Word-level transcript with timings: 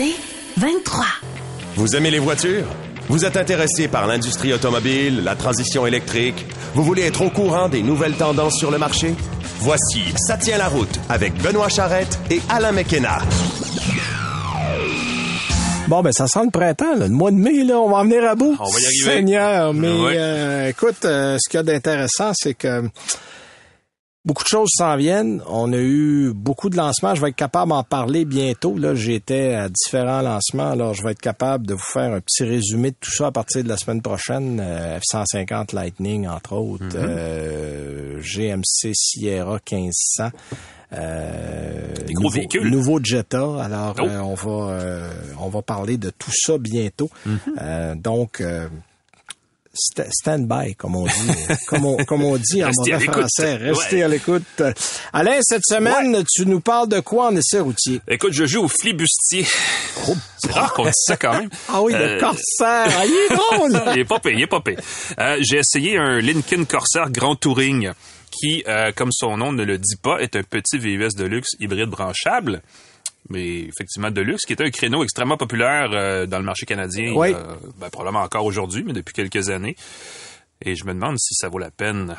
C'est 0.00 0.14
23. 0.56 1.04
Vous 1.76 1.94
aimez 1.94 2.10
les 2.10 2.20
voitures? 2.20 2.64
Vous 3.10 3.26
êtes 3.26 3.36
intéressé 3.36 3.86
par 3.86 4.06
l'industrie 4.06 4.50
automobile, 4.54 5.22
la 5.24 5.34
transition 5.36 5.86
électrique? 5.86 6.46
Vous 6.74 6.82
voulez 6.84 7.02
être 7.02 7.20
au 7.20 7.28
courant 7.28 7.68
des 7.68 7.82
nouvelles 7.82 8.14
tendances 8.14 8.56
sur 8.58 8.70
le 8.70 8.78
marché? 8.78 9.14
Voici 9.58 10.00
Ça 10.16 10.38
tient 10.38 10.56
la 10.56 10.68
route 10.68 10.98
avec 11.10 11.34
Benoît 11.42 11.68
Charrette 11.68 12.18
et 12.30 12.40
Alain 12.48 12.72
McKenna. 12.72 13.18
Bon, 15.88 16.00
ben 16.00 16.12
ça 16.12 16.26
sent 16.26 16.44
le 16.46 16.50
printemps, 16.50 16.94
là. 16.96 17.06
le 17.06 17.12
mois 17.12 17.30
de 17.30 17.36
mai, 17.36 17.62
là, 17.62 17.76
on 17.78 17.90
va 17.90 17.98
en 17.98 18.04
venir 18.04 18.24
à 18.24 18.34
bout. 18.36 18.56
On 18.58 18.70
va 18.70 18.80
y 18.80 18.84
arriver. 18.86 19.04
Seigneur, 19.04 19.74
mais 19.74 19.88
Ouais. 19.92 20.14
euh, 20.16 20.68
écoute, 20.70 21.04
euh, 21.04 21.36
ce 21.38 21.46
qu'il 21.50 21.58
y 21.58 21.60
a 21.60 21.62
d'intéressant, 21.64 22.30
c'est 22.32 22.54
que 22.54 22.84
beaucoup 24.24 24.42
de 24.42 24.48
choses 24.48 24.68
s'en 24.76 24.96
viennent. 24.96 25.42
On 25.48 25.72
a 25.72 25.76
eu 25.78 26.32
beaucoup 26.34 26.68
de 26.70 26.76
lancements. 26.76 27.14
Je 27.14 27.20
vais 27.22 27.30
être 27.30 27.36
capable 27.36 27.70
d'en 27.70 27.82
parler 27.82 28.24
bientôt. 28.24 28.76
Là, 28.76 28.94
j'étais 28.94 29.54
à 29.54 29.68
différents 29.68 30.20
lancements, 30.22 30.70
alors 30.70 30.94
je 30.94 31.02
vais 31.02 31.12
être 31.12 31.20
capable 31.20 31.66
de 31.66 31.74
vous 31.74 31.80
faire 31.92 32.12
un 32.12 32.20
petit 32.20 32.44
résumé 32.44 32.90
de 32.90 32.96
tout 33.00 33.10
ça 33.10 33.28
à 33.28 33.32
partir 33.32 33.64
de 33.64 33.68
la 33.68 33.76
semaine 33.76 34.02
prochaine. 34.02 34.60
Euh, 34.62 34.98
F-150 34.98 35.74
Lightning, 35.74 36.28
entre 36.28 36.52
autres, 36.54 36.84
Mm-hmm. 36.84 36.96
euh, 36.96 38.20
GMC 38.20 38.92
Sierra 38.94 39.58
1500. 39.70 40.30
Euh, 40.92 41.94
Des 42.06 42.12
gros 42.14 42.24
nouveau- 42.24 42.34
véhicules. 42.36 42.68
Nouveau 42.68 42.98
Jetta. 43.02 43.62
Alors, 43.62 43.94
Oh. 44.00 44.04
euh, 44.06 44.18
on 44.18 44.34
va 44.34 44.72
euh, 44.72 45.10
on 45.38 45.48
va 45.48 45.62
parler 45.62 45.96
de 45.96 46.10
tout 46.10 46.32
ça 46.34 46.58
bientôt. 46.58 47.08
Mm-hmm. 47.26 47.38
Euh, 47.60 47.94
donc, 47.94 48.42
euh, 49.72 49.76
sta- 50.04 50.10
stand 50.10 50.46
by, 50.48 50.74
comme 50.74 50.96
on 50.96 51.06
dit, 51.06 51.12
comme 51.68 51.84
on, 51.84 51.96
comme 52.04 52.24
on 52.24 52.36
dit 52.36 52.64
en 52.64 52.70
mauvais 52.76 52.98
l'écoute. 52.98 53.14
français. 53.14 53.56
Restez 53.56 53.96
Ouais. 53.96 54.02
à 54.02 54.08
l'écoute. 54.08 54.62
Alain, 55.12 55.38
cette 55.42 55.64
semaine, 55.64 56.22
tu 56.32 56.46
nous 56.46 56.60
parles 56.60 56.88
de 56.88 57.00
quoi 57.00 57.28
en 57.28 57.36
essai 57.36 57.60
routier? 57.60 58.00
Écoute, 58.08 58.32
je 58.32 58.46
joue 58.46 58.64
au 58.64 58.68
flibustier. 58.68 59.44
C'est 60.42 60.52
rare 60.52 60.72
qu'on 60.72 60.84
dise 60.84 60.94
ça 60.96 61.16
quand 61.16 61.32
même. 61.38 61.50
Ah 61.68 61.82
oui, 61.82 61.92
le 61.92 61.98
Euh, 62.16 62.18
corsaire. 62.20 62.88
Ah, 62.98 63.04
il 63.04 63.12
est 63.12 63.96
il 64.00 64.06
pas 64.06 64.18
payé, 64.18 64.36
il 64.36 64.42
est 64.42 64.46
pas 64.46 64.60
payé. 64.60 64.78
Euh, 65.18 65.36
J'ai 65.40 65.58
essayé 65.58 65.98
un 65.98 66.20
Lincoln 66.20 66.64
Corsair 66.64 67.10
Grand 67.10 67.36
Touring 67.36 67.90
qui, 68.30 68.64
euh, 68.68 68.90
comme 68.96 69.10
son 69.12 69.36
nom 69.36 69.52
ne 69.52 69.64
le 69.64 69.76
dit 69.76 69.96
pas, 70.00 70.18
est 70.20 70.36
un 70.36 70.42
petit 70.42 70.78
VUS 70.78 71.10
de 71.16 71.24
luxe 71.24 71.50
hybride 71.60 71.88
branchable. 71.90 72.62
Mais 73.28 73.60
effectivement 73.60 74.10
de 74.10 74.20
luxe, 74.20 74.44
qui 74.46 74.52
est 74.54 74.60
un 74.62 74.70
créneau 74.70 75.04
extrêmement 75.04 75.36
populaire 75.36 75.90
euh, 75.92 76.26
dans 76.26 76.38
le 76.38 76.44
marché 76.44 76.66
canadien, 76.66 77.12
Oui. 77.14 77.32
euh, 77.34 77.54
ben, 77.78 77.90
probablement 77.90 78.24
encore 78.24 78.44
aujourd'hui, 78.44 78.82
mais 78.84 78.92
depuis 78.92 79.12
quelques 79.12 79.50
années. 79.50 79.76
Et 80.62 80.74
je 80.76 80.84
me 80.84 80.92
demande 80.92 81.16
si 81.18 81.34
ça 81.34 81.48
vaut 81.48 81.58
la 81.58 81.70
peine. 81.70 82.16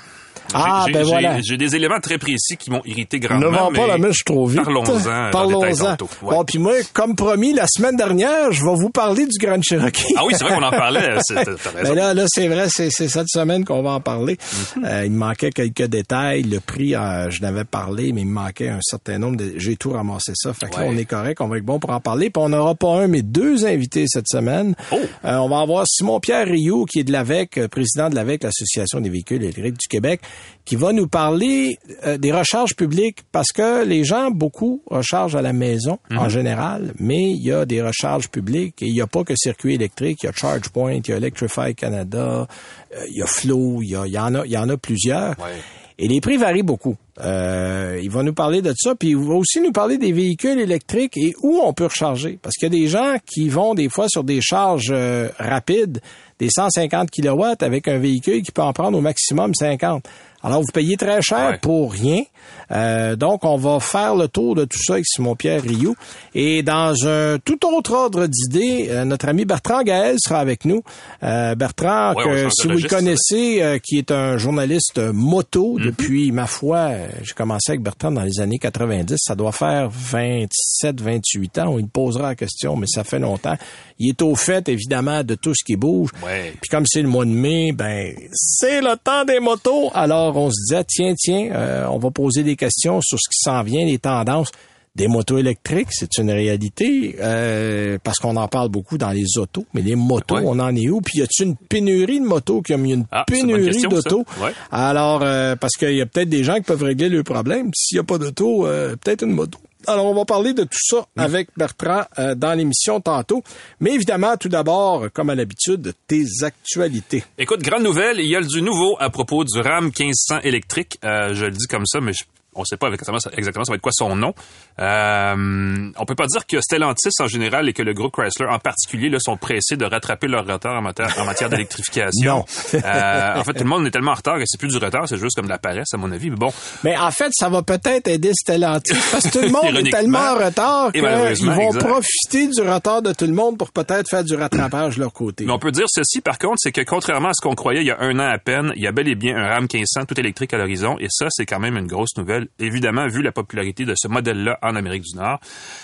Ah, 0.54 0.84
J'ai- 0.88 0.94
ben 0.94 1.04
j'ai- 1.04 1.10
voilà. 1.10 1.42
J'ai 1.42 1.58
des 1.58 1.76
éléments 1.76 2.00
très 2.00 2.18
précis 2.18 2.58
qui 2.58 2.70
m'ont 2.72 2.82
irrité 2.86 3.20
Ne 3.20 3.28
grandement. 3.28 3.52
vends 3.52 3.72
pas 3.72 3.82
mais 3.82 3.88
la 3.88 3.98
mèche 3.98 4.24
trop 4.26 4.46
vite. 4.48 4.62
Parlons-en. 4.64 5.00
Parlons-en. 5.32 5.92
Ouais. 5.92 5.96
Bon, 6.22 6.44
puis 6.44 6.60
moi, 6.60 6.74
comme 6.94 7.16
promis, 7.16 7.54
la 7.54 7.66
semaine 7.68 7.96
dernière, 7.96 8.52
je 8.52 8.64
vais 8.64 8.76
vous 8.76 8.90
parler 8.90 9.26
du 9.26 9.38
Grand 9.40 9.62
Cherokee. 9.62 10.04
Ah 10.18 10.26
oui, 10.26 10.34
c'est 10.38 10.44
vrai 10.44 10.56
qu'on 10.56 10.64
en 10.64 10.72
parlait. 10.72 11.00
raison. 11.16 11.36
Ben 11.84 11.94
là, 11.96 12.14
là, 12.14 12.26
c'est 12.28 12.48
vrai, 12.48 12.68
c'est 12.70 12.90
c'est 12.92 13.08
cette 13.08 13.30
semaine 13.30 13.66
qu'on 13.66 13.82
va 13.82 13.92
en 13.92 14.00
parler. 14.02 14.38
Mhm. 14.78 14.86
Euh, 14.86 15.06
il 15.06 15.12
me 15.12 15.18
manquait 15.18 15.52
quelques 15.52 15.84
détails. 15.88 16.44
Le 16.44 16.60
prix, 16.60 16.96
euh, 16.96 17.30
je 17.30 17.42
n'avais 17.42 17.64
parlé, 17.66 18.12
mais 18.14 18.22
il 18.22 18.28
me 18.28 18.34
manquait 18.34 18.70
un 18.70 18.80
certain 18.82 19.18
nombre 19.18 19.38
de. 19.38 19.54
J'ai 19.58 19.76
tout 19.76 19.92
ramassé 19.92 20.34
ça. 20.36 20.54
Fait 20.54 20.68
que 20.70 20.78
là, 20.80 20.86
on 20.88 20.98
est 20.98 21.06
correct, 21.06 21.42
on 21.42 21.48
va 21.48 21.58
être 21.58 21.66
bon 21.66 21.80
pour 21.80 21.92
en 21.92 22.00
parler. 22.00 22.30
Puis 22.30 22.42
on 22.44 22.50
n'aura 22.50 22.76
pas 22.76 23.02
un, 23.02 23.08
mais 23.08 23.22
deux 23.22 23.66
invités 23.66 24.06
cette 24.08 24.28
semaine. 24.28 24.76
Oh. 24.92 24.98
Euh, 25.26 25.36
on 25.38 25.50
va 25.50 25.60
avoir 25.60 25.86
Simon-Pierre 25.88 26.46
Rioux, 26.48 26.86
qui 26.86 27.00
est 27.00 27.04
de 27.04 27.12
l'AVEC, 27.12 27.58
euh, 27.58 27.68
président 27.68 28.10
de 28.10 28.16
l'AVEC, 28.16 28.44
l'Association 28.44 29.00
des 29.02 29.10
véhicules 29.10 29.42
électriques 29.44 29.78
du 29.80 29.88
Québec, 29.90 30.22
qui 30.66 30.76
va 30.76 30.94
nous 30.94 31.08
parler 31.08 31.78
euh, 32.06 32.18
des 32.18 32.32
recharges 32.32 32.76
publiques 32.76 33.20
parce 33.32 33.52
que 33.52 33.84
les 33.84 34.04
gens, 34.04 34.32
beaucoup, 34.32 34.82
rechargent 34.86 35.36
à 35.36 35.42
la 35.42 35.54
maison 35.54 35.98
Mhm. 36.10 36.18
en 36.20 36.30
général, 36.30 36.94
mais 37.00 37.32
il 37.32 37.42
y 37.44 37.52
a 37.52 37.66
des 37.66 37.82
recharges 37.82 38.30
publiques 38.30 38.82
et 38.82 38.88
il 38.88 38.94
n'y 38.94 39.02
a 39.02 39.08
pas 39.08 39.24
que 39.24 39.34
circuit 39.36 39.74
électrique, 39.76 40.20
il 40.24 40.28
y 40.28 40.30
a 40.30 40.34
ChargePoint, 40.34 40.94
il 41.04 41.08
y 41.10 41.14
a 41.14 41.18
Electrify 41.18 41.74
Canada, 41.76 42.48
euh, 42.96 43.06
il 43.10 43.18
y 43.18 43.22
a 43.22 43.26
Flow, 43.28 43.82
il 43.82 43.90
y, 43.90 43.96
a- 43.96 44.06
il 44.06 44.14
y 44.14 44.20
en 44.20 44.36
a, 44.36 44.46
il 44.46 44.52
y 44.52 44.58
en 44.58 44.70
a 44.70 44.78
plusieurs. 44.78 45.32
Ouais. 45.40 45.60
Et 46.00 46.08
les 46.08 46.20
prix 46.20 46.38
varient 46.38 46.64
beaucoup. 46.64 46.96
Euh, 47.20 48.00
il 48.02 48.10
va 48.10 48.24
nous 48.24 48.34
parler 48.34 48.64
de 48.64 48.74
ça, 48.76 48.96
puis 48.96 49.10
il 49.10 49.18
va 49.18 49.36
aussi 49.36 49.62
nous 49.62 49.72
parler 49.72 50.00
des 50.00 50.12
véhicules 50.12 50.60
électriques 50.60 51.16
et 51.18 51.34
où 51.44 51.60
on 51.64 51.74
peut 51.74 51.86
recharger. 51.86 52.40
Parce 52.42 52.56
qu'il 52.56 52.74
y 52.74 52.76
a 52.76 52.80
des 52.82 52.88
gens 52.88 53.18
qui 53.26 53.50
vont 53.50 53.76
des 53.76 53.88
fois 53.90 54.08
sur 54.10 54.24
des 54.24 54.42
charges 54.42 54.90
euh, 54.92 55.30
rapides, 55.38 56.02
des 56.40 56.50
150 56.50 57.12
kilowatts 57.12 57.62
avec 57.62 57.88
un 57.88 58.00
véhicule 58.00 58.42
qui 58.42 58.52
peut 58.52 58.64
en 58.64 58.74
prendre 58.74 58.98
au 58.98 59.02
maximum 59.02 59.54
50. 59.54 60.04
Alors, 60.44 60.62
vous 60.62 60.72
payez 60.74 60.98
très 60.98 61.22
cher 61.22 61.52
Ouais. 61.52 61.60
pour 61.62 61.92
rien. 61.94 62.24
Euh, 62.72 63.16
donc, 63.16 63.44
on 63.44 63.58
va 63.58 63.80
faire 63.80 64.16
le 64.16 64.28
tour 64.28 64.56
de 64.56 64.66
tout 64.66 64.80
ça 64.82 64.94
avec 64.94 65.06
Simon-Pierre 65.06 65.62
Rioux. 65.62 65.96
Et 66.34 66.64
dans 66.64 66.94
un 67.08 67.38
tout 67.40 67.64
autre 67.66 67.94
ordre 67.94 68.28
d'idées, 68.28 68.88
euh, 68.90 69.04
notre 69.06 69.28
ami 69.28 69.46
Bertrand 69.46 69.84
Gaël 69.84 70.16
sera 70.20 70.40
avec 70.40 70.66
nous. 70.66 70.82
Euh, 71.24 71.54
Bertrand, 71.56 72.14
Ouais, 72.16 72.24
que, 72.24 72.50
si 72.50 72.68
vous 72.68 72.78
le 72.78 72.88
connaissez, 72.90 73.62
euh, 73.62 73.78
qui 73.78 73.98
est 73.98 74.12
un 74.12 74.38
journaliste 74.38 75.00
moto 75.14 75.78
Mhm. 75.78 75.86
depuis, 75.86 76.32
ma 76.32 76.48
foi, 76.48 76.78
euh, 76.78 77.08
j'ai 77.24 77.34
commencé 77.34 77.72
avec 77.72 77.82
Bertrand 77.82 78.12
dans 78.12 78.24
les 78.24 78.40
années 78.40 78.58
90. 78.60 79.18
Ça 79.20 79.36
doit 79.36 79.52
faire 79.52 79.90
27, 79.92 81.02
28 81.02 81.58
ans. 81.60 81.74
On 81.74 81.78
lui 81.78 81.86
posera 81.86 82.30
la 82.30 82.36
question, 82.36 82.76
mais 82.76 82.88
ça 82.88 83.04
fait 83.04 83.20
longtemps. 83.20 83.58
Il 84.00 84.10
est 84.10 84.22
au 84.22 84.36
fait, 84.36 84.68
évidemment, 84.70 85.24
de 85.24 85.36
tout 85.36 85.54
ce 85.54 85.64
qui 85.64 85.76
bouge. 85.76 86.10
Ouais. 86.26 86.54
Puis 86.62 86.70
comme 86.70 86.86
c'est 86.88 87.02
le 87.02 87.08
mois 87.08 87.26
de 87.26 87.30
mai, 87.32 87.72
ben 87.74 88.14
c'est 88.32 88.82
le 88.82 88.96
temps 88.98 89.26
des 89.26 89.40
motos. 89.40 89.92
Alors 89.94 90.31
on 90.36 90.50
se 90.50 90.56
disait 90.68 90.84
tiens 90.88 91.14
tiens, 91.18 91.50
euh, 91.54 91.86
on 91.90 91.98
va 91.98 92.12
poser 92.12 92.44
des 92.44 92.56
questions 92.56 93.00
sur 93.02 93.18
ce 93.20 93.30
qui 93.30 93.38
s'en 93.44 93.64
vient, 93.64 93.86
les 93.86 93.98
tendances 94.00 94.50
des 94.94 95.08
motos 95.08 95.38
électriques, 95.38 95.88
c'est 95.92 96.18
une 96.18 96.30
réalité 96.32 97.16
euh, 97.22 97.98
parce 98.04 98.18
qu'on 98.18 98.36
en 98.36 98.50
parle 98.50 98.68
beaucoup 98.68 98.98
dans 98.98 99.12
les 99.12 99.38
autos, 99.38 99.66
mais 99.74 99.82
les 99.82 99.96
motos, 99.96 100.36
Ouais. 100.36 100.42
on 100.46 100.60
en 100.60 100.76
est 100.76 100.90
où? 100.90 101.00
Puis 101.00 101.20
y 101.20 101.22
a-t-il 101.22 101.48
une 101.48 101.56
pénurie 101.56 102.20
de 102.20 102.26
motos? 102.26 102.62
Qui 102.62 102.74
a 102.74 102.78
mis 102.78 102.92
une 102.94 103.06
Ah, 103.10 103.24
pénurie 103.26 103.82
d'autos? 103.84 104.26
Ouais. 104.42 104.52
Alors 104.70 105.22
euh, 105.24 105.56
parce 105.56 105.78
qu'il 105.78 105.96
y 105.96 106.02
a 106.02 106.06
peut-être 106.06 106.28
des 106.28 106.44
gens 106.44 106.56
qui 106.56 106.64
peuvent 106.64 106.84
régler 106.84 107.08
le 107.08 107.24
problème. 107.24 107.72
S'il 107.74 107.96
n'y 107.96 108.00
a 108.02 108.04
pas 108.04 108.18
d'auto, 108.18 108.68
euh, 108.68 108.98
peut-être 108.98 109.24
une 109.24 109.32
moto. 109.32 109.60
Alors, 109.88 110.06
on 110.06 110.14
va 110.14 110.26
parler 110.26 110.54
de 110.54 110.64
tout 110.64 110.70
ça 110.80 111.06
avec 111.18 111.50
Bertrand 111.58 112.04
euh, 112.20 112.36
dans 112.36 112.54
l'émission 112.54 113.00
tantôt. 113.02 113.44
Mais 113.80 113.94
évidemment, 113.94 114.38
tout 114.38 114.50
d'abord, 114.50 115.08
comme 115.14 115.30
à 115.30 115.36
l'habitude, 115.36 115.82
de 115.82 115.94
tes 116.08 116.24
actualités. 116.44 117.24
Écoute, 117.38 117.62
grande 117.62 117.84
nouvelle, 117.84 118.20
il 118.20 118.28
y 118.30 118.36
a 118.36 118.42
du 118.42 118.62
nouveau 118.62 118.96
à 119.00 119.10
propos 119.10 119.44
du 119.44 119.60
RAM 119.60 119.86
1500 119.98 120.40
électrique. 120.44 120.98
Euh, 121.04 121.34
je 121.34 121.46
le 121.46 121.52
dis 121.52 121.68
comme 121.68 121.86
ça, 121.86 122.00
mais 122.02 122.14
je- 122.14 122.24
on 122.54 122.66
sait 122.66 122.78
pas 122.78 122.88
exactement, 122.90 123.18
exactement 123.38 123.66
ça 123.66 123.72
va 123.72 123.76
être 123.76 123.82
quoi 123.82 123.92
son 123.94 124.16
nom. 124.16 124.34
Euh, 124.80 125.92
on 125.98 126.06
peut 126.06 126.16
pas 126.16 126.28
dire 126.28 126.46
que 126.46 126.60
Stellantis 126.62 127.10
en 127.20 127.28
général 127.28 127.70
et 127.70 127.74
que 127.74 127.84
le 127.84 127.94
groupe 127.94 128.14
Chrysler 128.14 128.48
en 128.48 128.60
particulier 128.60 129.10
là, 129.10 129.20
sont 129.20 129.38
pressés 129.38 129.78
de 129.78 129.86
rattraper 129.86 130.28
leur 130.28 130.46
retard 130.46 130.78
en 130.78 130.82
matière, 130.82 131.14
en 131.20 131.26
matière 131.26 131.50
d'électrification. 131.50 132.12
Non. 132.32 132.46
Euh, 132.74 133.36
en 133.38 133.44
fait, 133.44 133.54
tout 133.54 133.64
le 133.64 133.70
monde 133.70 133.86
est 133.88 133.92
tellement 133.92 134.12
en 134.12 134.16
retard 134.16 134.38
que 134.38 134.44
c'est 134.46 134.60
plus 134.60 134.70
du 134.70 134.78
retard, 134.78 135.08
c'est 135.08 135.18
juste 135.18 135.36
comme 135.36 135.46
de 135.46 135.50
la 135.50 135.58
paresse 135.58 135.94
à 135.94 135.98
mon 135.98 136.12
avis. 136.12 136.30
Mais 136.30 136.36
bon, 136.36 136.54
Mais 136.84 136.96
en 136.98 137.12
fait, 137.12 137.30
ça 137.34 137.50
va 137.50 137.62
peut-être 137.64 138.08
aider 138.08 138.32
Stellantis 138.34 138.94
parce 139.12 139.28
que 139.28 139.32
tout 139.32 139.42
le 139.42 139.50
monde 139.52 139.76
est 139.86 139.90
tellement 139.90 140.20
en 140.20 140.36
retard 140.36 140.90
Et 140.94 141.00
qu'ils 141.00 141.50
vont 141.50 141.70
exact. 141.70 141.88
profiter 141.88 142.48
du 142.48 142.62
retard 142.62 143.02
de 143.02 143.14
tout 143.14 143.26
le 143.26 143.34
monde 143.34 143.58
pour 143.58 143.72
peut-être 143.72 144.08
faire 144.10 144.24
du 144.24 144.36
rattrapage 144.36 144.96
de 144.96 145.02
leur 145.02 145.14
côté. 145.14 145.46
Mais 145.46 145.52
on 145.52 145.60
peut 145.60 145.72
dire 145.72 145.86
ceci, 145.88 146.22
par 146.22 146.38
contre, 146.38 146.58
c'est 146.58 146.72
que 146.72 146.82
contrairement 146.82 147.30
à 147.30 147.34
ce 147.34 147.42
qu'on 147.42 147.56
croyait 147.56 147.82
il 147.82 147.88
y 147.88 147.92
a 147.92 148.00
un 148.00 148.18
an 148.20 148.30
à 148.32 148.38
peine, 148.38 148.72
il 148.76 148.82
y 148.84 148.88
a 148.88 148.92
bel 148.92 149.08
et 149.08 149.16
bien 149.16 149.36
un 149.36 149.48
RAM 149.48 149.64
1500 149.64 150.06
tout 150.06 150.20
électrique 150.20 150.54
à 150.54 150.58
l'horizon, 150.58 150.98
et 151.00 151.08
ça, 151.10 151.28
c'est 151.30 151.46
quand 151.46 151.60
même 151.60 151.78
une 151.78 151.88
grosse 151.88 152.16
nouvelle, 152.18 152.41
évidemment, 152.60 153.08
vu 153.08 153.22
la 153.22 153.32
popularité 153.32 153.86
de 153.86 153.94
ce 153.96 154.08
modèle-là 154.08 154.58
en 154.62 154.76
Amérique 154.76 155.04
du 155.04 155.16
Nord. 155.18 155.40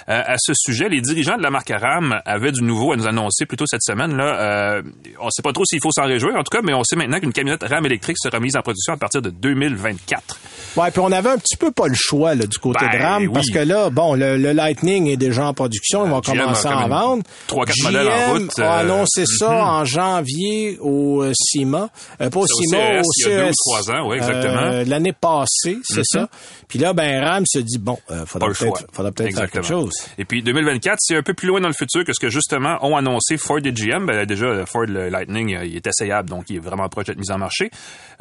Euh, 0.10 0.22
à 0.26 0.36
ce 0.38 0.54
sujet, 0.56 0.90
les 0.90 1.02
dirigeants 1.02 1.38
de 1.38 1.44
la 1.44 1.50
marque 1.50 1.72
RAM 1.76 2.20
avaient 2.26 2.52
du 2.52 2.62
nouveau 2.64 2.94
à 2.94 2.96
nous 2.96 3.08
annoncer 3.08 3.46
plus 3.46 3.58
tôt 3.58 3.66
cette 3.68 3.84
semaine. 3.84 4.16
Là, 4.16 4.40
euh, 4.40 4.82
on 5.22 5.30
sait 5.30 5.42
pas 5.42 5.54
trop 5.54 5.66
s'il 5.66 5.80
faut 5.82 5.92
s'en 5.92 6.06
réjouir, 6.06 6.36
en 6.36 6.44
tout 6.44 6.52
cas, 6.56 6.62
mais 6.64 6.74
on 6.74 6.84
sait 6.84 6.96
maintenant 6.96 7.20
qu'une 7.20 7.34
camionnette 7.34 7.64
RAM 7.64 7.86
électrique 7.86 8.18
sera 8.20 8.40
mise 8.40 8.56
en 8.56 8.62
production 8.62 8.94
à 8.94 8.98
partir 8.98 9.22
de 9.22 9.30
2024. 9.30 10.40
Ouais, 10.78 10.92
puis 10.92 11.00
on 11.00 11.12
avait 11.12 11.30
un 11.30 11.38
petit 11.38 11.58
peu 11.58 11.72
pas 11.72 11.88
le 11.88 11.96
choix 11.96 12.36
là, 12.36 12.46
du 12.46 12.58
côté 12.58 12.86
Ben, 12.86 12.98
de 12.98 13.04
RAM 13.04 13.24
oui. 13.24 13.30
parce 13.34 13.50
que 13.50 13.60
là, 13.60 13.90
bon, 13.90 14.14
le, 14.16 14.38
le 14.38 14.52
Lightning 14.52 15.08
est 15.08 15.18
déjà 15.18 15.48
en 15.48 15.54
production, 15.54 16.06
ils 16.06 16.12
vont 16.12 16.20
GM 16.22 16.38
commencer 16.38 16.68
à 16.68 16.78
en 16.78 16.88
vendre. 16.88 17.24
trois, 17.48 17.66
quatre 17.66 17.82
modèles 17.84 18.08
en 18.08 18.32
route, 18.34 18.60
a 18.60 18.62
euh, 18.64 18.80
annoncé 18.82 19.26
ça 19.26 19.50
en 19.66 19.86
janvier 19.86 20.78
au 20.82 21.24
euh, 21.24 21.34
CIMA, 21.36 21.90
euh, 22.22 22.30
pas 22.30 22.40
au 22.40 22.46
C'est 22.48 22.54
au 22.54 22.58
CIMA, 22.58 22.78
CES, 22.78 23.00
au 23.02 23.12
il 23.18 23.22
y 23.22 23.34
a 23.34 23.38
deux 23.38 23.50
ou 23.50 23.52
trois 23.66 23.92
ans, 23.92 24.10
oui, 24.10 24.18
exactement. 24.18 24.62
Euh, 24.62 24.84
L'année 24.86 25.14
passée, 25.14 25.78
c'est 25.84 25.98
Mhm. 26.00 26.04
ça. 26.06 26.30
Puis 26.68 26.80
là, 26.80 26.94
ben 26.94 27.24
Ram 27.24 27.44
se 27.46 27.60
dit 27.60 27.78
bon, 27.78 27.98
euh, 28.12 28.26
faudra 28.26 28.50
peut-être 28.50 28.58
choix. 28.58 28.80
faudra 28.92 29.12
peut-être 29.12 29.36
faire 29.36 29.50
quelque 29.50 29.68
chose. 29.68 29.94
Et 30.18 30.26
puis 30.26 30.44
2024, 30.44 30.98
c'est 31.00 31.16
un 31.16 31.24
peu 31.24 31.34
plus 31.34 31.48
loin 31.48 31.62
dans 31.62 31.68
le 31.68 31.74
futur 31.74 32.04
que 32.04 32.14
ce 32.14 32.20
que 32.20 32.30
justement 32.30 32.78
ont 32.86 32.96
annoncé 32.96 33.38
Ford 33.38 33.60
et 33.64 33.72
GM. 33.72 34.06
Ben, 34.06 34.26
déjà, 34.26 34.66
Ford 34.66 34.86
le 34.86 35.10
Lightning, 35.10 35.56
euh, 35.56 35.66
il 35.66 35.76
est 35.76 35.88
essayable, 35.88 36.30
donc 36.30 36.50
il 36.50 36.58
est 36.58 36.60
vraiment 36.60 36.90
proche 36.90 37.06
d'être 37.06 37.20
mis 37.20 37.32
en 37.32 37.38
marché. 37.38 37.70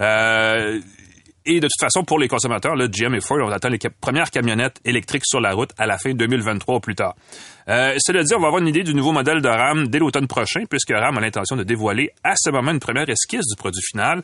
Euh, 0.00 0.80
et 1.48 1.60
de 1.60 1.66
toute 1.66 1.80
façon, 1.80 2.02
pour 2.02 2.18
les 2.18 2.26
consommateurs, 2.26 2.74
là, 2.74 2.88
GM 2.88 3.14
et 3.14 3.20
Ford, 3.20 3.38
on 3.40 3.50
attend 3.52 3.68
les 3.68 3.78
premières 3.78 4.32
camionnettes 4.32 4.80
électriques 4.84 5.24
sur 5.24 5.40
la 5.40 5.52
route 5.52 5.70
à 5.78 5.86
la 5.86 5.96
fin 5.96 6.12
2023 6.12 6.76
ou 6.76 6.80
plus 6.80 6.96
tard. 6.96 7.14
Euh, 7.68 7.94
cela 7.98 8.24
dit, 8.24 8.34
on 8.34 8.40
va 8.40 8.48
avoir 8.48 8.60
une 8.60 8.68
idée 8.68 8.82
du 8.82 8.94
nouveau 8.94 9.12
modèle 9.12 9.40
de 9.40 9.48
RAM 9.48 9.86
dès 9.86 10.00
l'automne 10.00 10.26
prochain, 10.26 10.64
puisque 10.68 10.90
RAM 10.90 11.16
a 11.16 11.20
l'intention 11.20 11.54
de 11.54 11.62
dévoiler 11.62 12.10
à 12.24 12.34
ce 12.36 12.50
moment 12.50 12.72
une 12.72 12.80
première 12.80 13.08
esquisse 13.08 13.46
du 13.46 13.56
produit 13.56 13.82
final. 13.82 14.22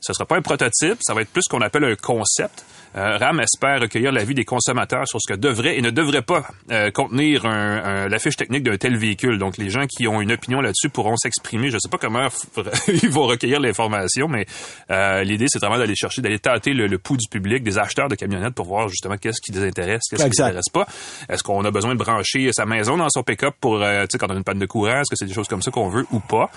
Ce 0.00 0.12
sera 0.12 0.26
pas 0.26 0.36
un 0.36 0.42
prototype, 0.42 0.98
ça 1.00 1.14
va 1.14 1.22
être 1.22 1.30
plus 1.30 1.42
ce 1.44 1.48
qu'on 1.48 1.62
appelle 1.62 1.84
un 1.84 1.94
concept. 1.94 2.64
Euh, 2.96 3.16
RAM 3.18 3.40
espère 3.40 3.80
recueillir 3.80 4.12
l'avis 4.12 4.34
des 4.34 4.44
consommateurs 4.44 5.08
sur 5.08 5.18
ce 5.20 5.32
que 5.32 5.36
devrait 5.38 5.76
et 5.76 5.82
ne 5.82 5.90
devrait 5.90 6.22
pas 6.22 6.44
euh, 6.70 6.90
contenir 6.92 7.44
un, 7.44 7.82
un- 8.04 8.08
la 8.08 8.18
fiche 8.20 8.36
technique 8.36 8.62
d'un 8.62 8.76
tel 8.76 8.96
véhicule. 8.96 9.38
Donc, 9.38 9.56
les 9.58 9.68
gens 9.68 9.86
qui 9.86 10.06
ont 10.06 10.20
une 10.20 10.30
opinion 10.32 10.60
là-dessus 10.60 10.88
pourront 10.90 11.16
s'exprimer. 11.16 11.70
Je 11.70 11.74
ne 11.74 11.78
sais 11.80 11.88
pas 11.88 11.98
comment 11.98 12.28
ils 12.88 13.08
vont 13.10 13.26
recueillir 13.26 13.58
l'information, 13.60 14.28
mais 14.28 14.46
euh, 14.90 15.22
l'idée, 15.24 15.46
c'est 15.48 15.58
vraiment 15.58 15.78
d'aller 15.78 15.96
chercher, 15.96 16.22
d'aller 16.22 16.38
tâter 16.38 16.72
le, 16.72 16.86
le 16.86 16.98
pouls 16.98 17.16
du 17.16 17.28
public, 17.28 17.62
des 17.64 17.78
acheteurs 17.78 18.08
de 18.08 18.14
camionnettes 18.14 18.54
pour 18.54 18.66
voir 18.66 18.88
justement 18.88 19.16
qu'est-ce 19.16 19.40
qui 19.44 19.50
les 19.52 19.66
intéresse, 19.66 20.02
qu'est-ce 20.08 20.22
qui 20.22 20.30
les 20.30 20.40
intéresse 20.50 20.68
pas. 20.72 20.86
Est-ce 21.28 21.42
qu'on 21.42 21.64
a 21.64 21.70
besoin 21.72 21.94
de 21.94 21.98
brancher 21.98 22.50
sa 22.52 22.64
maison 22.64 22.96
dans 22.96 23.08
son 23.10 23.22
pick-up 23.24 23.54
pour, 23.60 23.78
tu 23.80 23.84
sais, 24.10 24.18
quand 24.18 24.28
on 24.30 24.34
a 24.34 24.36
une 24.38 24.44
panne 24.44 24.58
de 24.60 24.66
courant, 24.66 25.00
est-ce 25.00 25.10
que 25.10 25.16
c'est 25.16 25.26
des 25.26 25.34
choses 25.34 25.48
comme 25.48 25.62
ça 25.62 25.70
qu'on 25.70 25.88
veut 25.88 26.06
ou 26.12 26.20
pas? 26.20 26.48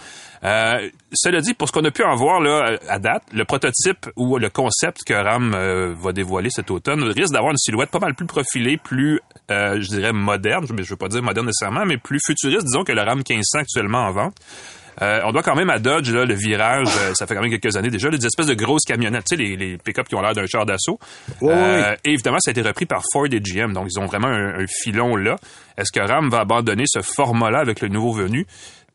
Cela 1.13 1.41
dit, 1.41 1.53
pour 1.53 1.67
ce 1.67 1.73
qu'on 1.73 1.83
a 1.85 1.91
pu 1.91 2.03
en 2.03 2.15
voir 2.15 2.39
là 2.41 2.77
à 2.89 2.99
date, 2.99 3.23
le 3.33 3.43
prototype 3.45 4.05
ou 4.15 4.37
le 4.37 4.49
concept 4.49 5.03
que 5.05 5.13
RAM 5.13 5.55
va 5.99 6.11
dévoiler 6.27 6.49
cet 6.49 6.69
automne 6.71 7.03
risque 7.03 7.31
d'avoir 7.33 7.51
une 7.51 7.57
silhouette 7.57 7.89
pas 7.89 7.99
mal 7.99 8.13
plus 8.13 8.25
profilée, 8.25 8.77
plus, 8.77 9.19
euh, 9.49 9.79
je 9.81 9.87
dirais, 9.87 10.11
moderne. 10.13 10.65
Je 10.67 10.73
ne 10.73 10.81
veux 10.83 10.95
pas 10.97 11.07
dire 11.07 11.23
moderne 11.23 11.45
nécessairement, 11.47 11.85
mais 11.85 11.97
plus 11.97 12.19
futuriste, 12.25 12.65
disons, 12.65 12.83
que 12.83 12.91
le 12.91 13.01
RAM 13.01 13.19
1500 13.27 13.59
actuellement 13.59 13.99
en 14.05 14.11
vente. 14.11 14.35
Euh, 15.03 15.21
on 15.25 15.31
doit 15.31 15.43
quand 15.43 15.55
même 15.55 15.69
à 15.69 15.77
Dodge, 15.77 16.09
là, 16.11 16.25
le 16.25 16.33
virage, 16.33 16.87
euh, 16.87 17.13
ça 17.13 17.27
fait 17.27 17.35
quand 17.35 17.41
même 17.43 17.51
quelques 17.51 17.75
années 17.77 17.91
déjà, 17.91 18.09
des 18.09 18.25
espèces 18.25 18.47
de 18.47 18.55
grosses 18.55 18.83
camionnettes, 18.83 19.25
tu 19.29 19.35
sais, 19.37 19.41
les, 19.41 19.55
les 19.55 19.77
pick-up 19.77 20.07
qui 20.07 20.15
ont 20.15 20.21
l'air 20.21 20.33
d'un 20.33 20.47
char 20.47 20.65
d'assaut. 20.65 20.97
Oui, 21.41 21.51
Euh, 21.53 21.95
Et 22.03 22.13
évidemment, 22.13 22.39
ça 22.39 22.49
a 22.49 22.51
été 22.51 22.63
repris 22.63 22.87
par 22.87 23.03
Ford 23.13 23.27
et 23.31 23.39
GM, 23.39 23.73
donc 23.73 23.87
ils 23.91 23.99
ont 23.99 24.07
vraiment 24.07 24.27
un, 24.27 24.59
un 24.59 24.65
filon 24.67 25.15
là. 25.15 25.35
Est-ce 25.77 25.91
que 25.91 25.99
RAM 26.05 26.29
va 26.29 26.39
abandonner 26.39 26.85
ce 26.87 27.01
format-là 27.03 27.59
avec 27.59 27.81
le 27.81 27.89
nouveau 27.89 28.11
venu? 28.11 28.47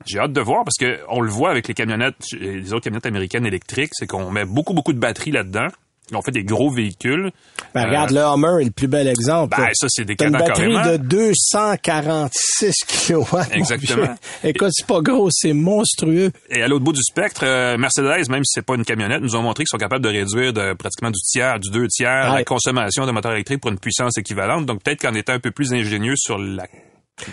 J'ai 0.05 0.19
hâte 0.19 0.32
de 0.32 0.40
voir 0.40 0.64
parce 0.64 0.76
que 0.76 0.99
on 1.08 1.20
le 1.20 1.31
voit 1.31 1.50
avec 1.50 1.69
les 1.69 1.75
camionnettes, 1.75 2.17
les 2.32 2.73
autres 2.73 2.82
camionnettes 2.82 3.06
américaines 3.06 3.46
électriques, 3.46 3.90
c'est 3.93 4.08
qu'on 4.08 4.32
met 4.32 4.44
beaucoup, 4.44 4.75
beaucoup 4.75 4.93
de 4.93 4.99
batteries 4.99 5.31
là-dedans. 5.31 5.69
On 6.14 6.23
fait 6.23 6.31
des 6.31 6.44
gros 6.44 6.70
véhicules. 6.70 7.31
Ben, 7.75 7.82
Euh, 7.82 7.87
regarde, 7.88 8.11
le 8.11 8.20
Hummer 8.20 8.61
est 8.62 8.64
le 8.67 8.70
plus 8.70 8.88
bel 8.88 9.09
exemple. 9.09 9.56
Ben, 9.56 9.69
ça, 9.75 9.87
c'est 9.88 10.05
des 10.05 10.17
une 10.23 10.32
batterie 10.32 10.73
carrément. 10.73 10.87
de 10.87 10.97
246 10.99 12.85
kilowatts. 12.87 13.49
mon 13.50 13.55
Exactement. 13.55 14.14
Écoute, 14.44 14.70
c'est 14.73 14.87
pas 14.87 15.00
gros, 15.00 15.29
c'est 15.31 15.53
monstrueux. 15.53 16.31
Et 16.50 16.62
à 16.62 16.69
l'autre 16.69 16.85
bout 16.85 16.93
du 16.93 17.03
spectre, 17.03 17.43
euh, 17.44 17.76
Mercedes, 17.79 18.29
même 18.31 18.44
si 18.44 18.53
c'est 18.55 18.67
pas 18.67 18.75
une 18.75 18.85
camionnette, 18.85 19.23
nous 19.23 19.37
ont 19.37 19.43
montré 19.43 19.64
qu'ils 19.64 19.69
sont 19.70 19.79
capables 19.79 20.05
de 20.05 20.11
réduire 20.11 20.53
de 20.53 20.75
pratiquement 20.75 21.11
du 21.11 21.20
tiers, 21.20 21.59
du 21.59 21.70
deux 21.70 21.88
tiers 21.88 22.32
la 22.35 22.44
consommation 22.44 23.06
de 23.06 23.12
moteurs 23.12 23.32
électriques 23.32 23.61
pour 23.61 23.70
une 23.70 23.79
puissance 23.79 24.17
équivalente. 24.19 24.67
Donc 24.67 24.82
peut-être 24.82 25.00
qu'en 25.03 25.14
étant 25.14 25.32
un 25.32 25.41
peu 25.41 25.50
plus 25.50 25.73
ingénieux 25.73 26.14
sur 26.17 26.38
la 26.38 26.67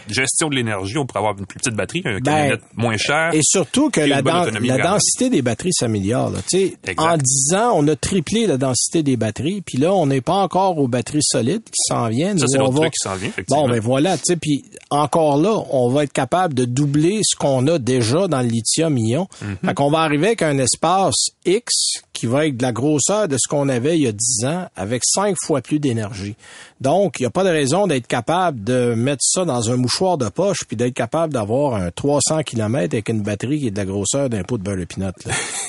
gestion 0.07 0.49
de 0.49 0.55
l'énergie, 0.55 0.97
on 0.97 1.05
pourrait 1.05 1.19
avoir 1.19 1.37
une 1.37 1.45
plus 1.45 1.57
petite 1.59 1.75
batterie, 1.75 2.01
une 2.05 2.21
camionnette 2.21 2.61
moins 2.75 2.97
chère. 2.97 3.31
Ben, 3.31 3.37
Et 3.39 3.41
surtout 3.43 3.89
que 3.89 4.01
Et 4.01 4.07
la, 4.07 4.21
densité 4.21 5.29
des 5.29 5.41
batteries 5.41 5.73
s'améliore. 5.73 6.31
En 6.97 7.17
10 7.17 7.53
ans, 7.55 7.73
on 7.75 7.87
a 7.87 7.95
triplé 7.95 8.47
la 8.47 8.57
densité 8.57 9.03
des 9.03 9.17
batteries. 9.17 9.61
Puis 9.61 9.77
là, 9.77 9.93
on 9.93 10.05
n'est 10.07 10.21
pas 10.21 10.35
encore 10.35 10.77
aux 10.77 10.87
batteries 10.87 11.23
solides 11.23 11.63
qui 11.63 11.81
s'en 11.87 12.07
viennent. 12.07 12.39
Ça, 12.39 12.45
c'est 12.47 12.57
l'autre 12.57 12.73
va- 12.73 12.79
truc 12.81 12.93
qui 12.93 13.03
s'en 13.09 13.15
vient, 13.15 13.29
effectivement. 13.29 13.63
Bon, 13.63 13.69
ben 13.69 13.79
voilà, 13.79 14.17
tu 14.17 14.23
sais, 14.25 14.35
puis 14.35 14.63
encore 14.89 15.37
là, 15.37 15.53
on 15.71 15.89
va 15.89 16.03
être 16.03 16.13
capable 16.13 16.53
de 16.53 16.65
doubler 16.65 17.19
ce 17.23 17.35
qu'on 17.35 17.67
a 17.67 17.77
déjà 17.79 18.27
dans 18.27 18.41
le 18.41 18.47
lithium-ion. 18.47 19.27
Mhm. 19.41 19.57
Fait 19.65 19.73
qu'on 19.73 19.89
va 19.89 19.99
arriver 19.99 20.27
avec 20.27 20.41
un 20.41 20.57
espace 20.57 21.15
X 21.45 21.73
qui 22.13 22.25
va 22.25 22.47
être 22.47 22.57
de 22.57 22.63
la 22.63 22.71
grosseur 22.73 23.27
de 23.27 23.37
ce 23.39 23.47
qu'on 23.47 23.69
avait 23.69 23.97
il 23.97 24.03
y 24.03 24.07
a 24.07 24.11
10 24.11 24.45
ans, 24.45 24.67
avec 24.75 25.03
cinq 25.05 25.35
fois 25.45 25.61
plus 25.61 25.79
d'énergie. 25.79 26.35
Donc, 26.81 27.19
il 27.19 27.23
n'y 27.23 27.27
a 27.27 27.29
pas 27.29 27.43
de 27.43 27.49
raison 27.49 27.87
d'être 27.87 28.07
capable 28.07 28.63
de 28.63 28.93
mettre 28.95 29.21
ça 29.21 29.43
dans 29.43 29.69
un 29.69 29.75
mouchoir 29.75 30.17
de 30.17 30.29
poche 30.29 30.59
puis 30.67 30.77
d'être 30.77 30.93
capable 30.93 31.33
d'avoir 31.33 31.75
un 31.75 31.91
300 31.91 32.43
km 32.43 32.93
avec 32.93 33.09
une 33.09 33.21
batterie 33.21 33.59
qui 33.59 33.67
est 33.67 33.71
de 33.71 33.77
la 33.77 33.85
grosseur 33.85 34.29
d'un 34.29 34.43
pot 34.43 34.57
de 34.57 34.63
beurre 34.63 34.77
de 34.77 34.85
pinot. 34.85 35.07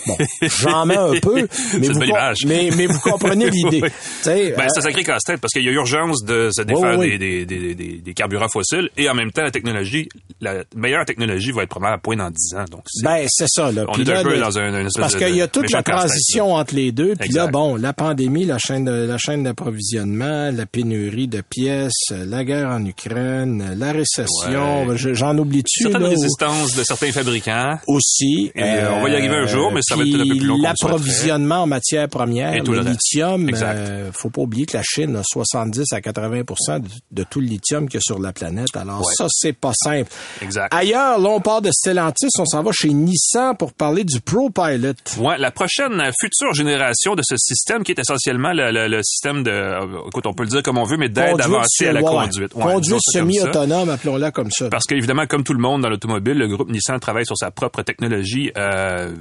Bon, 0.07 0.17
j'en 0.43 0.87
mets 0.87 0.97
un 0.97 1.19
peu, 1.21 1.49
mais 1.79 1.89
vous, 1.89 2.01
mais, 2.47 2.71
mais 2.77 2.87
vous 2.87 3.01
comprenez 3.01 3.51
l'idée. 3.51 3.83
Oui. 3.83 3.91
Ben, 4.25 4.33
euh, 4.61 4.67
c'est 4.69 4.79
un 4.79 4.83
sacré 4.83 5.03
casse-tête 5.03 5.41
parce 5.41 5.53
qu'il 5.53 5.65
y 5.65 5.69
a 5.69 5.73
urgence 5.73 6.23
de 6.25 6.51
se 6.53 6.62
défaire 6.62 6.97
Oui, 6.99 7.09
oui. 7.11 7.19
Des, 7.19 7.45
des, 7.45 7.75
des, 7.75 7.99
des, 7.99 8.15
carburants 8.15 8.49
fossiles 8.49 8.89
et 8.97 9.09
en 9.09 9.15
même 9.15 9.33
temps, 9.33 9.43
la 9.43 9.51
technologie, 9.51 10.09
la 10.41 10.62
meilleure 10.77 11.05
technologie 11.05 11.51
va 11.51 11.65
être 11.65 11.71
probablement 11.71 11.97
à 11.97 11.99
point 11.99 12.17
dans 12.17 12.31
10 12.31 12.55
ans. 12.55 12.65
Donc, 12.71 12.83
c'est- 12.87 13.05
Ben, 13.05 13.27
c'est 13.29 13.49
ça. 13.49 13.73
Là. 13.73 13.85
On 13.89 13.93
Puis 13.93 14.03
est 14.09 14.12
un 14.12 14.23
peu 14.23 14.39
dans 14.39 14.59
un- 14.59 14.79
une 14.81 14.87
espèce 14.87 15.01
Parce 15.01 15.17
qu'il 15.17 15.35
y 15.35 15.43
a 15.43 15.49
toute 15.49 15.71
la 15.73 15.83
transition 15.83 16.55
entre 16.55 16.75
les 16.77 16.93
deux. 16.93 17.15
Puis 17.19 17.31
là, 17.31 17.49
bon, 17.49 17.75
la 17.75 17.93
pandémie, 17.93 18.45
la 18.47 18.59
chaîne 18.59 18.85
de, 18.85 18.93
la 18.93 19.19
chaîne 19.19 19.43
d'approvisionnement, 19.43 20.51
la 20.53 20.67
pénurie 20.67 21.00
de 21.08 21.41
pièces, 21.41 22.11
la 22.11 22.44
guerre 22.44 22.69
en 22.69 22.85
Ukraine, 22.85 23.75
la 23.79 23.93
récession, 23.93 24.85
Ouais. 24.87 24.97
j'en 25.14 25.37
oublie-tu. 25.38 25.85
certaines 25.85 26.02
là, 26.02 26.08
résistances 26.11 26.75
de 26.76 26.82
certains 26.85 27.12
fabricants. 27.12 27.79
aussi. 27.87 28.50
Et, 28.55 28.62
euh, 28.62 28.93
on 28.94 29.02
va 29.02 29.08
y 29.11 29.14
arriver 29.14 29.37
un 29.37 29.47
jour, 29.47 29.73
mais 29.73 29.81
ça 29.82 29.97
va 29.97 30.02
être 30.05 30.14
un 30.14 30.19
peu 30.29 30.37
plus 30.37 30.47
long 30.47 30.58
L'approvisionnement 30.61 31.62
en 31.62 31.67
matières 31.67 32.08
premières, 32.08 32.55
Et 32.55 32.61
tout 32.62 32.73
le, 32.73 32.79
le 32.81 32.85
reste. 32.85 32.99
lithium, 33.12 33.49
Exact. 33.49 33.76
euh, 33.76 34.11
faut 34.12 34.31
pas 34.31 34.43
oublier 34.43 34.67
que 34.67 34.76
la 34.76 34.82
Chine 34.82 35.17
a 35.17 35.23
70 35.25 35.93
à 35.93 36.00
80 36.00 36.79
de, 36.81 36.88
de 37.12 37.25
tout 37.25 37.41
le 37.41 37.47
lithium 37.47 37.88
qu'il 37.88 37.94
y 37.94 37.99
a 37.99 38.00
sur 38.02 38.19
la 38.19 38.32
planète. 38.32 38.69
Alors 38.75 39.00
Ouais. 39.00 39.14
ça, 39.17 39.26
c'est 39.31 39.52
pas 39.52 39.73
simple. 39.75 40.11
Exact. 40.43 40.73
Ailleurs, 40.75 41.19
là, 41.19 41.29
on 41.31 41.41
part 41.41 41.62
de 41.62 41.70
Stellantis, 41.70 42.29
on 42.38 42.44
s'en 42.44 42.62
va 42.62 42.70
chez 42.73 42.91
Nissan 42.91 43.56
pour 43.56 43.73
parler 43.73 44.05
du 44.05 44.20
ProPilot. 44.20 44.93
Ouais, 45.19 45.38
la 45.38 45.50
prochaine 45.50 46.00
euh, 46.00 46.11
future 46.20 46.52
génération 46.55 47.14
de 47.14 47.23
ce 47.25 47.37
système 47.37 47.82
qui 47.85 47.93
est 47.93 47.99
essentiellement 47.99 48.52
le, 48.52 48.70
le- 48.70 48.88
le 48.88 49.02
système 49.02 49.43
de, 49.43 49.50
euh, 49.50 49.81
écoute, 50.08 50.26
on 50.26 50.32
peut 50.35 50.43
le 50.43 50.49
dire 50.49 50.62
comme 50.62 50.79
on 50.79 50.85
veut, 50.85 50.90
mais 50.97 51.09
d'aide 51.09 51.41
avancée 51.41 51.87
à 51.89 51.93
la 51.93 52.01
ouais, 52.03 52.07
conduite. 52.11 52.55
Ouais, 52.55 52.65
conduite 52.65 52.97
semi-autonome, 53.01 53.89
appelons-la 53.91 54.31
comme 54.31 54.51
ça. 54.51 54.69
Parce 54.71 54.87
qu'évidemment, 54.87 55.27
comme 55.27 55.45
tout 55.45 55.53
le 55.55 55.61
monde 55.61 55.83
dans 55.83 55.89
l'automobile, 55.89 56.39
le 56.39 56.49
groupe 56.49 56.71
Nissan 56.71 56.99
travaille 57.01 57.27
sur 57.27 57.37
sa 57.37 57.51
propre 57.51 57.83
technologie. 57.83 58.51
Euh, 58.57 59.15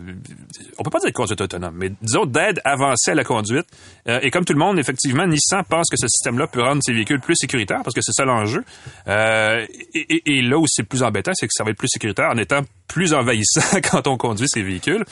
on 0.77 0.83
peut 0.83 0.89
pas 0.89 0.99
dire 0.99 1.13
conduite 1.13 1.41
autonome, 1.41 1.75
mais 1.75 1.91
disons 2.01 2.25
d'aide 2.25 2.59
avancée 2.65 3.11
à 3.11 3.15
la 3.15 3.23
conduite. 3.23 3.65
Euh, 4.07 4.19
et 4.21 4.31
comme 4.31 4.45
tout 4.45 4.53
le 4.53 4.59
monde, 4.59 4.79
effectivement, 4.79 5.25
Nissan 5.27 5.63
pense 5.69 5.89
que 5.89 5.97
ce 5.97 6.07
système-là 6.07 6.47
peut 6.47 6.61
rendre 6.61 6.81
ses 6.83 6.93
véhicules 6.93 7.19
plus 7.19 7.35
sécuritaires 7.35 7.81
parce 7.83 7.93
que 7.95 8.01
c'est 8.01 8.13
ça 8.13 8.25
l'enjeu. 8.25 8.63
Euh, 9.07 9.65
et, 9.93 10.15
et- 10.15 10.37
et 10.37 10.41
là 10.41 10.57
où 10.57 10.65
c'est 10.67 10.83
plus 10.83 11.03
embêtant, 11.03 11.31
c'est 11.33 11.47
que 11.47 11.53
ça 11.53 11.63
va 11.63 11.71
être 11.71 11.77
plus 11.77 11.87
sécuritaire 11.89 12.29
en 12.33 12.37
étant 12.37 12.61
plus 12.89 13.13
envahissant 13.13 13.61
quand 13.89 14.07
on 14.07 14.17
conduit 14.17 14.47
ces 14.49 14.61
véhicules. 14.63 15.05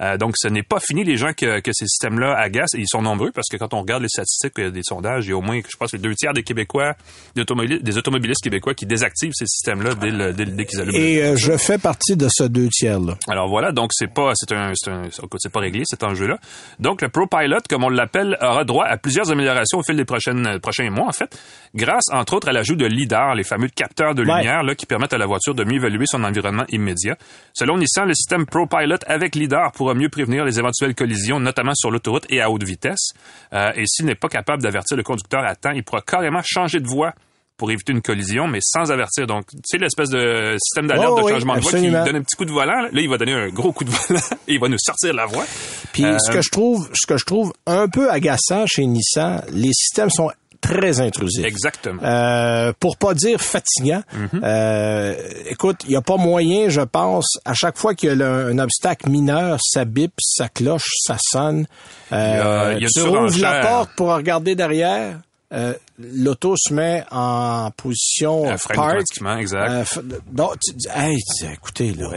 Euh, 0.00 0.16
donc, 0.16 0.34
ce 0.36 0.48
n'est 0.48 0.62
pas 0.62 0.80
fini 0.80 1.04
les 1.04 1.16
gens 1.16 1.32
que, 1.36 1.60
que 1.60 1.70
ces 1.72 1.86
systèmes-là 1.86 2.34
agacent. 2.36 2.74
Et 2.74 2.80
ils 2.80 2.88
sont 2.88 3.02
nombreux 3.02 3.30
parce 3.32 3.48
que 3.50 3.56
quand 3.56 3.74
on 3.74 3.80
regarde 3.82 4.02
les 4.02 4.08
statistiques 4.08 4.58
euh, 4.58 4.70
des 4.70 4.82
sondages, 4.82 5.26
il 5.26 5.30
y 5.30 5.32
a 5.32 5.36
au 5.36 5.40
moins, 5.42 5.60
je 5.60 5.76
pense, 5.76 5.92
les 5.92 5.98
deux 5.98 6.14
tiers 6.14 6.32
des 6.32 6.42
Québécois, 6.42 6.94
des, 7.36 7.42
automobili- 7.42 7.82
des 7.82 7.98
automobilistes 7.98 8.42
québécois 8.42 8.74
qui 8.74 8.86
désactivent 8.86 9.32
ces 9.34 9.46
systèmes-là 9.46 9.94
dès, 9.94 10.10
le- 10.10 10.32
dès, 10.32 10.46
dès 10.46 10.64
qu'ils 10.64 10.80
allument. 10.80 10.96
Et 10.98 11.22
euh, 11.22 11.36
je 11.36 11.56
fais 11.56 11.78
partie 11.78 12.16
de 12.16 12.28
ce 12.30 12.44
deux 12.44 12.68
tiers-là. 12.68 13.16
Alors 13.28 13.48
voilà, 13.48 13.72
donc 13.72 13.90
c'est 13.92 14.12
pas 14.12 14.32
c'est 14.34 14.52
un 14.52 14.72
c'est 14.74 15.52
pas 15.52 15.60
réglé 15.60 15.82
cet 15.84 16.02
enjeu-là. 16.02 16.38
Donc 16.80 17.02
le 17.02 17.08
ProPilot, 17.08 17.58
comme 17.68 17.84
on 17.84 17.88
l'appelle, 17.88 18.36
aura 18.40 18.64
droit 18.64 18.84
à 18.86 18.96
plusieurs 18.96 19.30
améliorations 19.30 19.78
au 19.78 19.82
fil 19.82 19.96
des 19.96 20.04
prochaines 20.04 20.46
euh, 20.46 20.58
prochains 20.58 20.90
mois 20.90 21.06
en 21.08 21.12
fait, 21.12 21.36
grâce 21.74 22.04
entre 22.12 22.34
autres 22.34 22.48
à 22.48 22.52
l'ajout 22.52 22.76
de 22.76 22.86
lidar, 22.86 23.34
les 23.34 23.44
fameux 23.44 23.68
capteurs 23.68 24.14
de 24.14 24.22
Ouais. 24.24 24.38
lumière 24.38 24.62
là 24.62 24.74
qui 24.74 24.86
permettent 24.86 25.12
à 25.12 25.18
la 25.18 25.26
voiture 25.26 25.54
de 25.54 25.64
mieux 25.64 25.76
évaluer 25.76 26.06
son 26.06 26.24
environnement 26.24 26.64
immédiat. 26.70 27.16
Selon 27.52 27.78
Nissan, 27.78 28.08
le 28.08 28.14
système 28.14 28.46
ProPilot 28.46 28.98
avec 29.06 29.36
lidar 29.36 29.72
pourra 29.72 29.94
mieux 29.94 30.08
prévenir 30.08 30.44
les 30.44 30.58
éventuelles 30.58 30.94
collisions, 30.94 31.38
notamment 31.38 31.74
sur 31.74 31.90
l'autoroute 31.90 32.26
et 32.28 32.40
à 32.40 32.50
haute 32.50 32.64
vitesse. 32.64 33.12
Euh, 33.52 33.70
et 33.76 33.84
s'il 33.86 34.06
n'est 34.06 34.16
pas 34.16 34.28
capable 34.28 34.62
d'avertir 34.62 34.96
le 34.96 35.02
conducteur 35.04 35.44
à 35.44 35.54
temps, 35.54 35.70
il 35.70 35.84
pourra 35.84 36.00
carrément 36.02 36.40
changer 36.44 36.80
de 36.80 36.88
voie 36.88 37.12
pour 37.56 37.70
éviter 37.70 37.92
une 37.92 38.02
collision, 38.02 38.48
mais 38.48 38.58
sans 38.60 38.90
avertir. 38.90 39.28
Donc, 39.28 39.46
tu 39.52 39.58
sais, 39.64 39.78
l'espèce 39.78 40.10
de 40.10 40.56
système 40.58 40.88
d'alerte 40.88 41.12
Oh 41.12 41.20
de 41.20 41.24
oui, 41.26 41.30
changement 41.32 41.54
de 41.54 41.60
voie 41.60 41.70
qui 41.70 41.88
donne 41.88 42.16
un 42.16 42.22
petit 42.22 42.34
coup 42.34 42.44
de 42.44 42.50
volant. 42.50 42.82
Là, 42.82 43.00
il 43.00 43.08
va 43.08 43.16
donner 43.16 43.32
un 43.32 43.48
gros 43.50 43.72
coup 43.72 43.84
de 43.84 43.90
volant 43.90 44.20
et 44.48 44.54
il 44.54 44.58
va 44.60 44.68
nous 44.68 44.78
sortir 44.78 45.12
de 45.12 45.16
la 45.16 45.26
voie. 45.26 45.44
Puis 45.92 46.04
Euh, 46.04 46.18
ce 46.18 46.32
que 46.32 46.42
je 46.42 46.50
trouve, 46.50 46.90
ce 46.92 47.06
que 47.06 47.16
je 47.16 47.24
trouve 47.24 47.52
un 47.66 47.86
peu 47.88 48.10
agaçant 48.10 48.66
chez 48.66 48.84
Nissan, 48.84 49.44
les 49.52 49.72
systèmes 49.72 50.10
sont 50.10 50.32
très 50.68 51.00
intrusifs. 51.00 51.44
Exactement. 51.44 52.02
Euh, 52.02 52.72
pour 52.80 52.96
pas 52.96 53.12
dire 53.14 53.40
fatigant. 53.40 54.02
Mhm. 54.12 54.40
Euh, 54.42 55.14
écoute, 55.46 55.82
il 55.86 55.92
y 55.92 55.96
a 55.96 56.00
pas 56.00 56.16
moyen, 56.16 56.68
je 56.70 56.80
pense, 56.80 57.26
à 57.44 57.52
chaque 57.54 57.76
fois 57.76 57.94
qu'il 57.94 58.18
y 58.18 58.22
a 58.22 58.26
un 58.26 58.58
obstacle 58.58 59.10
mineur, 59.10 59.58
ça 59.62 59.84
bip, 59.84 60.12
ça 60.20 60.48
cloche, 60.48 60.88
ça 61.06 61.16
sonne. 61.20 61.66
Euh, 62.12 62.74
Il 62.76 62.82
y 62.82 62.84
a- 62.84 62.84
y 62.84 62.84
a 62.84 62.88
tu 62.88 63.00
ouvres 63.00 63.38
la 63.40 63.60
porte 63.60 63.90
pour 63.96 64.08
regarder 64.14 64.54
derrière. 64.54 65.18
euh, 65.52 65.74
l'auto 66.00 66.56
se 66.56 66.72
met 66.74 67.04
en 67.12 67.70
position 67.76 68.44
frein 68.58 68.74
park. 68.74 69.02
exact. 69.38 69.70
Euh, 69.98 70.02
donc, 70.32 70.54
tu 70.60 70.74
dis, 70.74 70.88
hey, 70.92 71.16
écoutez, 71.52 71.92
là, 71.92 72.08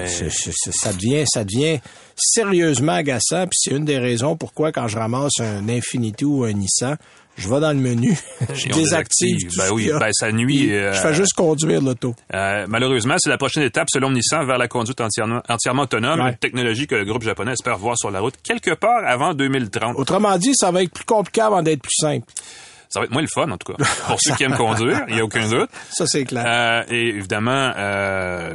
ça 0.72 0.92
devient, 0.94 1.24
ça 1.32 1.44
devient 1.44 1.80
sérieusement 2.16 2.94
agaçant. 2.94 3.44
Puis 3.46 3.58
c'est 3.60 3.72
une 3.72 3.86
des 3.86 4.00
raisons 4.00 4.36
pourquoi 4.36 4.72
quand 4.72 4.88
je 4.88 4.98
ramasse 4.98 5.34
un 5.40 5.70
Infiniti 5.70 6.26
ou 6.26 6.46
un 6.46 6.54
Nissan, 6.54 6.98
je 7.38 7.48
vais 7.50 7.60
dans 7.60 7.72
le 7.72 7.80
menu, 7.80 8.18
je 8.54 8.68
désactive. 8.70 9.38
tout 9.50 9.56
Ben 9.58 9.72
oui, 9.72 9.90
ben 10.00 10.10
ça 10.12 10.32
nuit, 10.32 10.66
Puis 10.68 10.76
euh, 10.76 10.94
je 10.94 11.00
fais 11.00 11.14
juste 11.14 11.34
conduire 11.34 11.82
l'auto. 11.82 12.16
Euh, 12.34 12.66
malheureusement, 12.68 13.16
c'est 13.20 13.30
la 13.30 13.38
prochaine 13.38 13.64
étape, 13.64 13.88
selon 13.92 14.12
Nissan, 14.12 14.46
vers 14.46 14.58
la 14.58 14.68
conduite 14.68 15.00
entièrement, 15.02 15.42
entièrement 15.48 15.84
autonome, 15.84 16.20
Ouais. 16.20 16.30
une 16.32 16.38
technologie 16.38 16.88
que 16.88 16.96
le 16.96 17.06
groupe 17.06 17.24
japonais 17.24 17.54
espère 17.54 17.78
voir 17.78 17.98
sur 17.98 18.10
la 18.12 18.20
route 18.20 18.36
quelque 18.44 18.74
part 18.74 19.02
avant 19.06 19.34
2030. 19.34 19.96
Autrement 19.98 20.38
dit, 20.38 20.52
ça 20.56 20.72
va 20.72 20.84
être 20.84 20.92
plus 20.92 21.06
compliqué 21.06 21.42
avant 21.42 21.62
d'être 21.62 21.82
plus 21.82 21.96
simple. 22.00 22.26
Ça 22.90 23.02
va 23.02 23.06
être 23.06 23.12
moins 23.12 23.22
le 23.22 23.28
fun, 23.28 23.52
en 23.52 23.58
tout 23.58 23.74
cas. 23.74 23.84
Pour 24.08 24.18
ceux 24.22 24.34
qui 24.36 24.44
aiment 24.46 24.56
conduire, 24.56 25.04
il 25.10 25.16
n'y 25.16 25.20
a 25.20 25.26
aucun 25.26 25.48
doute. 25.50 25.70
Ça, 25.92 26.08
c'est 26.08 26.24
clair. 26.24 26.46
Euh, 26.48 26.84
et 26.90 27.10
évidemment, 27.10 27.72
euh, 27.78 28.54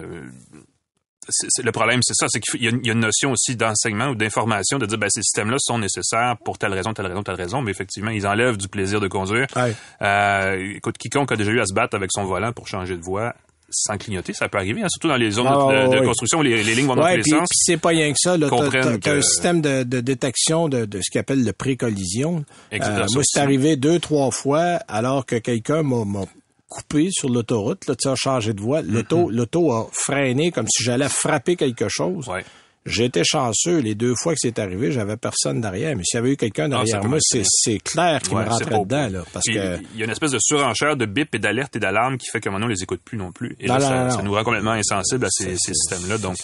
le 1.62 1.72
problème, 1.72 2.00
c'est 2.02 2.14
ça, 2.14 2.26
c'est 2.28 2.40
qu'il 2.40 2.62
y, 2.62 2.66
a 2.66 2.70
une- 2.70 2.80
il 2.82 2.86
y 2.86 2.90
a 2.90 2.92
une 2.94 3.00
notion 3.00 3.32
aussi 3.32 3.54
d'enseignement 3.56 4.08
ou 4.08 4.14
d'information, 4.14 4.78
de 4.78 4.86
dire, 4.86 4.98
ben, 4.98 5.08
ces 5.10 5.22
systèmes-là 5.22 5.56
sont 5.60 5.78
nécessaires 5.78 6.36
pour 6.44 6.58
telle 6.58 6.72
raison, 6.72 6.92
telle 6.92 7.06
raison, 7.06 7.22
telle 7.22 7.36
raison, 7.36 7.62
mais 7.62 7.70
effectivement, 7.70 8.10
ils 8.10 8.26
enlèvent 8.26 8.56
du 8.56 8.68
plaisir 8.68 9.00
de 9.00 9.08
conduire. 9.08 9.46
Ouais. 9.56 9.74
Euh, 10.02 10.72
écoute, 10.76 10.98
quiconque 10.98 11.30
a 11.32 11.36
déjà 11.36 11.50
eu 11.52 11.60
à 11.60 11.66
se 11.66 11.74
battre 11.74 11.94
avec 11.96 12.10
son 12.12 12.24
volant 12.24 12.52
pour 12.52 12.66
changer 12.66 12.96
de 12.96 13.02
voie 13.02 13.34
sans 13.74 13.96
clignoter, 13.96 14.34
ça 14.34 14.50
peut 14.50 14.58
arriver, 14.58 14.82
hein, 14.82 14.88
surtout 14.90 15.08
dans 15.08 15.16
les 15.16 15.30
zones 15.30 15.46
Ah, 15.48 15.86
de, 15.88 16.04
construction 16.04 16.40
où 16.40 16.42
les, 16.42 16.62
les 16.62 16.74
lignes 16.74 16.86
vont 16.88 16.94
dans 16.94 17.04
Ouais, 17.04 17.12
tous 17.12 17.16
les 17.16 17.22
puis, 17.22 17.30
sens. 17.30 17.48
puis 17.48 17.58
c'est 17.58 17.78
pas 17.78 17.88
rien 17.88 18.10
que 18.12 18.18
ça. 18.18 18.36
Que- 18.36 19.08
un 19.16 19.22
système 19.22 19.62
de, 19.62 19.82
de 19.82 20.00
détection 20.00 20.68
de, 20.68 20.84
de 20.84 21.00
ce 21.00 21.10
qu'on 21.10 21.20
appelle 21.20 21.42
le 21.42 21.54
pré-collision. 21.54 22.44
Exactement, 22.70 23.08
ça 23.08 23.14
moi, 23.14 23.22
c'est 23.24 23.40
arrivé 23.40 23.76
deux, 23.76 23.98
trois 23.98 24.30
fois 24.30 24.78
alors 24.88 25.24
que 25.24 25.36
quelqu'un 25.36 25.82
m'a, 25.82 26.04
m'a 26.04 26.24
coupé 26.72 27.08
sur 27.10 27.28
l'autoroute. 27.28 27.86
Là, 27.86 27.94
tu 27.94 28.04
sais, 28.04 28.08
a 28.08 28.14
changé 28.16 28.54
de 28.54 28.60
voie. 28.60 28.80
L'auto, 28.80 29.28
l'auto 29.28 29.72
a 29.72 29.88
freiné 29.92 30.50
comme 30.50 30.66
si 30.68 30.82
j'allais 30.82 31.10
frapper 31.10 31.54
quelque 31.56 31.88
chose. 31.88 32.26
Ouais. 32.28 32.44
J'étais 32.84 33.22
chanceux. 33.24 33.78
Les 33.78 33.94
deux 33.94 34.14
fois 34.20 34.32
que 34.34 34.38
c'est 34.42 34.58
arrivé, 34.58 34.90
j'avais 34.92 35.16
personne 35.16 35.60
derrière. 35.60 35.96
Mais 35.96 36.02
s'il 36.04 36.18
y 36.18 36.20
avait 36.20 36.32
eu 36.32 36.36
quelqu'un 36.36 36.64
Ah, 36.72 36.82
derrière 36.84 37.04
moi, 37.04 37.18
c'est, 37.20 37.78
clair 37.78 38.20
qu'il 38.22 38.34
Ouais, 38.34 38.44
me 38.44 38.48
rentrait 38.50 38.80
dedans. 38.80 39.08
Là, 39.08 39.24
parce 39.32 39.44
Puis, 39.46 39.54
que 39.54 39.78
Il 39.94 40.00
y 40.00 40.02
a 40.02 40.04
une 40.06 40.10
espèce 40.10 40.32
de 40.32 40.38
surenchère 40.40 40.96
de 40.96 41.06
bip 41.06 41.34
et 41.34 41.38
d'alerte 41.38 41.76
et 41.76 41.78
d'alarme 41.78 42.18
qui 42.18 42.26
fait 42.30 42.40
que 42.40 42.48
maintenant 42.48 42.66
on 42.66 42.70
les 42.70 42.82
écoute 42.82 43.00
plus 43.04 43.18
non 43.18 43.30
plus. 43.32 43.56
Et 43.60 43.66
Non, 43.68 43.76
là, 43.76 44.04
non, 44.06 44.10
ça, 44.10 44.22
nous 44.22 44.32
rend 44.32 44.42
complètement 44.44 44.72
insensibles 44.72 45.24
à 45.24 45.28
ces, 45.30 45.54
ces 45.58 45.74
systèmes-là. 45.74 46.18
Donc, 46.18 46.36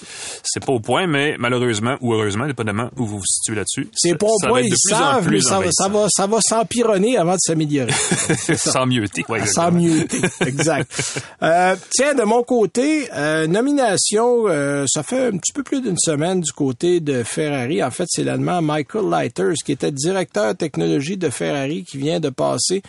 c'est 0.45 0.65
pas 0.65 0.73
au 0.73 0.81
point, 0.81 1.07
mais 1.07 1.35
malheureusement 1.39 1.97
ou 2.01 2.13
heureusement, 2.15 2.47
dépendamment 2.47 2.91
où 2.97 3.05
vous 3.07 3.19
vous 3.19 3.25
situez 3.27 3.57
là-dessus. 3.57 3.89
c'est 3.95 4.17
pas 4.17 4.27
au 4.27 4.47
point, 4.47 4.61
ils 4.63 4.73
savent, 4.77 5.25
plus 5.27 5.37
mais 5.37 5.41
ça, 5.41 5.59
va- 5.59 5.71
ça 5.73 5.89
va, 5.89 6.07
ça 6.09 6.27
va 6.27 6.39
s'empironner 6.41 7.17
avant 7.17 7.35
de 7.35 7.41
s'améliorer. 7.41 7.93
Sans 8.57 8.87
mieuxter. 8.87 9.25
Ouais, 9.29 9.45
Sans 9.47 9.73
mieuxter, 9.73 10.21
exact. 10.47 11.21
Euh, 11.43 11.75
tiens, 11.91 12.15
de 12.15 12.23
mon 12.23 12.43
côté, 12.43 13.09
euh, 13.15 13.47
nomination, 13.47 14.45
euh, 14.49 14.85
ça 14.89 15.03
fait 15.03 15.27
un 15.29 15.37
petit 15.39 15.53
peu 15.53 15.63
plus 15.63 15.81
d'une 15.81 15.99
semaine 15.99 16.28
du 16.37 16.53
côté 16.53 17.01
de 17.01 17.23
Ferrari. 17.23 17.83
En 17.83 17.91
fait, 17.91 18.07
c'est 18.09 18.25
l'Allemand 18.25 18.63
Michael 18.63 19.11
Leiters, 19.11 19.55
qui 19.65 19.73
était 19.73 19.93
directeur 19.93 20.57
technologie 20.57 21.17
de 21.17 21.31
Ferrari, 21.31 21.85
qui 21.85 21.99
vient 21.99 22.21
de 22.21 22.31
passer 22.31 22.83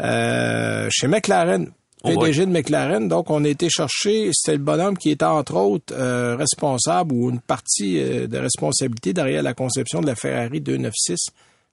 euh, 0.00 0.88
chez 0.90 1.06
McLaren. 1.06 1.70
Oh, 2.04 2.08
PDG 2.08 2.46
de 2.46 2.50
McLaren. 2.50 3.08
Donc, 3.08 3.30
on 3.30 3.44
a 3.44 3.48
été 3.48 3.68
chercher, 3.68 4.30
c'était 4.32 4.56
le 4.56 4.62
bonhomme 4.62 4.96
qui 4.96 5.10
était 5.10 5.24
entre 5.24 5.56
autres 5.56 5.94
euh, 5.94 6.36
responsable 6.36 7.12
ou 7.14 7.30
une 7.30 7.40
partie 7.40 7.98
euh, 7.98 8.26
de 8.26 8.38
responsabilité 8.38 9.12
derrière 9.12 9.42
la 9.42 9.54
conception 9.54 10.00
de 10.00 10.06
la 10.06 10.14
Ferrari 10.14 10.60
296 10.60 11.16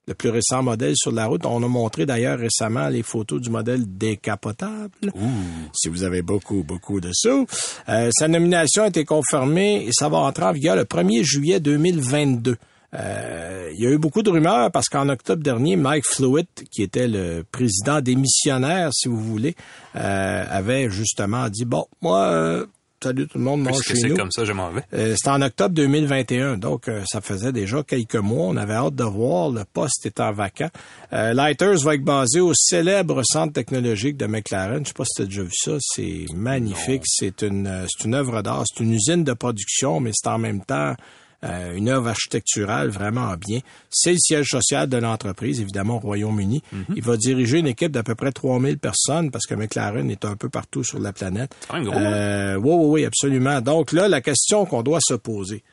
le 0.07 0.13
plus 0.13 0.29
récent 0.29 0.63
modèle 0.63 0.93
sur 0.95 1.11
la 1.11 1.25
route. 1.25 1.45
On 1.45 1.63
a 1.63 1.67
montré 1.67 2.05
d'ailleurs 2.05 2.39
récemment 2.39 2.89
les 2.89 3.03
photos 3.03 3.41
du 3.41 3.49
modèle 3.49 3.83
décapotable. 3.85 5.11
Si 5.73 5.89
vous 5.89 6.03
avez 6.03 6.21
beaucoup, 6.21 6.63
beaucoup 6.63 6.99
de 6.99 7.11
sous. 7.13 7.45
Euh, 7.89 8.09
sa 8.17 8.27
nomination 8.27 8.83
a 8.83 8.87
été 8.87 9.05
confirmée 9.05 9.85
et 9.85 9.91
ça 9.91 10.09
va 10.09 10.17
entrer 10.17 10.45
en 10.45 10.51
vigueur 10.51 10.75
le 10.75 10.83
1er 10.83 11.23
juillet 11.23 11.59
2022. 11.59 12.57
Euh, 12.95 13.71
il 13.73 13.83
y 13.83 13.87
a 13.87 13.89
eu 13.89 13.97
beaucoup 13.97 14.21
de 14.21 14.29
rumeurs 14.29 14.71
parce 14.71 14.87
qu'en 14.87 15.09
octobre 15.09 15.41
dernier, 15.41 15.75
Mike 15.75 16.05
Flewitt, 16.05 16.65
qui 16.71 16.83
était 16.83 17.07
le 17.07 17.43
président 17.51 18.01
des 18.01 18.15
missionnaires, 18.15 18.89
si 18.93 19.07
vous 19.07 19.19
voulez, 19.19 19.55
euh, 19.95 20.45
avait 20.47 20.89
justement 20.89 21.49
dit, 21.49 21.65
bon, 21.65 21.85
moi, 22.01 22.25
euh, 22.27 22.65
salut 23.03 23.27
tout 23.27 23.37
le 23.37 23.43
monde, 23.43 23.61
mange 23.61 23.81
chez 23.81 23.95
c'est 23.95 24.09
nous. 24.09 24.15
comme 24.15 24.31
ça, 24.31 24.45
je 24.45 24.51
m'en 24.53 24.71
vais. 24.71 24.83
Euh, 24.93 25.15
C'était 25.15 25.29
en 25.29 25.41
octobre 25.41 25.75
2021, 25.75 26.57
donc 26.57 26.87
euh, 26.87 27.01
ça 27.05 27.21
faisait 27.21 27.51
déjà 27.51 27.83
quelques 27.83 28.15
mois. 28.15 28.45
On 28.47 28.55
avait 28.57 28.73
hâte 28.73 28.95
de 28.95 29.03
voir, 29.03 29.49
le 29.49 29.63
poste 29.71 30.05
étant 30.05 30.31
vacant. 30.31 30.69
Euh, 31.11 31.33
Lighters 31.33 31.79
va 31.83 31.95
être 31.95 32.03
basé 32.03 32.39
au 32.39 32.53
célèbre 32.53 33.21
centre 33.23 33.53
technologique 33.53 34.17
de 34.17 34.25
McLaren. 34.25 34.83
Je 34.83 34.89
sais 34.89 34.93
pas 34.93 35.03
si 35.05 35.15
tu 35.17 35.21
as 35.21 35.25
déjà 35.25 35.43
vu 35.43 35.51
ça, 35.53 35.71
c'est 35.79 36.25
magnifique. 36.35 37.03
C'est 37.05 37.41
une, 37.41 37.67
euh, 37.67 37.85
c'est 37.89 38.05
une 38.05 38.15
œuvre 38.15 38.41
d'art, 38.41 38.63
c'est 38.65 38.83
une 38.83 38.93
usine 38.93 39.23
de 39.23 39.33
production, 39.33 39.99
mais 39.99 40.11
c'est 40.13 40.29
en 40.29 40.37
même 40.37 40.63
temps 40.63 40.95
euh, 41.43 41.75
une 41.75 41.89
œuvre 41.89 42.09
architecturale 42.09 42.89
vraiment 42.89 43.33
bien. 43.35 43.59
C'est 43.89 44.13
le 44.13 44.17
siège 44.19 44.47
social 44.49 44.87
de 44.87 44.97
l'entreprise, 44.97 45.59
évidemment, 45.59 45.97
au 45.97 45.99
Royaume-Uni. 45.99 46.63
Il 46.95 47.01
va 47.03 47.17
diriger 47.17 47.59
une 47.59 47.67
équipe 47.67 47.91
d'à 47.91 48.03
peu 48.03 48.15
près 48.15 48.31
3000 48.31 48.77
personnes 48.77 49.31
parce 49.31 49.45
que 49.45 49.55
McLaren 49.55 50.09
est 50.09 50.25
un 50.25 50.35
peu 50.35 50.49
partout 50.49 50.83
sur 50.83 50.99
la 50.99 51.13
planète. 51.13 51.55
gros, 51.69 51.93
hein? 51.93 52.03
Euh, 52.03 52.55
oui, 52.55 52.71
oui, 52.73 52.85
oui, 52.87 53.05
absolument. 53.05 53.61
Donc 53.61 53.91
là, 53.91 54.07
la 54.07 54.21
question 54.21 54.65
qu'on 54.65 54.83
doit 54.83 54.99
se 55.01 55.13
poser, 55.15 55.63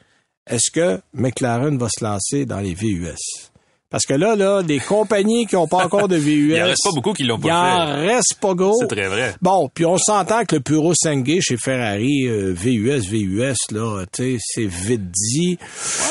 est-ce 0.49 0.71
que 0.71 1.01
McLaren 1.15 1.79
va 1.79 1.89
se 1.89 2.03
lancer 2.05 2.47
dans 2.47 2.61
les 2.61 2.75
VUS? 2.75 3.50
Parce 3.91 4.07
que 4.07 4.15
là, 4.15 4.37
là, 4.37 4.63
des 4.63 4.79
compagnies 4.79 5.47
qui 5.47 5.57
n'ont 5.57 5.67
pas 5.67 5.85
encore 5.85 6.07
de 6.07 6.15
VUS. 6.15 6.55
Il 6.55 6.63
en 6.63 6.67
reste 6.67 6.85
pas 6.85 6.91
beaucoup 6.95 7.13
qui 7.13 7.25
l'ont 7.25 7.41
pas 7.41 7.49
Il 7.49 7.53
en 7.53 7.87
fait. 7.97 8.07
reste 8.15 8.35
pas 8.41 8.55
gros. 8.55 8.77
C'est 8.79 8.87
très 8.87 9.09
vrai. 9.09 9.35
Bon, 9.43 9.69
puis 9.75 9.85
on 9.85 9.99
s'entend 9.99 10.45
que 10.45 10.55
le 10.57 10.61
Puro 10.63 10.93
Sangue 10.95 11.39
chez 11.41 11.57
Ferrari, 11.57 12.29
euh, 12.29 12.53
VUS, 12.55 13.01
VUS, 13.01 13.55
là, 13.73 14.05
tu 14.13 14.23
sais, 14.23 14.39
c'est 14.41 14.67
vite 14.67 15.11
dit. 15.11 15.59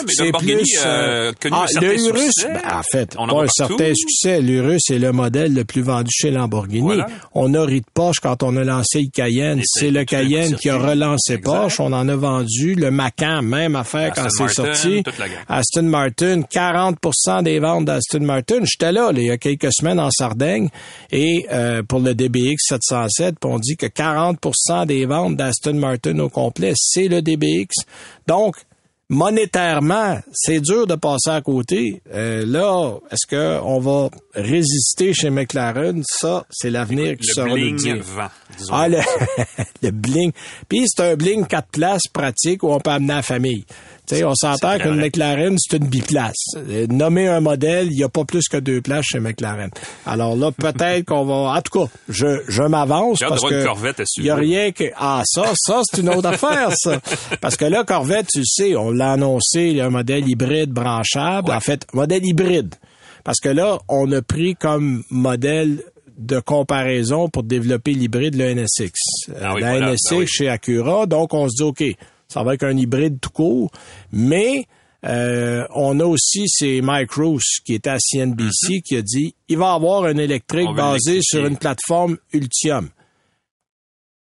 mais 0.05 0.11
c'est 0.13 0.25
Lamborghini, 0.25 0.63
euh, 0.85 1.31
connu 1.41 1.55
un 1.55 1.67
certain 1.67 1.87
le 1.87 1.99
Urus, 1.99 2.33
ben, 2.43 2.61
en 2.69 2.81
fait, 2.91 3.15
On 3.17 3.29
en 3.29 3.37
pas 3.37 3.43
un 3.43 3.47
certain 3.47 3.93
succès. 3.95 4.41
L'Urus 4.41 4.81
est 4.91 4.99
le 4.99 5.13
modèle 5.13 5.53
le 5.53 5.63
plus 5.63 5.81
vendu 5.81 6.09
chez 6.11 6.31
Lamborghini. 6.31 6.81
Voilà. 6.81 7.07
On 7.33 7.53
a 7.53 7.63
ri 7.63 7.79
de 7.79 7.85
Porsche 7.93 8.19
quand 8.21 8.43
on 8.43 8.57
a 8.57 8.63
lancé 8.65 9.03
le 9.03 9.09
Cayenne. 9.09 9.61
C'est 9.63 9.91
le 9.91 10.03
Cayenne 10.03 10.55
qui 10.55 10.69
a 10.69 10.77
relancé 10.77 11.35
Exact. 11.35 11.45
Porsche. 11.45 11.79
On 11.79 11.93
en 11.93 12.09
a 12.09 12.15
vendu. 12.17 12.75
Le 12.75 12.91
Macan, 12.91 13.41
même 13.41 13.77
affaire 13.77 14.11
quand 14.13 14.27
c'est 14.29 14.49
sorti. 14.49 15.01
Aston 15.47 15.83
Martin, 15.83 16.41
40% 16.41 17.43
des 17.43 17.59
ventes 17.59 17.68
d'Aston 17.81 18.21
Martin. 18.21 18.59
J'étais 18.63 18.91
là, 18.91 19.11
là, 19.11 19.19
il 19.19 19.27
y 19.27 19.31
a 19.31 19.37
quelques 19.37 19.71
semaines 19.71 19.99
en 19.99 20.09
Sardaigne 20.11 20.69
et 21.11 21.45
euh, 21.51 21.83
pour 21.83 21.99
le 21.99 22.13
DBX 22.15 22.55
707, 22.67 23.35
puis 23.39 23.49
on 23.51 23.59
dit 23.59 23.77
que 23.77 23.85
40% 23.85 24.85
des 24.85 25.05
ventes 25.05 25.35
d'Aston 25.37 25.73
Martin 25.75 26.17
au 26.19 26.29
complet, 26.29 26.73
c'est 26.75 27.07
le 27.07 27.21
DBX. 27.21 27.69
Donc, 28.27 28.55
monétairement, 29.11 30.19
c'est 30.31 30.59
dur 30.61 30.85
de 30.87 30.95
passer 30.95 31.29
à 31.31 31.41
côté. 31.41 32.01
Euh, 32.13 32.45
là, 32.45 32.93
est-ce 33.11 33.25
que 33.27 33.59
on 33.63 33.79
va 33.79 34.09
résister 34.35 35.13
chez 35.13 35.29
McLaren? 35.29 36.03
Ça, 36.05 36.45
c'est 36.49 36.69
l'avenir 36.69 37.17
qui 37.17 37.27
Le 37.27 37.33
sera 37.33 37.47
le 37.47 37.53
bling 37.53 37.75
dire. 37.75 37.97
vent. 38.03 38.27
Ah, 38.71 38.87
le, 38.87 38.99
le 39.81 39.91
bling. 39.91 40.31
Puis 40.67 40.83
c'est 40.87 41.03
un 41.03 41.15
bling 41.15 41.45
quatre 41.47 41.69
places 41.69 42.07
pratique 42.13 42.63
où 42.63 42.69
on 42.71 42.79
peut 42.79 42.91
amener 42.91 43.13
la 43.15 43.21
famille. 43.21 43.65
Tu 44.09 44.15
sais, 44.15 44.23
on 44.23 44.33
s'entend 44.33 44.79
qu'une. 44.79 44.95
McLaren, 44.95 45.55
c'est 45.59 45.77
une 45.77 45.87
biplace. 45.87 46.55
Nommer 46.89 47.27
un 47.27 47.41
modèle, 47.41 47.87
il 47.91 47.97
n'y 47.97 48.03
a 48.03 48.09
pas 48.09 48.25
plus 48.25 48.47
que 48.49 48.57
deux 48.57 48.81
places 48.81 49.05
chez 49.05 49.19
McLaren. 49.19 49.69
Alors 50.05 50.35
là, 50.35 50.51
peut-être 50.51 51.05
qu'on 51.05 51.25
va... 51.25 51.57
En 51.57 51.61
tout 51.61 51.79
cas, 51.79 51.91
je, 52.09 52.41
je 52.47 52.63
m'avance 52.63 53.19
parce 53.19 53.43
que 53.43 53.65
il 54.17 54.25
y 54.25 54.29
a 54.31 54.35
rien 54.35 54.71
que... 54.71 54.85
Ah, 54.95 55.21
ça, 55.25 55.45
ça, 55.55 55.81
c'est 55.83 56.01
une 56.01 56.09
autre 56.09 56.27
affaire, 56.29 56.71
ça. 56.75 56.99
Parce 57.39 57.55
que 57.55 57.65
là, 57.65 57.83
Corvette, 57.83 58.27
tu 58.33 58.39
le 58.39 58.45
sais, 58.45 58.75
on 58.75 58.89
l'a 58.89 59.11
annoncé, 59.11 59.67
il 59.67 59.77
y 59.77 59.81
a 59.81 59.85
un 59.85 59.91
modèle 59.91 60.27
hybride 60.27 60.71
branchable. 60.71 61.51
En 61.51 61.59
fait, 61.59 61.85
modèle 61.93 62.25
hybride. 62.25 62.73
Parce 63.23 63.39
que 63.39 63.49
là, 63.49 63.77
on 63.87 64.11
a 64.11 64.21
pris 64.23 64.55
comme 64.55 65.03
modèle 65.11 65.83
de 66.17 66.39
comparaison 66.39 67.29
pour 67.29 67.43
développer 67.43 67.93
l'hybride 67.93 68.35
le 68.35 68.53
NSX. 68.53 68.91
Ah 69.39 69.53
oui, 69.53 69.61
la 69.61 69.71
voilà, 69.71 69.91
NSX 69.91 70.09
ben 70.09 70.17
oui. 70.17 70.27
chez 70.27 70.49
Acura, 70.49 71.05
donc 71.05 71.33
on 71.33 71.47
se 71.47 71.55
dit, 71.55 71.63
OK, 71.63 71.83
ça 72.31 72.43
va 72.43 72.53
être 72.53 72.63
un 72.63 72.77
hybride 72.77 73.19
tout 73.19 73.31
court, 73.31 73.71
mais 74.11 74.65
euh, 75.05 75.65
on 75.73 75.99
a 75.99 76.05
aussi 76.05 76.43
c'est 76.47 76.81
Mike 76.81 77.13
Roos 77.13 77.39
qui 77.65 77.73
était 77.73 77.89
à 77.89 77.97
CNBC 77.99 78.81
qui 78.85 78.97
a 78.97 79.01
dit 79.01 79.33
il 79.47 79.57
va 79.57 79.73
avoir 79.73 80.03
un 80.03 80.17
électrique 80.17 80.69
Mm-hmm. 80.69 80.75
Basé 80.75 81.19
sur 81.21 81.45
une 81.45 81.57
plateforme 81.57 82.17
Ultium. 82.33 82.89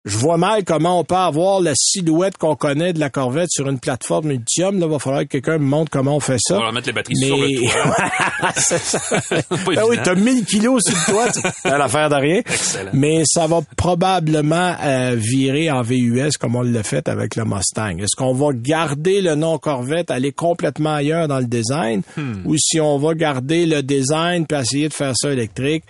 Je 0.05 0.17
vois 0.17 0.39
mal 0.39 0.65
comment 0.65 1.01
on 1.01 1.05
peut 1.05 1.17
avoir 1.17 1.61
la 1.61 1.73
silhouette 1.75 2.39
qu'on 2.39 2.55
connaît 2.57 2.93
de 2.93 3.01
la 3.01 3.11
Corvette 3.11 3.51
sur 3.51 3.69
une 3.69 3.79
plateforme 3.81 4.31
Ultium. 4.31 4.79
Là, 4.79 4.87
va 4.87 4.99
falloir 4.99 5.23
que 5.23 5.27
quelqu'un 5.29 5.59
me 5.59 5.67
montre 5.67 5.91
comment 5.91 6.17
on 6.17 6.21
fait 6.21 6.39
ça. 6.41 6.57
On 6.59 6.65
va 6.65 6.73
mettre 6.73 6.87
les 6.87 6.93
batteries 6.95 7.17
sur 7.17 7.37
le 7.37 7.61
toit. 7.71 8.53
C'est 8.57 8.79
ça. 8.79 8.99
Ben 9.67 9.83
oui, 9.89 9.99
t'as 10.03 10.15
1000 10.15 10.45
kilos 10.47 10.83
sur 10.87 10.95
le 10.97 11.13
toit, 11.13 11.33
c'est 11.33 11.69
l'affaire 11.71 12.09
de 12.09 12.15
rien. 12.15 12.39
Excellent. 12.39 12.91
Mais 12.95 13.23
ça 13.27 13.47
va 13.47 13.61
probablement 13.77 14.75
euh, 14.83 15.15
virer 15.17 15.71
en 15.71 15.83
VUS 15.83 16.31
comme 16.41 16.57
on 16.57 16.63
l'a 16.63 16.83
fait 16.83 17.09
avec 17.09 17.37
le 17.37 17.45
Mustang. 17.45 17.99
Est-ce 17.99 18.17
qu'on 18.17 18.33
va 18.33 18.49
garder 18.55 19.21
le 19.21 19.35
nom 19.35 19.59
Corvette, 19.59 20.11
aller 20.11 20.33
complètement 20.33 20.95
ailleurs 20.95 21.29
dans 21.29 21.39
le 21.39 21.47
design, 21.47 22.03
Hmm. 22.17 22.43
ou 22.47 22.57
si 22.57 22.81
on 22.81 22.99
va 22.99 23.15
garder 23.15 23.67
le 23.67 23.83
design 23.83 24.47
puis 24.47 24.59
essayer 24.59 24.89
de 24.89 24.95
faire 24.95 25.13
ça 25.17 25.31
électrique? 25.33 25.85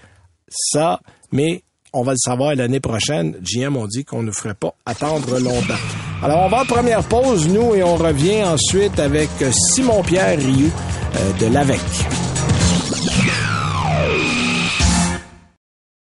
Ça, 0.48 0.98
mais 1.30 1.62
on 1.98 2.02
va 2.02 2.12
le 2.12 2.18
savoir 2.18 2.54
l'année 2.54 2.80
prochaine. 2.80 3.36
GM 3.42 3.76
on 3.76 3.86
dit 3.86 4.04
qu'on 4.04 4.22
ne 4.22 4.30
ferait 4.30 4.54
pas 4.54 4.74
attendre 4.86 5.38
longtemps. 5.38 5.74
Alors, 6.22 6.42
on 6.42 6.48
va 6.48 6.62
en 6.62 6.64
première 6.64 7.04
pause, 7.04 7.48
nous, 7.48 7.74
et 7.74 7.82
on 7.82 7.96
revient 7.96 8.42
ensuite 8.42 8.98
avec 8.98 9.30
Simon-Pierre 9.52 10.38
Rioux 10.38 10.70
euh, 11.14 11.32
de 11.38 11.52
l'AVEC. 11.52 12.27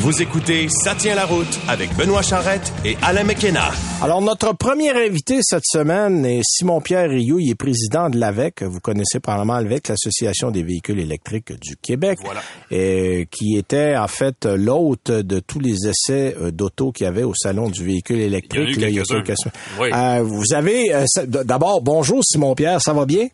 Vous 0.00 0.22
écoutez 0.22 0.68
Ça 0.68 0.94
tient 0.94 1.14
la 1.14 1.24
route 1.24 1.58
avec 1.68 1.94
Benoît 1.96 2.22
Charrette 2.22 2.72
et 2.84 2.96
Alain 3.02 3.24
McKenna. 3.24 3.70
Alors, 4.02 4.20
notre 4.20 4.52
premier 4.52 4.90
invité 4.90 5.38
cette 5.42 5.64
semaine 5.64 6.24
est 6.24 6.42
Simon-Pierre 6.44 7.08
Rioux. 7.08 7.38
Il 7.40 7.50
est 7.50 7.54
président 7.54 8.08
de 8.10 8.18
l'AVEC. 8.18 8.62
Vous 8.62 8.78
connaissez 8.78 9.20
probablement 9.20 9.58
l'AVEC, 9.58 9.88
l'Association 9.88 10.50
des 10.50 10.62
véhicules 10.62 11.00
électriques 11.00 11.52
du 11.60 11.76
Québec. 11.76 12.18
Voilà. 12.22 12.40
Et, 12.70 13.26
qui 13.30 13.56
était, 13.56 13.96
en 13.96 14.06
fait, 14.06 14.44
l'hôte 14.44 15.10
de 15.10 15.40
tous 15.40 15.60
les 15.60 15.74
essais 15.88 16.36
euh, 16.40 16.50
d'auto 16.50 16.92
qu'il 16.92 17.04
y 17.04 17.08
avait 17.08 17.24
au 17.24 17.34
Salon 17.34 17.68
du 17.70 17.84
véhicule 17.84 18.20
électrique. 18.20 18.68
Il 18.76 18.82
y 18.82 18.84
en 18.84 18.86
a 18.86 18.90
eu 18.90 18.94
là, 18.98 19.02
quelques-uns. 19.02 19.22
quelques 19.22 19.38
semaines. 19.38 19.54
Oui. 19.80 19.88
Euh, 19.92 20.22
vous 20.22 20.54
avez... 20.54 20.94
euh, 20.94 21.04
D'abord, 21.44 21.80
bonjour 21.82 22.22
Simon-Pierre, 22.22 22.80
ça 22.80 22.92
va 22.92 23.06
bien? 23.06 23.28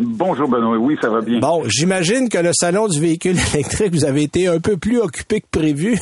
Bonjour 0.00 0.48
Benoît, 0.48 0.76
oui, 0.78 0.96
ça 1.00 1.10
va 1.10 1.20
bien. 1.20 1.40
Bon, 1.40 1.64
j'imagine 1.66 2.28
que 2.28 2.38
le 2.38 2.52
Salon 2.52 2.86
du 2.86 3.00
véhicule 3.00 3.36
électrique, 3.54 3.92
vous 3.92 4.04
avez 4.04 4.22
été 4.22 4.46
un 4.46 4.60
peu 4.60 4.76
plus 4.76 4.98
occupé 4.98 5.40
que 5.40 5.48
prévu. 5.50 5.98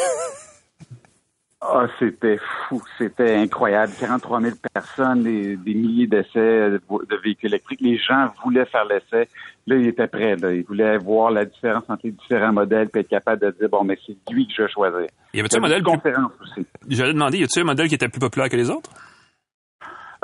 Ah, 1.62 1.86
c'était 1.98 2.38
fou, 2.68 2.82
c'était 2.98 3.34
incroyable. 3.34 3.92
43 3.98 4.40
000 4.40 4.56
personnes, 4.72 5.22
des, 5.22 5.56
des 5.56 5.74
milliers 5.74 6.06
d'essais 6.06 6.70
de, 6.70 6.80
véhicules 7.24 7.48
électriques. 7.48 7.80
Les 7.80 7.98
gens 7.98 8.28
voulaient 8.44 8.66
faire 8.66 8.84
l'essai. 8.84 9.28
Là, 9.66 9.76
ils 9.76 9.88
étaient 9.88 10.06
prêts. 10.06 10.36
Là. 10.36 10.52
Ils 10.52 10.64
voulaient 10.64 10.98
voir 10.98 11.30
la 11.30 11.44
différence 11.44 11.82
entre 11.88 12.02
les 12.04 12.12
différents 12.12 12.52
modèles 12.52 12.88
puis 12.88 13.00
être 13.00 13.08
capable 13.08 13.40
de 13.40 13.56
dire, 13.58 13.68
bon, 13.68 13.82
mais 13.82 13.98
c'est 14.06 14.16
lui 14.30 14.46
que 14.46 14.52
je 14.56 14.62
vais 14.62 14.68
choisir. 14.68 15.08
Y 15.34 15.40
avait-tu 15.40 15.56
un 15.56 15.58
Il 15.58 15.62
modèle 15.62 15.82
conférence 15.82 16.32
aussi. 16.42 16.66
J'allais 16.88 17.14
demander, 17.14 17.38
y 17.38 17.42
a-t-il 17.42 17.62
un 17.62 17.66
modèle 17.66 17.88
qui 17.88 17.94
était 17.94 18.08
plus 18.08 18.20
populaire 18.20 18.48
que 18.48 18.56
les 18.56 18.70
autres? 18.70 18.90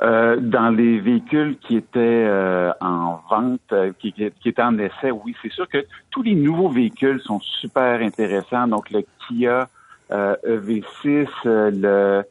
Euh, 0.03 0.37
dans 0.41 0.71
les 0.71 0.99
véhicules 0.99 1.57
qui 1.59 1.77
étaient 1.77 1.99
euh, 2.27 2.73
en 2.81 3.21
vente, 3.31 3.61
euh, 3.73 3.93
qui, 4.01 4.13
qui, 4.13 4.29
qui 4.41 4.49
étaient 4.49 4.63
en 4.63 4.77
essai, 4.79 5.13
oui, 5.13 5.35
c'est 5.41 5.53
sûr 5.53 5.69
que 5.69 5.85
tous 6.11 6.23
les 6.23 6.35
nouveaux 6.35 6.69
véhicules 6.71 7.21
sont 7.21 7.39
super 7.41 8.01
intéressants. 8.01 8.67
Donc, 8.67 8.91
le 8.91 9.05
Kia 9.29 9.69
euh, 10.11 10.35
EV6, 10.45 11.29
euh, 11.47 11.71
le, 11.71 12.25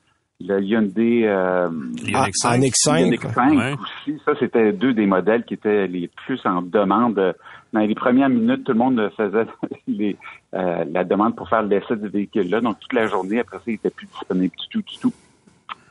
le 0.45 0.61
Hyundai... 0.61 1.21
Euh, 1.27 1.69
L'Ioniq 2.03 2.15
Ah, 2.15 2.27
5. 2.33 2.53
Ioniq 2.55 2.73
5. 2.75 2.99
Ioniq 2.99 3.21
5 3.21 3.51
Ouais. 3.57 3.73
aussi. 3.73 4.19
Ça, 4.25 4.33
c'était 4.37 4.73
deux 4.73 4.93
des 4.93 5.05
modèles 5.05 5.45
qui 5.45 5.53
étaient 5.53 5.87
les 5.87 6.09
plus 6.25 6.41
en 6.45 6.61
demande. 6.61 7.35
Dans 7.71 7.79
les 7.79 7.95
premières 7.95 8.27
minutes, 8.27 8.65
tout 8.65 8.73
le 8.73 8.79
monde 8.79 9.09
faisait 9.15 9.45
les, 9.87 10.17
euh, 10.55 10.83
la 10.91 11.05
demande 11.05 11.37
pour 11.37 11.47
faire 11.47 11.61
l'essai 11.63 11.95
du 11.95 12.09
véhicule-là. 12.09 12.59
Donc, 12.59 12.79
toute 12.81 12.91
la 12.93 13.07
journée, 13.07 13.39
après 13.39 13.57
ça, 13.57 13.63
il 13.67 13.75
était 13.75 13.89
plus 13.91 14.07
disponible 14.07 14.53
du 14.59 14.67
tout, 14.67 14.81
du 14.81 14.97
tout. 14.99 15.13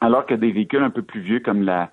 Alors 0.01 0.27
que 0.27 0.35
des 0.35 0.53
véhicules 0.53 0.83
un 0.83 0.91
peu 0.91 1.03
plus 1.03 1.21
vieux, 1.21 1.41
comme 1.41 1.63
la, 1.63 1.91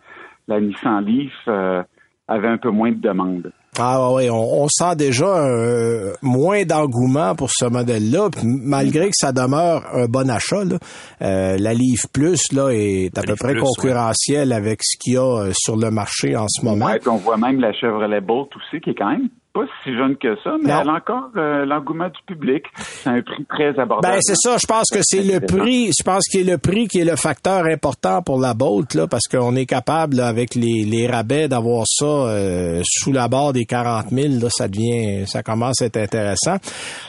la 0.47 0.59
Nissan 0.59 1.03
Leaf, 1.03 1.33
euh, 1.47 1.83
avaient 2.27 2.47
un 2.47 2.57
peu 2.57 2.69
moins 2.69 2.91
de 2.91 2.99
demande. 2.99 3.51
Ah 3.79 4.11
oui, 4.11 4.27
on, 4.29 4.63
on 4.63 4.67
sent 4.69 4.95
déjà 4.95 5.25
euh, 5.25 6.13
moins 6.23 6.63
d'engouement 6.63 7.35
pour 7.35 7.49
ce 7.51 7.65
modèle-là, 7.65 8.29
malgré 8.43 9.07
que 9.07 9.15
ça 9.15 9.31
demeure 9.31 9.83
un 9.93 10.07
bon 10.07 10.29
achat. 10.31 10.63
Là, 10.63 10.77
euh, 11.21 11.57
la 11.59 11.73
Leaf 11.73 12.07
Plus 12.11 12.51
là, 12.53 12.69
est 12.71 13.15
à 13.17 13.21
La 13.21 13.27
peu 13.27 13.31
Leaf 13.33 13.39
près 13.39 13.51
Plus, 13.53 13.61
concurrentielle 13.61 14.51
avec 14.51 14.79
ce 14.81 14.97
qu'il 14.97 15.13
y 15.13 15.17
a 15.17 15.21
euh, 15.21 15.51
sur 15.53 15.75
le 15.75 15.91
marché 15.91 16.35
en 16.35 16.47
ce 16.47 16.65
moment. 16.65 16.87
Ouais, 16.87 16.99
puis 16.99 17.09
on 17.09 17.17
voit 17.17 17.37
même 17.37 17.59
la 17.59 17.71
Chevrolet 17.71 18.21
Bolt 18.21 18.49
aussi, 18.55 18.81
qui 18.81 18.91
est 18.91 18.95
quand 18.95 19.11
même 19.11 19.29
pas 19.59 19.65
si 19.83 19.95
jeune 19.95 20.15
que 20.17 20.35
ça, 20.43 20.55
mais 20.61 20.69
Non. 20.71 20.81
elle 20.81 20.89
a 20.89 20.93
encore 20.93 21.29
euh, 21.35 21.65
l'engouement 21.65 22.07
du 22.09 22.19
public. 22.27 22.63
C'est 22.75 23.09
un 23.09 23.21
prix 23.21 23.45
très 23.45 23.69
abordable. 23.79 24.15
Ben 24.15 24.19
c'est 24.21 24.35
ça, 24.35 24.57
je 24.61 24.65
pense 24.67 24.89
que 24.91 24.99
c'est 25.01 25.23
le 25.23 25.39
prix, 25.39 25.87
je 25.97 26.03
pense 26.03 26.23
que 26.31 26.37
le 26.39 26.57
prix 26.57 26.87
qui 26.87 26.99
est 26.99 27.05
le 27.05 27.15
facteur 27.15 27.65
important 27.65 28.21
pour 28.21 28.39
la 28.39 28.53
Bolt 28.53 28.93
là 28.93 29.07
parce 29.07 29.27
qu'on 29.27 29.55
est 29.55 29.65
capable 29.65 30.17
là, 30.17 30.27
avec 30.27 30.55
les, 30.55 30.83
les 30.85 31.07
rabais 31.07 31.47
d'avoir 31.47 31.83
ça 31.87 32.05
euh, 32.05 32.81
sous 32.85 33.11
la 33.11 33.27
barre 33.27 33.53
des 33.53 33.65
40 33.65 34.09
000 34.09 34.33
là, 34.41 34.49
ça 34.49 34.67
devient 34.67 35.25
ça 35.25 35.41
commence 35.43 35.81
à 35.81 35.85
être 35.85 35.97
intéressant. 35.97 36.57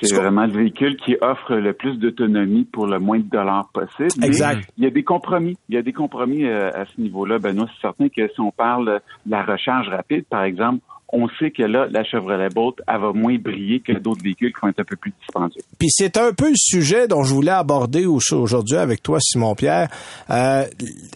C'est 0.01 0.09
Ce 0.09 0.15
vraiment 0.15 0.47
le 0.47 0.53
véhicule 0.53 0.97
qui 1.05 1.17
offre 1.21 1.55
le 1.55 1.73
plus 1.73 1.97
d'autonomie 1.99 2.65
pour 2.65 2.87
le 2.87 2.99
moins 2.99 3.19
de 3.19 3.29
dollars 3.31 3.69
possible. 3.73 4.09
Mais 4.19 4.27
Exact. 4.27 4.69
Il 4.79 4.85
y 4.85 4.87
a 4.87 4.91
des 4.91 5.05
compromis. 5.05 5.57
Il 5.69 5.75
y 5.75 5.79
a 5.79 5.83
des 5.83 5.93
compromis 5.93 6.45
euh, 6.45 6.71
à 6.71 6.85
ce 6.87 7.01
niveau-là. 7.01 7.39
Benoît, 7.39 7.67
c'est 7.75 7.81
certain 7.89 8.09
que 8.09 8.27
si 8.29 8.41
on 8.41 8.51
parle 8.51 9.01
de 9.27 9.31
la 9.31 9.43
recharge 9.43 9.89
rapide, 9.89 10.25
par 10.31 10.45
exemple, 10.45 10.81
on 11.11 11.27
sait 11.39 11.51
que 11.51 11.63
là, 11.63 11.87
la 11.91 12.05
Chevrolet 12.05 12.49
Bolt, 12.51 12.77
elle 12.87 13.01
va 13.01 13.13
moins 13.15 13.37
briller 13.39 13.81
que 13.81 13.93
d'autres 13.93 14.23
véhicules 14.23 14.53
qui 14.53 14.61
vont 14.63 14.69
être 14.69 14.81
un 14.81 14.85
peu 14.85 14.97
plus 14.97 15.13
dispendieux. 15.21 15.63
Puis 15.79 15.89
c'est 15.91 16.17
un 16.19 16.33
peu 16.35 16.51
le 16.51 16.57
sujet 16.57 17.09
dont 17.09 17.23
je 17.23 17.33
voulais 17.33 17.51
aborder 17.51 18.05
au- 18.05 18.19
aujourd'hui 18.33 18.77
avec 18.77 19.03
toi, 19.03 19.19
Simon-Pierre. 19.21 19.89
Euh, 20.31 20.65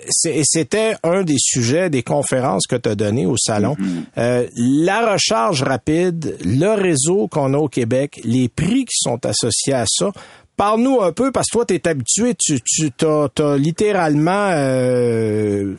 c'était 0.08 0.94
un 1.02 1.22
des 1.22 1.36
sujets 1.38 1.90
des 1.90 2.02
conférences 2.02 2.66
que 2.66 2.76
tu 2.76 2.88
as 2.88 2.94
données 2.94 3.26
au 3.26 3.36
salon. 3.36 3.76
Euh, 4.18 4.46
la 4.56 5.12
recharge 5.12 5.62
rapide, 5.62 6.36
le 6.44 6.74
réseau 6.74 7.28
qu'on 7.28 7.54
a 7.54 7.58
au 7.58 7.68
Québec, 7.68 8.20
les 8.24 8.48
prix 8.48 8.84
qui 8.84 8.96
sont 8.96 9.24
associés 9.26 9.74
à 9.74 9.84
ça. 9.86 10.12
Parle-nous 10.56 11.00
un 11.00 11.12
peu, 11.12 11.32
parce 11.32 11.48
que 11.48 11.56
toi, 11.56 11.64
tu 11.64 11.74
es 11.74 11.88
habitué, 11.88 12.34
tu, 12.34 12.60
tu 12.62 13.04
as, 13.04 13.56
littéralement 13.56 14.50
euh, 14.50 15.74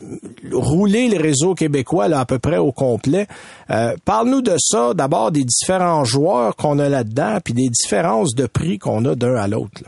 roulé 0.52 1.10
le 1.10 1.22
réseau 1.22 1.54
québécois 1.54 2.08
là, 2.08 2.20
à 2.20 2.26
peu 2.26 2.40
près 2.40 2.58
au 2.58 2.72
complet. 2.72 3.28
Euh, 3.70 3.94
Parle-nous 4.06 4.42
de 4.42 4.56
ça, 4.58 4.94
d'abord 4.94 5.32
des 5.32 5.44
différents 5.44 6.04
joueurs 6.06 6.56
qu'on 6.56 6.80
a 6.80 6.90
là-dedans, 6.90 7.38
puis 7.44 7.54
des 7.54 7.70
différences 7.70 8.34
de 8.36 8.48
prix 8.48 8.80
qu'on 8.80 9.06
a 9.06 9.16
d'un 9.16 9.36
à 9.36 9.48
l'autre. 9.48 9.84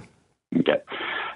OK. 0.55 0.69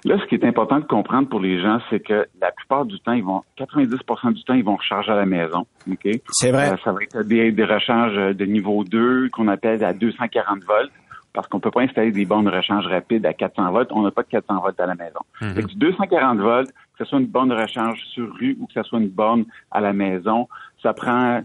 Là, 0.04 0.16
ce 0.18 0.26
qui 0.28 0.34
est 0.36 0.44
important 0.46 0.78
de 0.78 0.86
comprendre 0.86 1.28
pour 1.28 1.40
les 1.40 1.60
gens, 1.60 1.78
c'est 1.90 2.00
que 2.00 2.26
la 2.40 2.52
plupart 2.52 2.86
du 2.86 2.98
temps, 3.00 3.12
ils 3.12 3.24
vont, 3.24 3.42
90% 3.58 4.32
du 4.32 4.44
temps, 4.44 4.54
ils 4.54 4.64
vont 4.64 4.76
recharger 4.76 5.12
à 5.12 5.16
la 5.16 5.26
maison. 5.26 5.66
OK? 5.90 6.08
C'est 6.30 6.52
vrai. 6.52 6.72
Euh, 6.72 6.76
ça 6.82 6.92
va 6.92 7.02
être 7.02 7.22
des, 7.26 7.52
des 7.52 7.64
recharges 7.64 8.34
de 8.34 8.44
niveau 8.46 8.84
2 8.84 9.28
qu'on 9.30 9.48
appelle 9.48 9.84
à 9.84 9.92
240 9.92 10.64
volts 10.64 10.90
parce 11.32 11.46
qu'on 11.46 11.60
peut 11.60 11.70
pas 11.70 11.82
installer 11.82 12.10
des 12.10 12.24
bornes 12.24 12.46
de 12.46 12.50
rechange 12.50 12.86
rapide 12.86 13.24
à 13.26 13.32
400 13.32 13.70
volts. 13.70 13.90
On 13.92 14.02
n'a 14.02 14.10
pas 14.10 14.22
de 14.22 14.28
400 14.28 14.60
volts 14.60 14.80
à 14.80 14.86
la 14.86 14.94
maison. 14.94 15.20
Fait 15.38 15.62
que 15.62 15.68
du 15.68 15.76
240 15.76 16.38
volts, 16.38 16.68
que 16.68 17.04
ce 17.04 17.04
soit 17.04 17.20
une 17.20 17.26
borne 17.26 17.50
de 17.50 17.54
recharge 17.54 18.00
sur 18.12 18.32
rue 18.34 18.56
ou 18.60 18.66
que 18.66 18.72
ce 18.74 18.82
soit 18.82 18.98
une 18.98 19.08
borne 19.08 19.44
à 19.70 19.80
la 19.80 19.92
maison, 19.92 20.48
ça 20.82 20.92
prend 20.92 21.42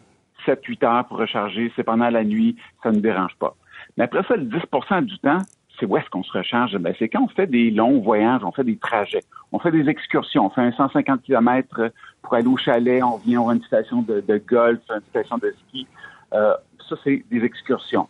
7-8 0.47 0.85
heures 0.85 1.05
pour 1.05 1.17
recharger. 1.17 1.71
C'est 1.75 1.83
pendant 1.83 2.09
la 2.09 2.23
nuit, 2.23 2.55
ça 2.83 2.91
ne 2.91 2.99
dérange 2.99 3.35
pas. 3.39 3.55
Mais 3.97 4.05
après 4.05 4.23
ça, 4.27 4.35
le 4.35 4.45
10% 4.45 5.05
du 5.05 5.17
temps, 5.19 5.39
c'est 5.79 5.85
où 5.85 5.97
est-ce 5.97 6.09
qu'on 6.09 6.23
se 6.23 6.31
recharge? 6.31 6.77
Ben, 6.77 6.93
c'est 6.97 7.09
quand 7.09 7.23
on 7.23 7.27
fait 7.27 7.47
des 7.47 7.69
longs 7.69 7.99
voyages, 7.99 8.41
on 8.43 8.51
fait 8.51 8.63
des 8.63 8.77
trajets, 8.77 9.23
on 9.51 9.59
fait 9.59 9.71
des 9.71 9.89
excursions, 9.89 10.45
on 10.45 10.49
fait 10.49 10.61
un 10.61 10.71
150 10.71 11.21
km 11.23 11.91
pour 12.21 12.33
aller 12.33 12.47
au 12.47 12.57
chalet, 12.57 13.03
on 13.03 13.17
vient, 13.17 13.41
on 13.41 13.51
une 13.51 13.63
station 13.63 14.01
de, 14.01 14.21
de 14.21 14.37
golf, 14.37 14.79
une 14.89 15.01
station 15.09 15.37
de 15.37 15.53
ski. 15.67 15.85
Euh, 16.33 16.55
ça, 16.89 16.95
c'est 17.03 17.23
des 17.29 17.43
excursions. 17.43 18.07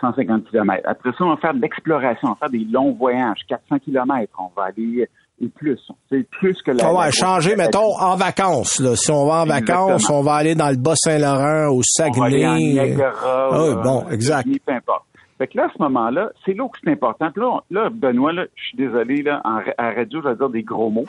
150 0.00 0.50
km. 0.50 0.82
Après 0.86 1.10
ça, 1.16 1.24
on 1.24 1.30
va 1.30 1.36
faire 1.36 1.54
de 1.54 1.60
l'exploration, 1.60 2.28
on 2.28 2.32
va 2.32 2.36
faire 2.40 2.50
des 2.50 2.64
longs 2.70 2.92
voyages, 2.92 3.38
400 3.48 3.78
km. 3.84 4.32
On 4.38 4.50
va 4.56 4.66
aller 4.68 5.08
et 5.40 5.48
plus. 5.48 5.80
C'est 6.10 6.28
plus 6.30 6.56
que 6.62 6.70
la. 6.70 6.88
On 6.90 6.96
va 6.96 7.06
la- 7.06 7.10
changer, 7.10 7.56
la- 7.56 7.64
mettons, 7.64 7.98
en 8.00 8.14
vacances. 8.16 8.78
Là. 8.80 8.94
Si 8.96 9.10
on 9.10 9.26
va 9.26 9.40
en 9.40 9.44
Exactement. 9.44 9.86
vacances, 9.86 10.10
on 10.10 10.22
va 10.22 10.34
aller 10.34 10.54
dans 10.54 10.70
le 10.70 10.76
Bas-Saint-Laurent, 10.76 11.68
au 11.70 11.80
On 11.80 12.10
va 12.20 12.26
aller 12.26 12.46
en 12.46 12.52
Saguenay. 12.54 12.72
Niagara, 12.72 13.48
Ah 13.52 13.62
oui, 13.62 13.68
euh, 13.70 13.74
bon, 13.82 14.08
exact. 14.10 14.48
Peu 14.64 14.72
importe. 14.72 15.04
Fait 15.38 15.48
que 15.48 15.56
là, 15.56 15.64
à 15.64 15.68
ce 15.76 15.82
moment-là, 15.82 16.28
c'est 16.46 16.54
là 16.54 16.62
où 16.64 16.70
c'est 16.82 16.90
important. 16.90 17.30
Puis 17.32 17.42
là, 17.42 17.48
on- 17.48 17.60
là, 17.74 17.90
Benoît, 17.90 18.32
là, 18.32 18.44
je 18.54 18.62
suis 18.64 18.76
désolé, 18.76 19.22
là, 19.22 19.40
en, 19.44 19.58
à 19.76 19.90
radio, 19.90 20.20
je 20.22 20.28
vais 20.28 20.36
dire 20.36 20.48
des 20.50 20.62
gros 20.62 20.90
mots. 20.90 21.06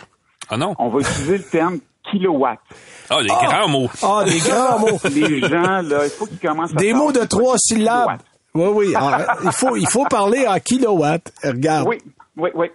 Ah 0.49 0.57
non? 0.57 0.73
On 0.79 0.89
va 0.89 0.99
utiliser 1.01 1.37
le 1.37 1.43
terme 1.43 1.77
kilowatt. 2.09 2.57
Ah, 3.11 3.21
des 3.21 3.27
grands 3.27 3.67
mots. 3.69 3.89
Ah, 4.01 4.23
des 4.25 4.39
grands 4.39 4.79
mots. 4.91 4.97
Les 5.13 5.39
gens, 5.41 5.81
là, 5.83 6.05
il 6.05 6.09
faut 6.09 6.25
qu'ils 6.25 6.39
commencent 6.39 6.71
à 6.73 6.75
Des 6.77 6.93
mots 6.93 7.11
de 7.11 7.23
trois 7.25 7.57
syllabes. 7.59 8.01
kilowatts. 8.07 8.25
Oui, 8.55 8.69
oui. 8.73 8.93
Il, 9.43 9.51
faut, 9.51 9.75
il 9.75 9.87
faut 9.87 10.05
parler 10.05 10.47
en 10.47 10.57
kilowatts. 10.59 11.31
Regarde. 11.43 11.87
Oui, 11.87 11.97
oui, 12.37 12.49
oui. 12.55 12.67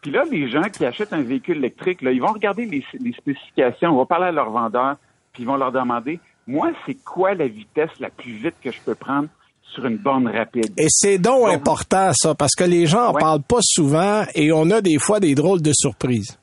Puis 0.00 0.10
là, 0.10 0.22
les 0.30 0.50
gens 0.50 0.62
qui 0.62 0.84
achètent 0.84 1.12
un 1.12 1.22
véhicule 1.22 1.56
électrique, 1.56 2.02
là, 2.02 2.12
ils 2.12 2.20
vont 2.20 2.32
regarder 2.32 2.66
les, 2.66 2.84
les 3.00 3.12
spécifications, 3.12 3.90
on 3.90 3.96
va 3.96 4.04
parler 4.04 4.26
à 4.26 4.32
leur 4.32 4.50
vendeur, 4.50 4.96
puis 5.32 5.42
ils 5.42 5.46
vont 5.46 5.56
leur 5.56 5.72
demander, 5.72 6.20
moi, 6.46 6.70
c'est 6.84 7.02
quoi 7.04 7.34
la 7.34 7.48
vitesse 7.48 7.90
la 8.00 8.10
plus 8.10 8.32
vite 8.32 8.54
que 8.62 8.70
je 8.70 8.78
peux 8.84 8.94
prendre 8.94 9.28
sur 9.62 9.86
une 9.86 9.96
borne 9.96 10.28
rapide? 10.28 10.72
Et 10.76 10.88
c'est 10.88 11.16
donc, 11.16 11.48
important, 11.48 12.10
ça, 12.12 12.34
parce 12.34 12.54
que 12.54 12.64
les 12.64 12.86
gens 12.86 13.06
en 13.06 13.12
parlent 13.14 13.42
pas 13.42 13.62
souvent 13.62 14.24
et 14.34 14.52
on 14.52 14.70
a 14.70 14.82
des 14.82 14.98
fois 14.98 15.20
des 15.20 15.34
drôles 15.34 15.62
de 15.62 15.72
surprises. 15.72 16.38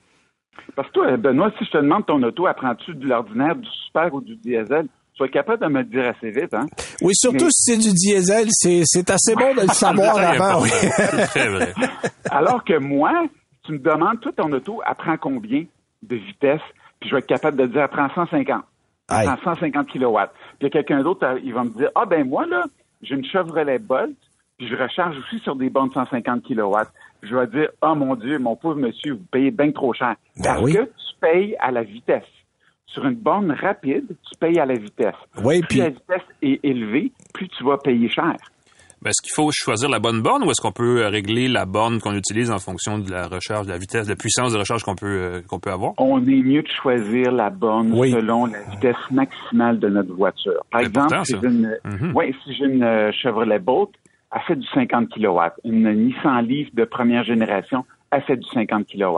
Parce 0.75 0.87
que 0.87 0.93
toi, 0.93 1.17
Benoît, 1.17 1.51
si 1.59 1.65
je 1.65 1.71
te 1.71 1.77
demande 1.77 2.05
ton 2.07 2.21
auto, 2.23 2.47
apprends-tu 2.47 2.95
de 2.95 3.07
l'ordinaire, 3.07 3.55
du 3.55 3.67
super 3.85 4.11
ou 4.13 4.21
du 4.21 4.35
diesel? 4.37 4.87
Être 5.25 5.31
capable 5.31 5.63
de 5.63 5.71
me 5.71 5.79
le 5.79 5.85
dire 5.85 6.07
assez 6.07 6.29
vite, 6.31 6.53
hein? 6.53 6.65
Oui, 7.01 7.13
surtout 7.15 7.49
si 7.51 7.71
c'est 7.71 7.77
du 7.77 7.93
diesel, 7.93 8.47
c'est 8.51 9.09
assez 9.09 9.35
bon 9.35 9.53
de 9.55 9.61
le 9.61 9.67
savoir 9.73 10.17
avant. 10.17 10.61
Oui. 10.63 10.69
Très 11.29 11.49
vrai. 11.49 11.73
Alors 12.31 12.63
que 12.63 12.77
moi, 12.77 13.11
tu 13.65 13.73
me 13.73 13.79
demandes, 13.79 14.19
toi, 14.21 14.31
ton 14.35 14.51
auto 14.51 14.81
apprend 14.85 15.17
combien 15.17 15.65
de 16.03 16.15
vitesse? 16.15 16.61
Puis 16.99 17.09
je 17.09 17.15
vais 17.15 17.19
être 17.19 17.27
capable 17.27 17.57
de 17.57 17.67
dire, 17.67 17.83
apprend 17.83 18.09
150. 18.13 18.63
Apprend 19.09 19.53
150 19.55 19.87
kilowatts. 19.87 20.31
Puis 20.59 20.69
quelqu'un 20.69 21.01
d'autre, 21.01 21.25
euh, 21.25 21.39
il 21.43 21.53
va 21.53 21.63
me 21.63 21.69
dire, 21.69 21.89
ah 21.95 22.05
ben 22.05 22.27
moi, 22.27 22.45
là, 22.45 22.63
j'ai 23.01 23.15
une 23.15 23.25
Chevrolet 23.25 23.79
Bolt, 23.79 24.15
puis 24.57 24.67
je 24.67 24.75
recharge 24.75 25.15
aussi 25.17 25.39
sur 25.43 25.55
des 25.55 25.69
bornes 25.69 25.91
150 25.93 26.43
kilowatts. 26.43 26.91
Je 27.23 27.35
vais 27.35 27.47
dire, 27.47 27.69
oh 27.81 27.93
mon 27.95 28.15
Dieu, 28.15 28.39
mon 28.39 28.55
pauvre 28.55 28.77
monsieur, 28.77 29.13
vous 29.13 29.25
payez 29.31 29.51
bien 29.51 29.71
trop 29.71 29.93
cher. 29.93 30.15
Ben 30.37 30.43
Parce 30.43 30.61
oui. 30.61 30.73
que 30.73 30.83
tu 30.83 31.19
payes 31.19 31.55
à 31.59 31.71
la 31.71 31.83
vitesse. 31.83 32.23
Sur 32.93 33.05
une 33.05 33.15
borne 33.15 33.51
rapide, 33.51 34.05
tu 34.07 34.37
payes 34.39 34.59
à 34.59 34.65
la 34.65 34.73
vitesse. 34.75 35.15
Oui, 35.43 35.59
plus 35.61 35.67
puis- 35.67 35.77
la 35.79 35.89
vitesse 35.89 36.23
est 36.41 36.59
élevée, 36.63 37.11
plus 37.33 37.47
tu 37.49 37.63
vas 37.63 37.77
payer 37.77 38.09
cher. 38.09 38.35
Ben, 39.03 39.09
est-ce 39.09 39.21
qu'il 39.23 39.33
faut 39.33 39.49
choisir 39.51 39.89
la 39.89 39.97
bonne 39.99 40.21
borne 40.21 40.43
ou 40.43 40.51
est-ce 40.51 40.61
qu'on 40.61 40.71
peut 40.71 41.01
euh, 41.03 41.09
régler 41.09 41.47
la 41.47 41.65
borne 41.65 41.99
qu'on 41.99 42.13
utilise 42.13 42.51
en 42.51 42.59
fonction 42.59 42.99
de 42.99 43.09
la 43.09 43.27
recharge, 43.27 43.65
de 43.65 43.71
la 43.71 43.79
vitesse, 43.79 44.05
de 44.05 44.11
la 44.11 44.15
puissance 44.15 44.53
de 44.53 44.59
recharge 44.59 44.83
qu'on 44.83 44.93
peut, 44.93 45.07
euh, 45.07 45.41
qu'on 45.47 45.59
peut 45.59 45.71
avoir? 45.71 45.93
On 45.97 46.19
est 46.27 46.43
mieux 46.43 46.61
de 46.61 46.67
choisir 46.67 47.31
la 47.31 47.49
borne 47.49 47.91
Oui. 47.93 48.11
selon 48.11 48.45
la 48.45 48.61
vitesse 48.69 48.97
maximale 49.09 49.79
de 49.79 49.87
notre 49.89 50.13
voiture. 50.13 50.63
Par 50.69 50.81
exemple, 50.81 50.99
important, 51.15 51.23
si 51.23 51.33
j'ai 51.41 51.47
une, 51.47 51.77
Mhm. 51.83 52.11
ouais, 52.15 52.35
si 52.43 52.53
j'ai 52.53 52.65
une 52.65 52.83
euh, 52.83 53.11
Chevrolet 53.11 53.57
Bolt, 53.57 53.89
elle 54.35 54.41
fait 54.41 54.55
du 54.55 54.67
50 54.67 55.09
kW. 55.09 55.39
Une 55.63 55.91
Nissan 55.93 56.45
Leaf 56.45 56.73
de 56.75 56.83
première 56.85 57.23
génération, 57.23 57.85
elle 58.11 58.21
fait 58.21 58.37
du 58.37 58.47
50 58.53 58.85
kW. 58.85 59.17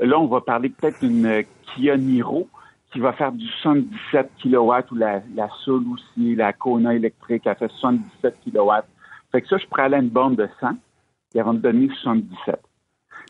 Là, 0.00 0.18
on 0.18 0.28
va 0.28 0.40
parler 0.40 0.70
peut-être 0.70 0.98
d'une 1.04 1.26
euh, 1.26 1.42
Kia 1.74 1.98
Niro 1.98 2.48
qui 2.92 2.98
va 2.98 3.12
faire 3.12 3.32
du 3.32 3.46
77 3.62 4.30
kW 4.42 4.56
ou 4.90 4.94
la, 4.96 5.20
la 5.34 5.48
Soul 5.64 5.84
aussi, 5.92 6.34
la 6.34 6.52
Kona 6.52 6.94
électrique, 6.94 7.42
elle 7.46 7.56
fait 7.56 7.70
77 7.80 8.34
kW. 8.44 8.70
Fait 9.32 9.42
que 9.42 9.48
ça, 9.48 9.58
je 9.58 9.66
pourrais 9.66 9.84
aller 9.84 9.96
à 9.96 10.00
une 10.00 10.08
borne 10.08 10.34
de 10.34 10.48
100 10.60 10.70
et 10.70 11.38
elle 11.38 11.44
va 11.44 11.52
me 11.52 11.58
donner 11.58 11.88
77. 12.02 12.56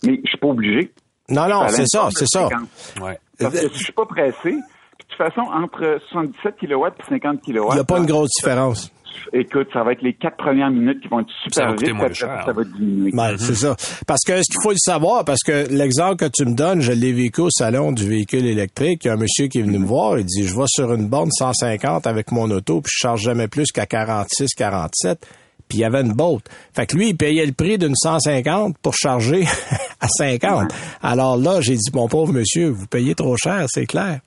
Mais 0.05 0.21
je 0.25 0.29
suis 0.29 0.39
pas 0.39 0.49
obligé. 0.49 0.93
Non, 1.29 1.49
non, 1.49 1.69
c'est 1.69 1.87
ça, 1.87 2.09
c'est 2.11 2.27
ça. 2.27 2.49
50. 2.49 2.69
Ouais. 3.03 3.19
Parce 3.39 3.55
que 3.55 3.69
si 3.69 3.79
je 3.79 3.85
suis 3.85 3.93
pas 3.93 4.07
pressé, 4.07 4.35
puis 4.43 4.53
de 4.53 5.05
toute 5.09 5.19
façon, 5.19 5.43
entre 5.43 6.01
77 6.11 6.57
kW 6.57 6.87
et 6.87 7.09
50 7.09 7.43
kW, 7.43 7.49
Il 7.49 7.75
n'y 7.75 7.79
a 7.79 7.85
pas 7.85 7.99
une 7.99 8.07
grosse 8.07 8.31
différence. 8.39 8.91
Écoute, 9.33 9.69
ça 9.73 9.83
va 9.83 9.93
être 9.93 10.03
les 10.03 10.15
quatre 10.15 10.37
premières 10.37 10.71
minutes 10.71 11.01
qui 11.01 11.09
vont 11.09 11.21
être 11.21 11.29
Ça 11.53 11.67
va 11.67 11.77
super 11.77 12.09
vite, 12.09 12.17
ça 12.17 12.53
va 12.53 12.65
diminuer. 12.65 13.11
Ben, 13.13 13.37
C'est 13.39 13.55
ça. 13.55 13.77
Parce 14.07 14.23
que 14.27 14.37
ce 14.37 14.51
qu'il 14.51 14.63
faut 14.63 14.71
le 14.71 14.79
savoir, 14.79 15.25
parce 15.25 15.43
que 15.43 15.69
l'exemple 15.71 16.17
que 16.17 16.31
tu 16.33 16.45
me 16.45 16.55
donnes, 16.55 16.81
je 16.81 16.93
l'ai 16.93 17.13
vécu 17.13 17.43
au 17.43 17.51
salon 17.51 17.93
du 17.93 18.09
véhicule 18.09 18.47
électrique. 18.47 19.05
Il 19.05 19.09
y 19.09 19.11
a 19.11 19.15
un 19.15 19.17
monsieur 19.17 19.47
qui 19.47 19.61
est 19.61 19.63
venu 19.63 19.79
me 19.79 19.87
voir, 19.87 20.19
il 20.19 20.25
dit, 20.25 20.47
je 20.47 20.55
vais 20.55 20.65
sur 20.67 20.93
une 20.93 21.09
borne 21.09 21.31
150 21.31 22.07
avec 22.07 22.33
mon 22.33 22.51
auto, 22.51 22.81
puis 22.81 22.93
je 22.95 23.03
charge 23.03 23.23
jamais 23.23 23.49
plus 23.49 23.71
qu'à 23.73 23.87
46, 23.87 24.55
47. 24.55 25.27
Puis 25.69 25.79
il 25.79 25.81
y 25.83 25.85
avait 25.85 26.01
une 26.01 26.13
botte. 26.13 26.49
Fait 26.75 26.85
que 26.87 26.97
lui, 26.97 27.11
il 27.11 27.17
payait 27.17 27.47
le 27.47 27.53
prix 27.53 27.79
d'une 27.79 27.95
150 27.95 28.77
pour 28.79 28.95
charger 28.95 29.45
à 30.01 30.09
50. 30.09 30.73
Alors 31.01 31.37
là, 31.37 31.61
j'ai 31.61 31.77
dit, 31.77 31.91
mon 31.95 32.09
pauvre 32.09 32.33
monsieur, 32.33 32.71
vous 32.71 32.87
payez 32.87 33.15
trop 33.15 33.37
cher, 33.37 33.67
c'est 33.69 33.87
clair. 33.87 34.21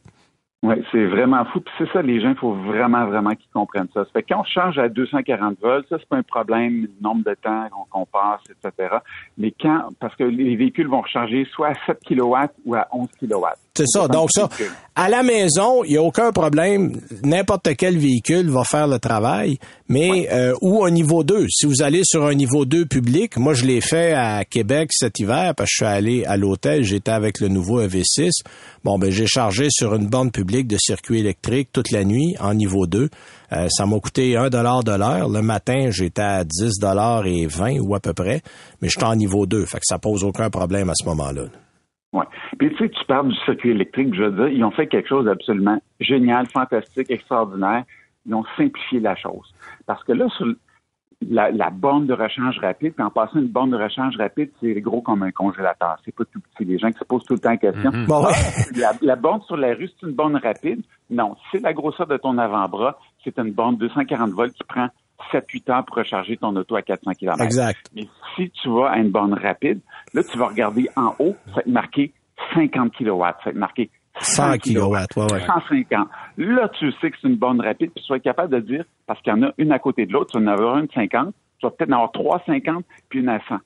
Oui, 0.64 0.76
c'est 0.94 1.06
vraiment 1.06 1.44
fou. 1.44 1.60
Puis 1.60 1.74
c'est 1.78 1.92
ça, 1.92 2.02
les 2.02 2.22
gens, 2.22 2.30
il 2.30 2.38
faut 2.38 2.54
vraiment, 2.54 3.06
vraiment 3.06 3.32
qu'ils 3.32 3.50
comprennent 3.54 3.90
ça. 3.94 4.06
Ça 4.06 4.12
fait 4.14 4.24
quand 4.24 4.40
on 4.40 4.44
change 4.46 4.80
à 4.80 4.88
240 4.88 5.60
volts, 5.62 5.86
ça, 5.90 5.98
c'est 6.00 6.08
pas 6.08 6.16
un 6.16 6.24
problème, 6.24 6.84
le 6.84 6.90
nombre 7.02 7.26
de 7.26 7.36
temps 7.36 7.68
qu'on 7.70 7.84
qu'on 7.84 8.06
passe, 8.06 8.40
etc. 8.50 8.96
Mais 9.38 9.54
quand, 9.60 9.90
parce 10.00 10.16
que 10.16 10.24
les 10.24 10.56
véhicules 10.56 10.88
vont 10.88 11.02
recharger 11.02 11.46
soit 11.52 11.72
à 11.72 11.76
7 11.86 12.00
kW 12.08 12.36
ou 12.66 12.76
à 12.76 12.88
11 12.94 13.10
kW. 13.20 13.46
C'est 13.76 13.88
ça. 13.88 14.08
Donc 14.08 14.30
ça, 14.32 14.50
à 14.96 15.10
la 15.10 15.24
maison, 15.24 15.84
il 15.84 15.94
n'y 15.94 15.98
a 15.98 16.04
aucun 16.04 16.32
problème. 16.32 17.02
N'importe 17.24 17.76
quel 17.76 17.98
véhicule 17.98 18.52
va 18.52 18.64
faire 18.64 18.86
le 18.86 19.00
travail, 19.00 19.58
mais 19.90 20.30
euh, 20.32 20.54
ou 20.62 20.86
un 20.86 20.92
niveau 20.92 21.24
2. 21.24 21.48
Si 21.50 21.66
vous 21.66 21.82
allez 21.82 22.02
sur 22.04 22.24
un 22.24 22.36
niveau 22.36 22.66
2 22.66 22.86
public, 22.86 23.36
moi 23.36 23.56
je 23.56 23.66
l'ai 23.66 23.82
fait 23.82 24.14
à 24.14 24.46
Québec 24.46 24.92
cet 24.94 25.20
hiver 25.20 25.56
parce 25.56 25.72
que 25.72 25.74
je 25.74 25.86
suis 25.86 25.92
allé 25.92 26.24
à 26.26 26.38
l'hôtel, 26.38 26.84
j'étais 26.84 27.10
avec 27.10 27.40
le 27.40 27.48
nouveau 27.48 27.82
EV6. 27.82 28.30
Bon 28.84 29.00
ben 29.00 29.10
j'ai 29.10 29.26
chargé 29.26 29.70
sur 29.72 29.96
une 29.96 30.06
borne 30.06 30.30
publique 30.30 30.68
de 30.68 30.78
circuit 30.78 31.22
électrique 31.22 31.70
toute 31.74 31.90
la 31.90 32.04
nuit 32.04 32.36
en 32.40 32.54
niveau 32.54 32.86
2. 32.86 33.10
Euh, 33.54 33.68
ça 33.70 33.88
m'a 33.88 34.00
coûté 34.00 34.38
un 34.38 34.52
dollar 34.52 34.84
de 34.84 34.92
l'heure. 34.92 35.30
Le 35.30 35.42
matin, 35.42 35.90
j'étais 35.90 36.22
à 36.22 36.44
10 36.44 36.78
dollars 36.80 37.26
et 37.26 37.48
20 37.48 37.80
ou 37.80 37.96
à 37.96 38.00
peu 38.00 38.14
près, 38.14 38.44
mais 38.84 38.90
j'étais 38.90 39.06
en 39.06 39.16
niveau 39.16 39.48
2, 39.48 39.66
fait 39.66 39.80
que 39.80 39.86
ça 39.88 39.98
pose 39.98 40.24
aucun 40.24 40.52
problème 40.52 40.92
à 40.92 40.94
ce 40.96 41.06
moment-là. 41.06 41.46
Ouais. 42.14 42.26
Puis 42.58 42.70
tu 42.72 42.78
sais, 42.78 42.90
tu 42.90 43.06
parles 43.06 43.30
du 43.30 43.36
circuit 43.44 43.72
électrique, 43.72 44.14
je 44.14 44.24
veux 44.24 44.32
dire, 44.32 44.48
ils 44.48 44.64
ont 44.64 44.72
fait 44.72 44.88
quelque 44.88 45.10
chose 45.10 45.26
d'absolument 45.26 45.82
génial, 46.00 46.48
fantastique, 46.48 47.10
extraordinaire. 47.10 47.84
Ils 48.26 48.36
ont 48.36 48.46
simplifié 48.56 49.00
la 49.00 49.16
chose. 49.16 49.54
Parce 49.86 50.04
que 50.04 50.14
là, 50.14 50.28
sur 50.38 50.46
la, 51.30 51.52
la 51.52 51.70
borne 51.70 52.06
de 52.06 52.14
rechange 52.14 52.60
rapide, 52.60 52.94
puis 52.94 53.04
en 53.04 53.10
passant 53.10 53.40
une 53.40 53.48
borne 53.48 53.72
de 53.72 53.78
rechange 53.78 54.16
rapide, 54.18 54.52
c'est 54.62 54.74
gros 54.82 55.02
comme 55.02 55.24
un 55.24 55.32
congélateur. 55.32 55.98
C'est 56.06 56.16
pas 56.16 56.24
tout 56.26 56.40
petit. 56.40 56.66
Les 56.66 56.78
gens 56.78 56.92
qui 56.92 57.00
se 57.00 57.04
posent 57.04 57.24
tout 57.26 57.34
le 57.34 57.40
temps 57.40 57.50
la 57.50 57.58
question. 57.58 57.92
Bon, 58.08 58.26
ouais. 58.26 58.32
la, 58.78 58.94
la 59.02 59.16
borne 59.16 59.42
sur 59.42 59.58
la 59.58 59.74
rue, 59.74 59.90
c'est 59.90 60.08
une 60.08 60.14
borne 60.14 60.36
rapide? 60.38 60.84
Non. 61.10 61.36
C'est 61.52 61.62
la 61.62 61.74
grosseur 61.74 62.08
de 62.08 62.18
ton 62.18 62.38
avant-bras. 62.38 62.98
C'est 63.24 63.38
une 63.40 63.52
borne 63.52 63.78
240 63.78 64.32
volts 64.32 64.54
qui 64.54 64.64
prend 64.64 64.88
7-8 65.32 65.72
heures 65.72 65.86
pour 65.86 65.98
recharger 65.98 66.38
ton 66.38 66.56
auto 66.56 66.76
à 66.76 66.82
400 66.82 67.12
km. 67.14 67.42
Exact. 67.42 67.90
Mais 67.96 68.08
si 68.36 68.50
tu 68.52 68.70
vas 68.70 68.90
à 68.90 68.98
une 68.98 69.10
borne 69.10 69.34
rapide, 69.34 69.80
là, 70.14 70.24
tu 70.24 70.38
vas 70.38 70.48
regarder 70.48 70.88
en 70.96 71.16
haut, 71.20 71.36
ça 71.48 71.56
va 71.56 71.62
être 71.62 71.68
marqué 71.68 72.14
50 72.54 72.94
kW. 72.94 73.22
Ça 73.22 73.38
va 73.46 73.52
être 73.52 73.56
marqué 73.56 73.90
100 74.20 74.58
kilowatts, 74.60 75.16
ouais, 75.16 75.34
ouais. 75.34 75.46
150. 75.46 76.08
Là, 76.38 76.70
tu 76.70 76.92
sais 76.94 77.12
que 77.12 77.18
c'est 77.22 77.28
une 77.28 77.36
borne 77.36 77.62
rapide, 77.62 77.92
puis 77.96 78.04
tu 78.04 78.12
vas 78.12 78.18
être 78.18 78.24
capable 78.24 78.54
de 78.54 78.60
dire, 78.60 78.86
parce 79.08 79.22
qu'il 79.22 79.34
y 79.34 79.36
en 79.36 79.44
a 79.44 79.52
une 79.58 79.72
à 79.72 79.80
côté 79.80 80.06
de 80.06 80.14
l'autre, 80.14 80.32
tu 80.32 80.40
vas 80.40 80.52
en 80.52 80.54
avoir 80.54 80.78
une 80.78 80.90
50, 80.94 81.34
tu 81.60 81.66
vas 81.66 81.72
peut-être 81.72 81.90
en 81.90 81.96
avoir 81.96 82.12
trois 82.12 82.42
50, 82.46 82.86
puis 83.10 83.20
une 83.20 83.30
à 83.30 83.40
100. 83.48 83.58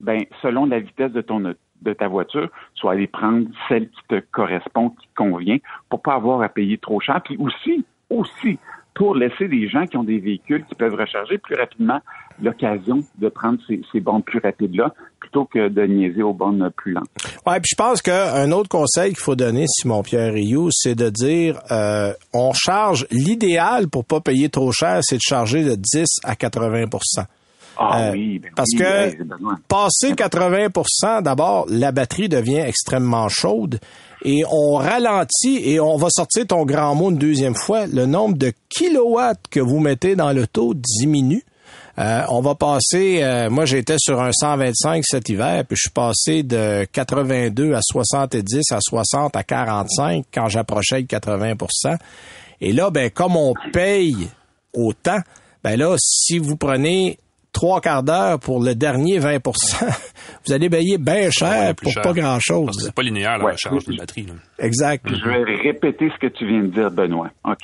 Ben, 0.00 0.24
selon 0.40 0.66
la 0.66 0.80
vitesse 0.80 1.12
de 1.12 1.20
ton 1.20 1.40
de 1.82 1.92
ta 1.92 2.08
voiture, 2.08 2.48
tu 2.74 2.86
vas 2.86 2.92
aller 2.92 3.06
prendre 3.06 3.46
celle 3.68 3.88
qui 3.90 4.00
te 4.08 4.20
correspond, 4.30 4.90
qui 4.90 5.08
te 5.08 5.14
convient, 5.16 5.58
pour 5.88 6.00
pas 6.00 6.14
avoir 6.14 6.40
à 6.42 6.48
payer 6.48 6.78
trop 6.78 7.00
cher. 7.00 7.20
Puis 7.24 7.36
aussi, 7.38 7.84
aussi, 8.08 8.58
pour 8.94 9.14
laisser 9.14 9.48
les 9.48 9.68
gens 9.68 9.86
qui 9.86 9.96
ont 9.96 10.04
des 10.04 10.18
véhicules 10.18 10.64
qui 10.64 10.74
peuvent 10.74 10.94
recharger 10.94 11.38
plus 11.38 11.54
rapidement 11.56 11.98
l'occasion 12.42 12.98
de 13.18 13.28
prendre 13.28 13.58
ces, 13.66 13.80
ces 13.92 14.00
bornes 14.00 14.22
plus 14.22 14.38
rapides-là, 14.42 14.92
plutôt 15.20 15.44
que 15.44 15.68
de 15.68 15.82
niaiser 15.82 16.22
aux 16.22 16.32
bornes 16.32 16.70
plus 16.76 16.92
lentes. 16.92 17.04
Ouais, 17.46 17.60
puis 17.60 17.70
je 17.70 17.76
pense 17.76 18.02
qu'un 18.02 18.50
autre 18.50 18.68
conseil 18.68 19.10
qu'il 19.10 19.20
faut 19.22 19.36
donner, 19.36 19.66
Simon 19.68 20.02
Pierre 20.02 20.32
Rioux, 20.32 20.68
c'est 20.72 20.94
de 20.94 21.08
dire 21.10 21.60
euh, 21.70 22.12
on 22.32 22.52
charge 22.52 23.06
l'idéal 23.10 23.88
pour 23.88 24.04
pas 24.04 24.20
payer 24.20 24.48
trop 24.48 24.72
cher, 24.72 25.00
c'est 25.02 25.16
de 25.16 25.22
charger 25.22 25.62
de 25.64 25.74
10 25.76 26.04
à 26.24 26.34
80% 26.34 27.24
Ah 27.78 28.08
Euh, 28.08 28.12
oui, 28.12 28.38
ben 28.38 28.50
parce 28.56 28.70
oui, 28.72 28.78
que. 28.78 29.22
Passer 29.68 30.12
80% 30.14 31.22
d'abord, 31.22 31.66
la 31.68 31.92
batterie 31.92 32.28
devient 32.28 32.60
extrêmement 32.66 33.28
chaude 33.28 33.78
et 34.24 34.44
on 34.50 34.74
ralentit 34.74 35.60
et 35.64 35.80
on 35.80 35.96
va 35.96 36.08
sortir 36.10 36.46
ton 36.46 36.64
grand 36.64 36.94
mot 36.94 37.10
une 37.10 37.18
deuxième 37.18 37.54
fois. 37.54 37.86
Le 37.86 38.06
nombre 38.06 38.36
de 38.36 38.52
kilowatts 38.68 39.48
que 39.50 39.60
vous 39.60 39.80
mettez 39.80 40.16
dans 40.16 40.32
l'auto 40.32 40.74
diminue. 40.74 41.44
Euh, 41.98 42.22
on 42.30 42.40
va 42.40 42.54
passer, 42.54 43.22
euh, 43.22 43.50
moi 43.50 43.66
j'étais 43.66 43.96
sur 43.98 44.22
un 44.22 44.32
125 44.32 45.04
cet 45.06 45.28
hiver, 45.28 45.62
puis 45.66 45.76
je 45.76 45.82
suis 45.82 45.90
passé 45.90 46.42
de 46.42 46.86
82 46.90 47.74
à 47.74 47.80
70 47.82 48.72
à 48.72 48.78
60 48.80 49.36
à 49.36 49.42
45 49.42 50.24
quand 50.32 50.48
j'approchais 50.48 51.00
le 51.00 51.06
80% 51.06 51.98
Et 52.62 52.72
là, 52.72 52.88
ben 52.90 53.10
comme 53.10 53.36
on 53.36 53.52
paye 53.74 54.16
autant, 54.72 55.18
ben 55.62 55.78
là, 55.78 55.94
si 55.98 56.38
vous 56.38 56.56
prenez 56.56 57.18
trois 57.52 57.80
quarts 57.80 58.02
d'heure 58.02 58.38
pour 58.40 58.62
le 58.62 58.74
dernier 58.74 59.18
20% 59.20 59.42
vous 60.46 60.52
allez 60.52 60.68
payer 60.70 60.98
bien 60.98 61.30
cher 61.30 61.68
Ouais, 61.68 61.74
plus 61.74 61.84
pour 61.84 61.92
cher. 61.92 62.02
pas 62.02 62.12
grand-chose. 62.12 62.66
Parce 62.66 62.76
que 62.78 62.82
c'est 62.84 62.94
pas 62.94 63.02
linéaire 63.02 63.38
la 63.38 63.44
Ouais. 63.44 63.52
recharge 63.52 63.84
de 63.84 63.96
batterie. 63.96 64.26
là. 64.26 64.32
Exact. 64.58 65.06
Je 65.08 65.28
vais 65.28 65.44
répéter 65.62 66.10
ce 66.14 66.18
que 66.18 66.32
tu 66.32 66.46
viens 66.46 66.62
de 66.62 66.68
dire, 66.68 66.90
Benoît. 66.90 67.30
OK? 67.44 67.62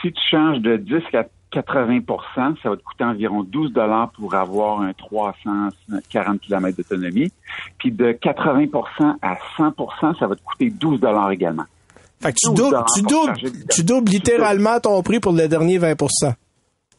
Si 0.00 0.12
tu 0.12 0.20
changes 0.30 0.60
de 0.60 0.76
10 0.76 0.94
à 1.14 1.24
80% 1.52 2.54
ça 2.62 2.70
va 2.70 2.76
te 2.76 2.82
coûter 2.82 3.04
environ 3.04 3.42
12 3.42 3.72
dollars 3.74 4.10
pour 4.12 4.34
avoir 4.34 4.80
un 4.80 4.92
340 4.94 6.40
km 6.40 6.76
d'autonomie. 6.78 7.30
Puis 7.78 7.90
de 7.92 8.12
80% 8.12 9.16
à 9.20 9.34
100% 9.58 10.18
ça 10.18 10.26
va 10.26 10.34
te 10.36 10.42
coûter 10.42 10.70
12 10.70 11.00
dollars 11.00 11.30
également. 11.30 11.64
Fait 12.20 12.32
que 12.32 12.36
tu 12.38 12.54
12 12.54 12.56
doubles, 12.70 12.84
tu 12.94 13.02
doubles, 13.02 13.66
tu 13.68 13.84
doubles 13.84 14.10
littéralement 14.10 14.78
ton 14.80 15.02
prix 15.02 15.18
pour 15.20 15.32
le 15.32 15.48
dernier 15.48 15.76
20 15.78 15.94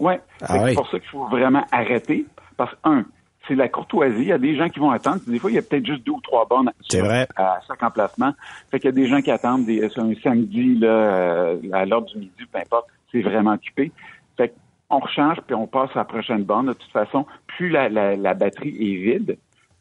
Ouais. 0.04 0.20
Ah 0.42 0.58
oui. 0.62 0.70
C'est 0.70 0.76
pour 0.76 0.90
ça 0.90 1.00
qu'il 1.00 1.10
faut 1.10 1.28
vraiment 1.28 1.64
arrêter. 1.72 2.26
Parce 2.58 2.72
que, 2.72 2.78
un, 2.84 3.06
c'est 3.48 3.56
la 3.56 3.70
courtoisie. 3.70 4.22
Il 4.22 4.28
y 4.28 4.34
a 4.34 4.38
des 4.38 4.56
gens 4.56 4.70
qui 4.70 4.80
vont 4.80 4.92
attendre. 4.92 5.22
Des 5.26 5.40
fois, 5.40 5.50
il 5.50 5.56
y 5.56 5.58
a 5.58 5.62
peut-être 5.62 5.86
juste 5.86 6.06
deux 6.06 6.12
ou 6.12 6.22
trois 6.22 6.46
bornes 6.46 6.72
sur- 6.82 7.06
vrai. 7.06 7.28
à 7.36 7.60
chaque 7.68 7.82
emplacement. 7.82 8.34
Fait 8.70 8.80
qu'il 8.80 8.90
y 8.90 8.94
a 8.94 8.96
des 8.96 9.08
gens 9.08 9.22
qui 9.22 9.32
attendent 9.32 9.66
des, 9.66 9.88
sur 9.90 10.04
un 10.04 10.14
samedi 10.22 10.76
là, 10.76 10.88
euh, 10.88 11.58
à 11.72 11.86
l'heure 11.86 12.02
du 12.02 12.18
midi, 12.18 12.46
peu 12.52 12.60
importe. 12.60 12.88
C'est 13.12 13.22
vraiment 13.22 13.54
occupé. 13.54 13.92
Fait 14.38 14.54
on 14.90 15.00
rechange, 15.00 15.38
puis 15.48 15.56
on 15.56 15.68
passe 15.68 15.90
à 15.96 16.00
la 16.00 16.06
prochaine 16.06 16.44
borne. 16.44 16.68
De 16.68 16.74
toute 16.74 16.92
façon, 16.92 17.26
plus 17.48 17.70
la, 17.70 17.90
la, 17.90 18.34
batterie 18.34 18.76
est 18.80 18.96
vide, 18.96 19.38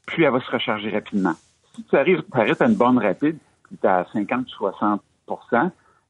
plus 0.06 0.24
elle 0.24 0.32
va 0.32 0.40
se 0.40 0.50
recharger 0.50 0.90
rapidement. 0.90 1.34
Si 1.74 1.82
tu 1.84 1.96
arrives, 1.96 2.22
tu 2.32 2.40
arrêtes 2.40 2.62
à 2.62 2.66
une 2.66 2.76
borne 2.76 2.98
rapide, 2.98 3.36
puis 3.64 3.76
tu 3.80 3.86
à 3.86 4.04
50-60% 4.14 4.98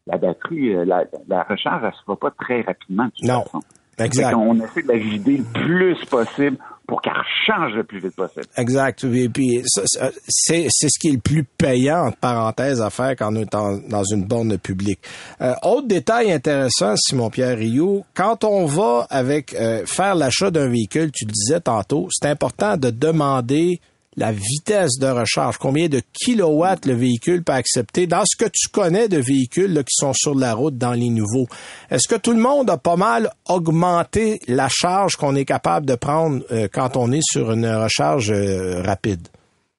la 0.07 0.18
batterie, 0.18 0.75
euh, 0.75 0.85
la, 0.85 1.05
la 1.29 1.42
recharge, 1.44 1.85
elle 1.85 1.92
se 1.92 2.03
va 2.07 2.16
pas 2.16 2.31
très 2.31 2.62
rapidement. 2.62 3.07
De 3.07 3.11
toute 3.11 3.25
non. 3.25 3.42
Façon. 3.42 3.61
Exact. 3.99 4.35
On 4.35 4.55
essaie 4.57 4.83
de 4.83 4.89
la 4.89 4.99
vider 4.99 5.39
le 5.39 5.45
plus 5.45 6.05
possible 6.07 6.57
pour 6.87 7.01
qu'elle 7.01 7.13
change 7.47 7.75
le 7.75 7.85
plus 7.85 8.01
vite 8.01 8.15
possible. 8.17 8.47
Exact. 8.57 9.05
Et 9.05 9.29
puis, 9.29 9.63
c'est 9.65 10.69
ce 10.69 10.99
qui 10.99 11.09
est 11.09 11.13
le 11.13 11.19
plus 11.19 11.45
payant, 11.45 12.07
entre 12.07 12.17
parenthèses, 12.19 12.81
à 12.81 12.91
faire 12.91 13.15
quand 13.17 13.33
on 13.33 13.37
est 13.37 13.53
dans 13.53 14.05
une 14.05 14.25
borne 14.25 14.59
publique. 14.59 15.01
Euh, 15.41 15.55
autre 15.63 15.87
détail 15.87 16.33
intéressant, 16.33 16.95
Simon-Pierre 16.97 17.57
Rioux, 17.57 18.05
quand 18.15 18.45
on 18.45 18.67
va 18.67 19.07
avec 19.11 19.55
euh, 19.55 19.87
faire 19.87 20.15
l'achat 20.15 20.51
d'un 20.51 20.69
véhicule, 20.69 21.11
tu 21.13 21.25
le 21.25 21.33
disais 21.33 21.61
tantôt, 21.61 22.09
c'est 22.11 22.29
important 22.29 22.77
de 22.77 22.91
demander 22.91 23.81
la 24.16 24.33
vitesse 24.33 24.98
de 24.98 25.07
recharge, 25.07 25.57
combien 25.57 25.88
de 25.88 26.03
kilowatts 26.12 26.87
le 26.87 26.94
véhicule 26.94 27.42
peut 27.42 27.53
accepter? 27.53 28.07
Dans 28.07 28.25
ce 28.27 28.37
que 28.37 28.48
tu 28.53 28.68
connais 28.68 29.09
de 29.09 29.18
véhicules 29.18 29.75
qui 29.85 29.94
sont 29.94 30.12
sur 30.12 30.35
la 30.35 30.55
route 30.55 30.77
dans 30.77 30.92
les 30.92 31.09
nouveaux, 31.09 31.46
est-ce 31.90 32.09
que 32.09 32.16
tout 32.16 32.33
le 32.33 32.40
monde 32.40 32.68
a 32.70 32.77
pas 32.77 32.96
mal 32.96 33.31
augmenté 33.48 34.40
la 34.48 34.68
charge 34.68 35.16
qu'on 35.16 35.35
est 35.35 35.44
capable 35.44 35.87
de 35.87 35.94
prendre 35.94 36.42
euh, 36.53 36.68
quand 36.72 36.96
on 36.96 37.11
est 37.12 37.22
sur 37.22 37.53
une 37.53 37.66
recharge 37.66 38.31
euh, 38.31 38.83
rapide? 38.83 39.29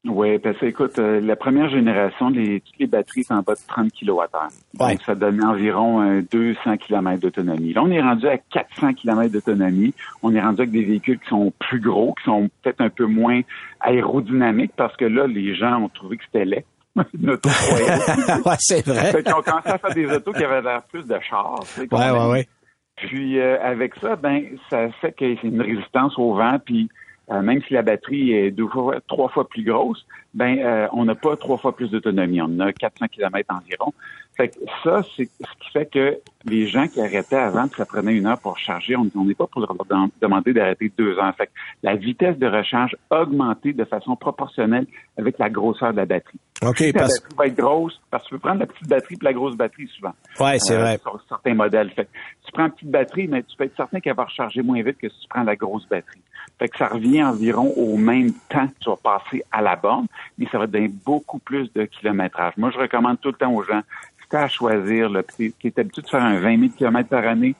Oui, 0.05 0.37
parce 0.37 0.57
que 0.57 0.65
écoute, 0.65 0.99
euh, 0.99 1.21
la 1.21 1.37
première 1.37 1.69
génération, 1.69 2.29
les, 2.29 2.59
toutes 2.59 2.77
les 2.77 2.87
batteries 2.87 3.23
sont 3.23 3.35
en 3.35 3.41
bas 3.41 3.53
de 3.53 3.59
30 3.67 3.89
kWh. 3.93 4.77
Donc, 4.77 5.01
ça 5.05 5.15
donne 5.15 5.41
environ 5.43 6.21
200 6.29 6.77
km 6.77 7.21
d'autonomie. 7.21 7.73
Là, 7.73 7.83
on 7.83 7.91
est 7.91 8.01
rendu 8.01 8.27
à 8.27 8.37
400 8.37 8.93
km 8.95 9.31
d'autonomie. 9.31 9.93
On 10.21 10.35
est 10.35 10.41
rendu 10.41 10.61
avec 10.61 10.71
des 10.71 10.83
véhicules 10.83 11.19
qui 11.19 11.29
sont 11.29 11.53
plus 11.57 11.79
gros, 11.79 12.13
qui 12.15 12.25
sont 12.25 12.49
peut-être 12.61 12.81
un 12.81 12.89
peu 12.89 13.05
moins 13.05 13.41
aérodynamiques, 13.79 14.73
parce 14.75 14.95
que 14.97 15.05
là, 15.05 15.25
les 15.25 15.55
gens 15.55 15.81
ont 15.83 15.89
trouvé 15.89 16.17
que 16.17 16.23
c'était 16.25 16.45
laid. 16.45 16.65
Notre 17.19 17.49
ouais, 18.45 18.55
c'est 18.59 18.85
vrai. 18.85 19.11
Fait 19.11 19.23
qu'on 19.23 19.41
commencé 19.41 19.69
à 19.69 19.77
faire 19.77 19.93
des 19.95 20.05
autos 20.05 20.33
qui 20.33 20.43
avaient 20.43 20.61
l'air 20.61 20.83
plus 20.83 21.05
de 21.05 21.17
chars. 21.21 21.63
Ouais, 21.77 22.11
ouais, 22.11 22.29
ouais. 22.29 22.47
Puis 22.95 23.39
euh, 23.39 23.57
avec 23.61 23.95
ça, 23.95 24.15
ben, 24.15 24.43
ça 24.69 24.89
fait 25.01 25.15
y 25.21 25.25
a 25.25 25.35
une 25.43 25.61
résistance 25.61 26.17
au 26.17 26.35
vent, 26.35 26.59
puis 26.63 26.89
euh, 27.31 27.41
même 27.41 27.61
si 27.67 27.73
la 27.73 27.81
batterie 27.81 28.33
est 28.33 28.51
deux 28.51 28.67
fois, 28.67 28.99
trois 29.07 29.29
fois 29.29 29.47
plus 29.47 29.63
grosse, 29.63 30.05
ben 30.33 30.59
euh, 30.59 30.87
on 30.91 31.05
n'a 31.05 31.15
pas 31.15 31.37
trois 31.37 31.57
fois 31.57 31.75
plus 31.75 31.89
d'autonomie. 31.89 32.41
On 32.41 32.59
a 32.59 32.73
400 32.73 33.07
km 33.07 33.55
environ. 33.55 33.93
Fait 34.35 34.49
que 34.49 34.55
ça, 34.83 35.01
c'est 35.15 35.25
ce 35.25 35.63
qui 35.63 35.71
fait 35.71 35.85
que 35.85 36.17
les 36.45 36.65
gens 36.65 36.87
qui 36.87 36.99
arrêtaient 36.99 37.35
avant, 37.35 37.67
que 37.67 37.75
ça 37.75 37.85
prenait 37.85 38.15
une 38.15 38.25
heure 38.25 38.39
pour 38.39 38.57
charger, 38.57 38.95
on 38.95 39.05
n'est 39.23 39.35
pas 39.35 39.45
pour 39.45 39.61
leur 39.61 39.75
demander 40.19 40.53
d'arrêter 40.53 40.91
deux 40.97 41.19
heures. 41.19 41.35
Fait 41.35 41.45
que 41.45 41.51
la 41.83 41.95
vitesse 41.95 42.37
de 42.39 42.47
recharge 42.47 42.95
a 43.11 43.21
augmenté 43.21 43.73
de 43.73 43.85
façon 43.85 44.15
proportionnelle 44.15 44.87
avec 45.17 45.37
la 45.37 45.51
grosseur 45.51 45.91
de 45.91 45.97
la 45.97 46.05
batterie. 46.05 46.39
OK, 46.63 46.79
la 46.79 46.91
batterie 46.93 47.35
va 47.37 47.45
être 47.45 47.57
grosse, 47.57 48.01
parce 48.09 48.23
que 48.23 48.29
tu 48.29 48.35
peux 48.35 48.39
prendre 48.39 48.59
la 48.61 48.65
petite 48.65 48.89
batterie 48.89 49.15
et 49.21 49.23
la 49.23 49.33
grosse 49.33 49.55
batterie 49.55 49.87
souvent. 49.95 50.13
Ouais, 50.39 50.57
c'est 50.57 50.75
euh, 50.75 50.81
vrai. 50.81 50.97
Sur 50.97 51.23
certains 51.29 51.53
modèles. 51.53 51.91
Fait 51.91 52.05
que 52.05 52.09
tu 52.43 52.51
prends 52.53 52.65
une 52.65 52.71
petite 52.71 52.91
batterie, 52.91 53.27
mais 53.27 53.43
tu 53.43 53.55
peux 53.55 53.65
être 53.65 53.77
certain 53.77 53.99
qu'elle 53.99 54.15
va 54.15 54.25
recharger 54.25 54.63
moins 54.63 54.81
vite 54.81 54.97
que 54.97 55.09
si 55.09 55.19
tu 55.21 55.27
prends 55.29 55.43
la 55.43 55.55
grosse 55.55 55.87
batterie. 55.87 56.21
Fait 56.63 56.69
que 56.69 56.77
ça 56.77 56.87
revient 56.87 57.21
environ 57.21 57.73
au 57.75 57.97
même 57.97 58.31
temps 58.47 58.67
que 58.67 58.73
tu 58.79 58.89
vas 58.89 58.95
passer 58.95 59.43
à 59.51 59.61
la 59.61 59.75
borne, 59.75 60.05
mais 60.37 60.47
ça 60.49 60.57
va 60.57 60.65
donner 60.65 60.87
beaucoup 60.87 61.39
plus 61.39 61.69
de 61.73 61.83
kilométrage. 61.83 62.53
Moi, 62.55 62.71
je 62.73 62.79
recommande 62.79 63.19
tout 63.19 63.31
le 63.31 63.33
temps 63.33 63.51
aux 63.51 63.63
gens, 63.63 63.81
si 64.21 64.29
tu 64.29 64.35
as 64.37 64.43
à 64.43 64.47
choisir, 64.47 65.09
le, 65.09 65.23
qui 65.23 65.53
est 65.61 65.77
habitué 65.77 66.03
de 66.03 66.07
faire 66.07 66.23
un 66.23 66.39
20 66.39 66.59
000 66.59 66.71
km 66.77 67.09
par 67.09 67.27
année, 67.27 67.53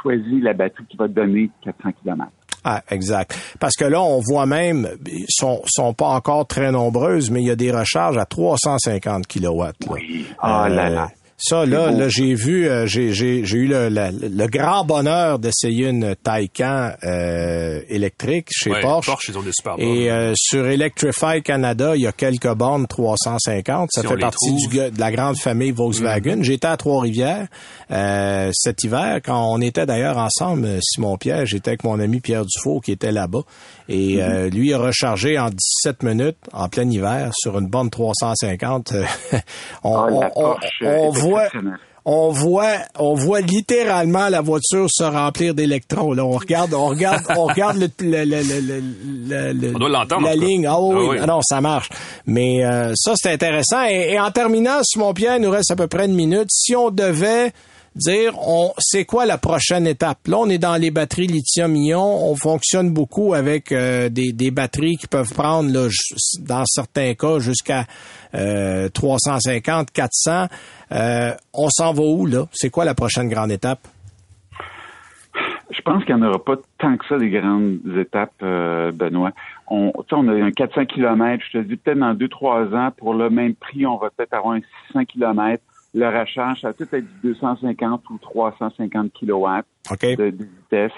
choisis 0.00 0.42
la 0.42 0.54
batterie 0.54 0.86
qui 0.88 0.96
va 0.96 1.06
te 1.06 1.12
donner 1.12 1.50
400 1.64 1.90
km. 2.02 2.30
Ah, 2.64 2.82
exact. 2.88 3.38
Parce 3.60 3.74
que 3.74 3.84
là, 3.84 4.00
on 4.00 4.20
voit 4.20 4.46
même, 4.46 4.88
sont, 5.28 5.60
sont 5.66 5.92
pas 5.92 6.08
encore 6.08 6.46
très 6.46 6.72
nombreuses, 6.72 7.30
mais 7.30 7.42
il 7.42 7.48
y 7.48 7.50
a 7.50 7.56
des 7.56 7.70
recharges 7.70 8.16
à 8.16 8.24
350 8.24 9.26
kilowatts. 9.26 9.76
Oui. 9.90 10.24
Ah 10.38 10.66
là 10.70 10.88
là. 10.88 11.10
Ça, 11.38 11.66
là, 11.66 11.90
là 11.90 12.08
j'ai 12.08 12.34
vu, 12.34 12.66
euh, 12.66 12.86
j'ai, 12.86 13.12
j'ai, 13.12 13.44
j'ai 13.44 13.58
eu 13.58 13.66
le, 13.66 13.88
le, 13.90 14.46
grand 14.46 14.84
bonheur 14.84 15.38
d'essayer 15.38 15.88
une 15.88 16.16
Taycan 16.16 16.92
euh, 17.04 17.82
électrique 17.88 18.48
chez 18.50 18.70
Porsche. 18.80 19.06
Porsche, 19.06 19.28
ils 19.28 19.38
ont 19.38 19.42
des 19.42 19.52
super 19.52 19.74
Et 19.78 20.10
euh, 20.10 20.32
sur 20.34 20.66
Electrify 20.66 21.42
Canada, 21.42 21.94
il 21.94 22.02
y 22.02 22.06
a 22.06 22.12
quelques 22.12 22.52
bornes 22.54 22.86
350. 22.86 23.90
Ça 23.92 24.02
fait 24.02 24.16
partie 24.16 24.54
du, 24.54 24.68
de 24.68 24.98
la 24.98 25.12
grande 25.12 25.36
famille 25.36 25.72
Volkswagen. 25.72 26.36
Mm-hmm. 26.36 26.42
J'étais 26.42 26.68
à 26.68 26.76
Trois-Rivières 26.78 27.48
euh, 27.90 28.50
cet 28.54 28.82
hiver, 28.84 29.20
quand 29.24 29.52
on 29.52 29.60
était 29.60 29.86
d'ailleurs 29.86 30.18
ensemble, 30.18 30.78
Simon 30.82 31.16
Pierre, 31.18 31.46
j'étais 31.46 31.70
avec 31.70 31.84
mon 31.84 32.00
ami 32.00 32.20
Pierre 32.20 32.44
Dufault 32.44 32.80
qui 32.80 32.92
était 32.92 33.12
là-bas. 33.12 33.42
Et 33.88 34.16
mm-hmm. 34.16 34.50
lui 34.50 34.72
a 34.72 34.78
rechargé 34.78 35.38
en 35.38 35.50
17 35.50 36.02
minutes 36.02 36.38
en 36.52 36.68
plein 36.68 36.90
hiver 36.90 37.30
sur 37.34 37.58
une 37.58 37.68
borne 37.68 37.90
350. 37.90 38.94
on, 39.84 39.96
ah, 39.96 40.30
on, 40.34 40.56
on 40.80 41.06
on 41.06 41.10
voit, 42.30 42.76
on 42.98 43.14
voit 43.14 43.40
littéralement 43.40 44.28
la 44.28 44.40
voiture 44.40 44.86
se 44.88 45.02
remplir 45.02 45.54
d'électrons. 45.54 46.12
Là, 46.12 46.24
on 46.24 46.30
regarde, 46.38 46.72
on 46.72 46.86
regarde, 46.86 47.22
on 47.36 47.46
regarde 47.46 47.78
le, 47.78 47.88
le, 48.00 49.52
le, 49.52 49.74
on 49.74 49.78
doit 49.78 49.88
l'entendre. 49.88 50.26
La 50.26 50.36
ligne. 50.36 50.66
Ah 50.66 50.80
oui, 50.80 51.18
ah 51.20 51.26
non, 51.26 51.40
ça 51.42 51.60
marche. 51.60 51.88
Mais 52.26 52.64
euh, 52.64 52.92
ça, 52.94 53.14
c'est 53.16 53.32
intéressant. 53.32 53.84
Et, 53.84 54.18
en 54.20 54.30
terminant, 54.30 54.80
mon 54.96 55.14
Pierre, 55.14 55.36
il 55.36 55.42
nous 55.42 55.50
reste 55.50 55.70
à 55.72 55.76
peu 55.76 55.88
près 55.88 56.06
une 56.06 56.14
minute. 56.14 56.48
Si 56.50 56.76
on 56.76 56.90
devait 56.90 57.52
dire 57.96 58.34
on 58.38 58.72
c'est 58.78 59.04
quoi 59.04 59.26
la 59.26 59.38
prochaine 59.38 59.86
étape? 59.86 60.28
Là, 60.28 60.38
on 60.38 60.48
est 60.48 60.58
dans 60.58 60.76
les 60.76 60.90
batteries 60.90 61.26
lithium-ion. 61.26 62.30
On 62.30 62.36
fonctionne 62.36 62.92
beaucoup 62.92 63.34
avec 63.34 63.72
euh, 63.72 64.08
des, 64.08 64.32
des, 64.32 64.50
batteries 64.50 64.96
qui 64.96 65.06
peuvent 65.06 65.32
prendre, 65.32 65.70
dans 66.40 66.64
certains 66.66 67.14
cas, 67.14 67.38
jusqu'à 67.38 67.84
euh, 68.34 68.88
350, 68.88 69.90
400. 69.90 70.46
Euh, 70.92 71.32
on 71.54 71.68
s'en 71.70 71.92
va 71.92 72.02
où, 72.02 72.26
là? 72.26 72.44
C'est 72.52 72.70
quoi 72.70 72.84
la 72.84 72.94
prochaine 72.94 73.28
grande 73.28 73.50
étape? 73.50 73.80
Je 75.70 75.80
pense 75.82 76.04
qu'il 76.04 76.14
n'y 76.14 76.22
en 76.22 76.28
aura 76.28 76.42
pas 76.42 76.56
tant 76.78 76.96
que 76.96 77.04
ça 77.06 77.18
des 77.18 77.30
grandes 77.30 77.80
étapes, 77.98 78.32
euh, 78.42 78.92
Benoît. 78.92 79.32
On, 79.68 79.92
on 80.10 80.28
a 80.28 80.32
un 80.32 80.50
400 80.52 80.86
km, 80.86 81.44
je 81.52 81.58
te 81.58 81.64
dis 81.64 81.76
peut-être 81.76 81.98
dans 81.98 82.14
2-3 82.14 82.74
ans, 82.74 82.90
pour 82.96 83.14
le 83.14 83.30
même 83.30 83.54
prix, 83.54 83.84
on 83.84 83.96
va 83.96 84.10
peut-être 84.10 84.34
avoir 84.34 84.54
un 84.54 84.60
600 84.92 85.04
km 85.06 85.62
le 85.96 86.08
recharge, 86.08 86.60
ça 86.60 86.68
va 86.68 86.74
peut-être 86.74 86.94
être 86.94 87.06
250 87.24 88.10
ou 88.10 88.18
350 88.18 89.12
kilowatts 89.14 89.64
de, 90.02 90.24
vitesse. 90.24 90.92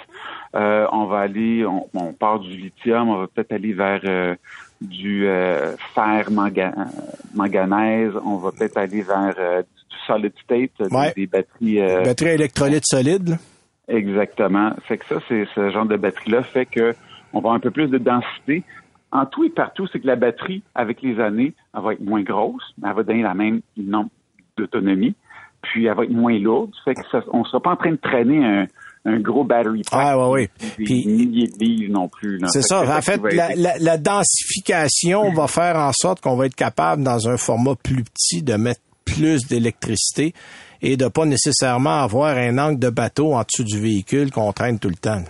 Euh, 0.56 0.86
on 0.90 1.06
va 1.06 1.20
aller, 1.20 1.64
on, 1.64 2.12
part 2.12 2.40
du 2.40 2.56
lithium, 2.56 3.08
on 3.08 3.18
va 3.18 3.26
peut-être 3.28 3.52
aller 3.52 3.72
vers 3.72 4.00
euh, 4.04 4.34
du 4.80 5.28
euh, 5.28 5.76
fer 5.94 6.28
manganèse, 6.32 8.12
on 8.24 8.38
va 8.38 8.50
peut-être 8.50 8.76
aller 8.76 9.02
vers 9.02 9.34
du 9.62 9.96
solid 10.04 10.32
state, 10.42 10.72
des, 11.14 11.26
batteries. 11.28 11.78
batteries 12.04 12.30
électrolytes 12.30 12.86
solides. 12.86 13.38
Exactement. 13.86 14.72
Fait 14.82 14.98
que 14.98 15.06
ça, 15.06 15.20
c'est 15.28 15.46
ce 15.54 15.70
genre 15.70 15.86
de 15.86 15.96
batterie-là 15.96 16.42
fait 16.42 16.66
que 16.66 16.94
on 17.32 17.38
va 17.38 17.50
avoir 17.50 17.54
un 17.54 17.60
peu 17.60 17.70
plus 17.70 17.86
de 17.86 17.98
densité. 17.98 18.64
En 19.12 19.26
tout 19.26 19.44
et 19.44 19.50
partout, 19.50 19.86
c'est 19.86 20.00
que 20.00 20.06
la 20.06 20.16
batterie, 20.16 20.62
avec 20.74 21.02
les 21.02 21.20
années, 21.20 21.54
elle 21.74 21.82
va 21.82 21.92
être 21.92 22.04
moins 22.04 22.22
grosse, 22.22 22.74
mais 22.78 22.88
elle 22.88 22.96
va 22.96 23.02
donner 23.04 23.22
la 23.22 23.34
même 23.34 23.60
nombre 23.76 24.10
d'autonomie, 24.58 25.14
puis 25.62 25.86
elle 25.86 25.96
va 25.96 26.04
être 26.04 26.10
moins 26.10 26.38
lourde. 26.38 26.70
Fait 26.84 26.94
que 26.94 27.00
on 27.32 27.40
ne 27.40 27.44
sera 27.44 27.60
pas 27.60 27.70
en 27.70 27.76
train 27.76 27.92
de 27.92 27.96
traîner 27.96 28.44
un, 28.44 28.66
un 29.04 29.20
gros 29.20 29.44
battery 29.44 29.82
pack. 29.90 30.00
Ah, 30.00 30.18
ouais, 30.18 30.48
oui. 30.60 30.74
Puis, 30.76 31.06
milliers 31.06 31.48
de 31.48 31.64
livres 31.64 31.92
non 31.92 32.08
plus. 32.08 32.40
C'est 32.48 32.62
ça. 32.62 32.82
En 32.82 33.02
fait, 33.02 33.20
la, 33.32 33.78
la, 33.78 33.98
densification 33.98 35.32
va 35.32 35.46
faire 35.46 35.76
en 35.76 35.92
sorte 35.92 36.20
qu'on 36.20 36.36
va 36.36 36.46
être 36.46 36.56
capable, 36.56 37.02
dans 37.02 37.28
un 37.28 37.36
format 37.36 37.74
plus 37.74 38.04
petit, 38.04 38.42
de 38.42 38.54
mettre 38.54 38.80
plus 39.04 39.46
d'électricité 39.46 40.34
et 40.82 40.96
de 40.96 41.08
pas 41.08 41.24
nécessairement 41.24 42.02
avoir 42.02 42.36
un 42.36 42.58
angle 42.58 42.78
de 42.78 42.90
bateau 42.90 43.32
en 43.34 43.42
dessous 43.42 43.64
du 43.64 43.80
véhicule 43.80 44.30
qu'on 44.30 44.52
traîne 44.52 44.78
tout 44.78 44.88
le 44.88 44.94
temps. 44.94 45.22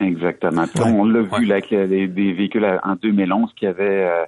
Exactement. 0.00 0.64
On 0.84 1.04
l'a 1.04 1.22
vu 1.22 1.46
là, 1.46 1.56
avec 1.56 1.70
des 1.70 2.06
véhicules 2.06 2.66
en 2.82 2.96
2011 2.96 3.52
qui 3.56 3.66
avaient 3.66 4.04
euh, 4.04 4.24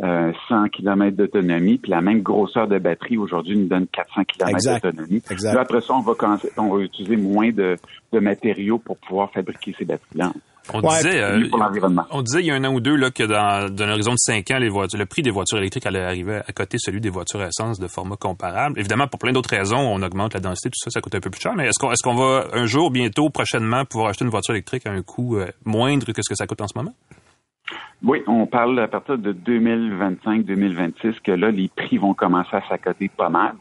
100 0.00 0.04
euh, 0.04 0.68
km 0.68 1.16
d'autonomie, 1.16 1.78
puis 1.78 1.90
la 1.90 2.00
même 2.00 2.22
grosseur 2.22 2.66
de 2.66 2.78
batterie 2.78 3.18
aujourd'hui 3.18 3.58
nous 3.58 3.66
donne 3.66 3.86
400 3.88 4.22
km 4.24 4.80
d'autonomie. 4.80 5.22
après 5.58 5.80
ça, 5.80 5.94
on 5.94 6.00
va, 6.00 6.12
on 6.56 6.76
va 6.76 6.82
utiliser 6.82 7.16
moins 7.16 7.50
de, 7.50 7.76
matériaux 8.12 8.78
pour 8.78 8.96
pouvoir 8.96 9.30
fabriquer 9.32 9.74
ces 9.78 9.84
batteries-là. 9.84 10.32
On 10.72 10.80
disait, 10.82 11.20
euh, 11.20 11.48
on 12.10 12.22
disait 12.22 12.40
il 12.40 12.46
y 12.46 12.50
a 12.50 12.54
un 12.54 12.64
an 12.64 12.72
ou 12.72 12.80
deux 12.80 12.94
là 12.94 13.10
que 13.10 13.24
dans, 13.24 13.82
un 13.82 13.90
horizon 13.90 14.12
de 14.12 14.18
5 14.18 14.50
ans, 14.52 14.58
les 14.58 14.68
voitures, 14.68 14.98
le 14.98 15.06
prix 15.06 15.22
des 15.22 15.30
voitures 15.30 15.58
électriques 15.58 15.86
allait 15.86 16.04
arriver 16.04 16.40
à 16.46 16.52
côté 16.52 16.76
celui 16.78 17.00
des 17.00 17.08
voitures 17.08 17.40
à 17.40 17.48
essence 17.48 17.80
de 17.80 17.88
format 17.88 18.16
comparable. 18.16 18.78
Évidemment, 18.78 19.08
pour 19.08 19.18
plein 19.18 19.32
d'autres 19.32 19.50
raisons, 19.50 19.78
on 19.78 20.00
augmente 20.02 20.34
la 20.34 20.40
densité, 20.40 20.68
tout 20.70 20.78
ça, 20.78 20.90
ça 20.90 21.00
coûte 21.00 21.14
un 21.14 21.20
peu 21.20 21.30
plus 21.30 21.40
cher. 21.40 21.54
Mais 21.56 21.66
est-ce 21.66 21.78
qu'on 21.80 21.90
est-ce 21.90 22.02
qu'on 22.02 22.14
va 22.14 22.46
un 22.52 22.66
jour, 22.66 22.90
bientôt, 22.90 23.30
prochainement, 23.30 23.84
pouvoir 23.84 24.10
acheter 24.10 24.24
une 24.24 24.30
voiture 24.30 24.54
électrique 24.54 24.86
à 24.86 24.90
un 24.90 25.02
coût 25.02 25.38
euh, 25.38 25.46
moindre 25.64 26.12
que 26.12 26.22
ce 26.22 26.28
que 26.28 26.36
ça 26.36 26.46
coûte 26.46 26.60
en 26.60 26.68
ce 26.68 26.78
moment? 26.78 26.94
Oui, 28.02 28.22
on 28.26 28.46
parle 28.46 28.78
à 28.80 28.88
partir 28.88 29.18
de 29.18 29.32
2025-2026 29.32 31.20
que 31.22 31.32
là, 31.32 31.50
les 31.50 31.68
prix 31.68 31.98
vont 31.98 32.14
commencer 32.14 32.56
à 32.56 32.62
s'accoter 32.68 33.10
pas 33.14 33.28
mal. 33.28 33.54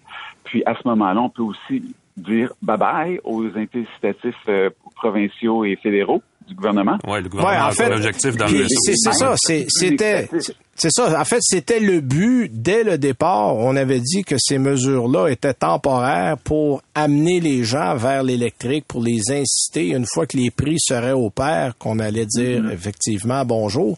Puis 0.45 0.63
à 0.65 0.76
ce 0.76 0.88
moment-là, 0.88 1.22
on 1.22 1.30
peut 1.30 1.43
aussi 1.43 1.93
dire 2.15 2.52
bye-bye 2.63 3.19
aux 3.24 3.45
incitatifs 3.58 4.36
euh, 4.48 4.69
provinciaux 4.95 5.65
et 5.65 5.76
fédéraux 5.76 6.22
du 6.49 6.55
gouvernement. 6.55 6.97
Oui, 7.07 7.21
le 7.23 7.29
gouvernement 7.29 7.67
en 7.67 7.71
fait, 7.71 7.89
l'objectif 7.89 8.35
dans 8.35 8.45
le 8.47 8.67
C'est 8.67 8.93
c'est 8.95 9.13
ça, 9.13 9.35
c'est- 9.38 9.65
c'était 9.69 10.27
c'est 10.75 10.91
ça. 10.91 11.19
En 11.19 11.25
fait, 11.25 11.39
c'était 11.41 11.79
le 11.79 12.01
but 12.01 12.49
dès 12.53 12.83
le 12.83 12.97
départ. 12.97 13.55
On 13.55 13.75
avait 13.75 13.99
dit 14.01 14.23
que 14.23 14.35
ces 14.38 14.57
mesures-là 14.57 15.27
étaient 15.29 15.53
temporaires 15.53 16.38
pour 16.38 16.81
amener 16.95 17.39
les 17.39 17.63
gens 17.63 17.95
vers 17.95 18.23
l'électrique, 18.23 18.85
pour 18.88 19.01
les 19.01 19.21
inciter. 19.31 19.88
Une 19.89 20.05
fois 20.05 20.25
que 20.25 20.35
les 20.38 20.51
prix 20.51 20.77
seraient 20.79 21.12
au 21.13 21.29
pair, 21.29 21.73
qu'on 21.77 21.99
allait 21.99 22.25
dire 22.25 22.69
effectivement 22.71 23.45
bonjour. 23.45 23.97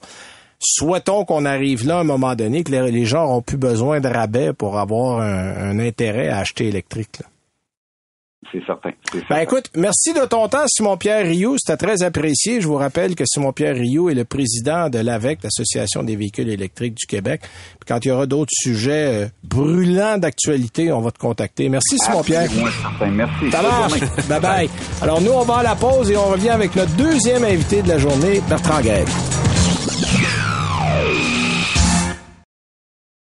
Souhaitons 0.63 1.25
qu'on 1.25 1.45
arrive 1.45 1.87
là 1.87 1.97
à 1.97 2.01
un 2.01 2.03
moment 2.03 2.35
donné, 2.35 2.63
que 2.63 2.71
les, 2.71 2.91
les 2.91 3.05
gens 3.05 3.23
n'auront 3.25 3.41
plus 3.41 3.57
besoin 3.57 3.99
de 3.99 4.07
rabais 4.07 4.53
pour 4.53 4.77
avoir 4.77 5.19
un, 5.19 5.71
un 5.71 5.79
intérêt 5.79 6.27
à 6.29 6.37
acheter 6.39 6.67
électrique. 6.67 7.17
là. 7.19 7.25
C'est 8.51 8.65
certain. 8.65 8.89
Ben 9.29 9.37
écoute, 9.37 9.69
merci 9.75 10.13
de 10.13 10.25
ton 10.25 10.47
temps, 10.47 10.65
Simon-Pierre 10.67 11.25
Rioux. 11.25 11.57
C'était 11.59 11.77
très 11.85 12.03
apprécié. 12.03 12.59
Je 12.59 12.67
vous 12.67 12.75
rappelle 12.75 13.15
que 13.15 13.23
Simon-Pierre 13.25 13.75
Rioux 13.75 14.09
est 14.09 14.15
le 14.15 14.25
président 14.25 14.89
de 14.89 14.97
l'AVEC, 14.97 15.43
l'Association 15.43 16.03
des 16.03 16.15
véhicules 16.15 16.49
électriques 16.49 16.95
du 16.95 17.05
Québec. 17.05 17.41
Puis 17.41 17.87
quand 17.87 18.03
il 18.03 18.07
y 18.09 18.11
aura 18.11 18.25
d'autres 18.25 18.51
sujets 18.51 19.25
euh, 19.25 19.27
brûlants 19.43 20.17
d'actualité, 20.17 20.91
on 20.91 21.01
va 21.01 21.11
te 21.11 21.19
contacter. 21.19 21.69
Merci, 21.69 21.99
Simon-Pierre. 21.99 22.49
Merci. 23.11 23.51
Ça 23.51 23.61
marche. 23.61 23.99
Bye 24.27 24.41
bye. 24.41 24.69
Alors 25.01 25.21
nous, 25.21 25.31
on 25.31 25.43
va 25.43 25.57
à 25.57 25.63
la 25.63 25.75
pause 25.75 26.09
et 26.09 26.17
on 26.17 26.29
revient 26.29 26.49
avec 26.49 26.75
notre 26.75 26.95
deuxième 26.95 27.43
invité 27.43 27.83
de 27.83 27.89
la 27.89 27.99
journée, 27.99 28.41
Bertrand 28.49 28.81
Gaël. 28.81 29.05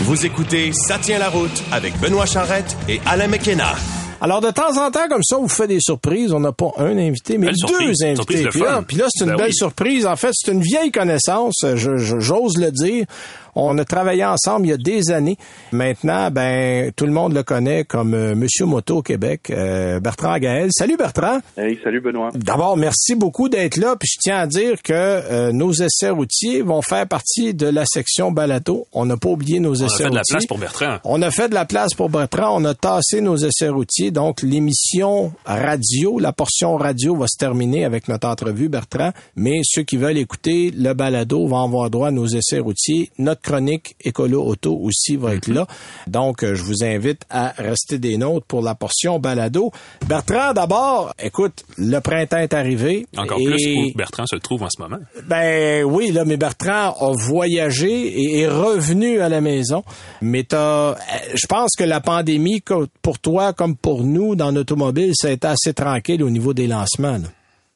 Vous 0.00 0.26
écoutez 0.26 0.72
Ça 0.72 0.98
tient 0.98 1.18
la 1.18 1.28
route 1.30 1.62
avec 1.72 1.98
Benoît 2.00 2.26
Charrette 2.26 2.76
et 2.88 3.00
Alain 3.06 3.28
McKenna. 3.28 3.74
Alors, 4.20 4.40
de 4.40 4.50
temps 4.50 4.76
en 4.78 4.90
temps, 4.90 5.08
comme 5.08 5.22
ça, 5.22 5.36
on 5.38 5.42
vous 5.42 5.48
fait 5.48 5.66
des 5.66 5.80
surprises. 5.80 6.32
On 6.32 6.40
n'a 6.40 6.52
pas 6.52 6.70
un 6.78 6.96
invité, 6.96 7.36
mais 7.38 7.46
Belle 7.46 7.54
deux 7.60 7.66
surprise. 7.68 8.02
invités. 8.02 8.46
Puis 8.48 8.60
là, 8.60 8.76
fun. 8.76 8.82
puis 8.82 8.96
là, 8.96 9.04
c'est 9.10 9.24
une 9.24 9.30
Ben 9.32 9.36
belle 9.36 9.46
oui. 9.48 9.54
surprise. 9.54 10.06
En 10.06 10.16
fait, 10.16 10.30
c'est 10.32 10.52
une 10.52 10.62
vieille 10.62 10.90
connaissance, 10.90 11.54
je- 11.74 11.96
je- 11.98 12.18
j'ose 12.20 12.56
le 12.58 12.70
dire. 12.72 13.04
On 13.58 13.76
a 13.78 13.84
travaillé 13.84 14.24
ensemble 14.24 14.66
il 14.66 14.70
y 14.70 14.72
a 14.72 14.76
des 14.76 15.10
années. 15.10 15.38
Maintenant, 15.72 16.30
ben, 16.30 16.92
tout 16.94 17.06
le 17.06 17.12
monde 17.12 17.32
le 17.32 17.42
connaît 17.42 17.84
comme 17.84 18.12
euh, 18.14 18.34
Monsieur 18.34 18.66
Moto 18.66 18.98
au 18.98 19.02
Québec, 19.02 19.50
euh, 19.50 19.98
Bertrand 19.98 20.36
Gaël. 20.38 20.68
Salut 20.72 20.96
Bertrand. 20.98 21.38
Hey, 21.56 21.78
salut 21.82 22.00
Benoît. 22.00 22.30
D'abord, 22.34 22.76
merci 22.76 23.14
beaucoup 23.14 23.48
d'être 23.48 23.78
là. 23.78 23.96
Puis 23.98 24.08
je 24.14 24.18
tiens 24.20 24.38
à 24.38 24.46
dire 24.46 24.82
que 24.82 24.92
euh, 24.92 25.52
nos 25.52 25.72
essais 25.72 26.10
routiers 26.10 26.60
vont 26.62 26.82
faire 26.82 27.06
partie 27.08 27.54
de 27.54 27.66
la 27.66 27.84
section 27.86 28.30
balado. 28.30 28.86
On 28.92 29.06
n'a 29.06 29.16
pas 29.16 29.30
oublié 29.30 29.58
nos 29.58 29.80
On 29.80 29.84
a 29.84 29.86
essais 29.86 30.04
fait 30.04 30.10
de 30.10 30.14
la 30.14 30.20
routiers. 30.20 30.32
place 30.34 30.46
pour 30.46 30.58
Bertrand. 30.58 30.96
On 31.04 31.22
a 31.22 31.30
fait 31.30 31.48
de 31.48 31.54
la 31.54 31.64
place 31.64 31.94
pour 31.94 32.10
Bertrand. 32.10 32.60
On 32.60 32.64
a 32.66 32.74
tassé 32.74 33.22
nos 33.22 33.36
essais 33.36 33.70
routiers. 33.70 34.10
Donc, 34.10 34.42
l'émission 34.42 35.32
radio, 35.46 36.18
la 36.18 36.32
portion 36.32 36.76
radio 36.76 37.16
va 37.16 37.26
se 37.26 37.38
terminer 37.38 37.84
avec 37.86 38.08
notre 38.08 38.28
entrevue, 38.28 38.68
Bertrand. 38.68 39.12
Mais 39.34 39.60
ceux 39.64 39.82
qui 39.82 39.96
veulent 39.96 40.18
écouter 40.18 40.70
le 40.76 40.92
balado 40.92 41.46
vont 41.46 41.62
avoir 41.64 41.88
droit 41.88 42.08
à 42.08 42.10
nos 42.10 42.26
essais 42.26 42.58
routiers. 42.58 43.10
Notre 43.18 43.45
chronique 43.46 43.94
Écolo 44.04 44.42
Auto 44.44 44.76
aussi 44.82 45.16
va 45.16 45.34
être 45.34 45.48
là. 45.48 45.66
Donc, 46.06 46.42
euh, 46.42 46.54
je 46.54 46.62
vous 46.62 46.82
invite 46.84 47.22
à 47.30 47.52
rester 47.56 47.98
des 47.98 48.16
nôtres 48.18 48.46
pour 48.46 48.60
la 48.62 48.74
portion 48.74 49.18
balado. 49.18 49.70
Bertrand, 50.08 50.52
d'abord, 50.52 51.12
écoute, 51.22 51.64
le 51.78 51.98
printemps 52.00 52.38
est 52.38 52.52
arrivé. 52.54 53.06
Encore 53.16 53.38
et- 53.40 53.44
plus 53.44 53.66
où 53.76 53.96
Bertrand 53.96 54.26
se 54.26 54.36
trouve 54.36 54.62
en 54.64 54.68
ce 54.70 54.82
moment. 54.82 54.98
ben 55.28 55.84
oui, 55.84 56.10
là, 56.10 56.24
mais 56.24 56.36
Bertrand 56.36 56.92
a 56.98 57.12
voyagé 57.16 57.90
et 57.90 58.40
est 58.40 58.48
revenu 58.48 59.20
à 59.20 59.28
la 59.28 59.40
maison. 59.40 59.84
Mais 60.20 60.42
t'as, 60.44 60.90
euh, 60.90 60.94
je 61.34 61.46
pense 61.46 61.70
que 61.78 61.84
la 61.84 62.00
pandémie, 62.00 62.62
pour 63.02 63.18
toi 63.18 63.52
comme 63.52 63.76
pour 63.76 64.02
nous 64.04 64.34
dans 64.34 64.50
l'automobile, 64.50 65.12
ça 65.14 65.28
a 65.28 65.30
été 65.30 65.46
assez 65.46 65.72
tranquille 65.72 66.22
au 66.22 66.30
niveau 66.30 66.52
des 66.52 66.66
lancements. 66.66 67.12
là. 67.18 67.28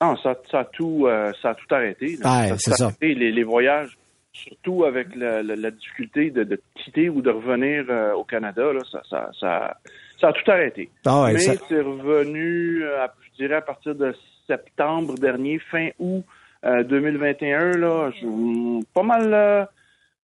Non, 0.02 0.16
ça, 0.22 0.34
ça, 0.50 0.60
a 0.60 0.64
tout, 0.64 1.06
euh, 1.06 1.30
ça 1.42 1.50
a 1.50 1.54
tout 1.54 1.74
arrêté. 1.74 2.16
Ouais, 2.24 2.50
a 2.52 2.56
tout 2.56 2.58
ça. 2.74 2.84
arrêté. 2.86 3.14
Les, 3.14 3.32
les 3.32 3.44
voyages, 3.44 3.90
surtout 4.32 4.84
avec 4.84 5.14
la, 5.16 5.42
la- 5.42 5.56
la 5.56 5.70
difficulté 5.70 6.30
de, 6.30 6.44
de 6.44 6.60
quitter 6.76 7.08
ou 7.08 7.20
de 7.22 7.30
revenir 7.30 7.84
euh, 7.88 8.12
au 8.14 8.24
Canada, 8.24 8.72
là, 8.72 8.80
ça, 8.90 9.02
ça, 9.08 9.30
ça, 9.38 9.76
ça 10.20 10.28
a 10.28 10.32
tout 10.32 10.50
arrêté. 10.50 10.90
Ah 11.04 11.22
ouais, 11.24 11.32
Mais 11.34 11.38
c'est 11.68 11.80
revenu, 11.80 12.82
euh, 12.84 13.04
à- 13.04 13.14
je 13.22 13.36
dirais, 13.44 13.56
à 13.56 13.60
partir 13.62 13.94
de 13.94 14.14
septembre 14.46 15.14
dernier, 15.18 15.58
fin 15.58 15.88
août 15.98 16.24
euh, 16.64 16.82
2021, 16.84 17.76
là, 17.78 18.10
je, 18.20 18.82
pas 18.94 19.02
mal... 19.02 19.32
euh, 19.32 19.64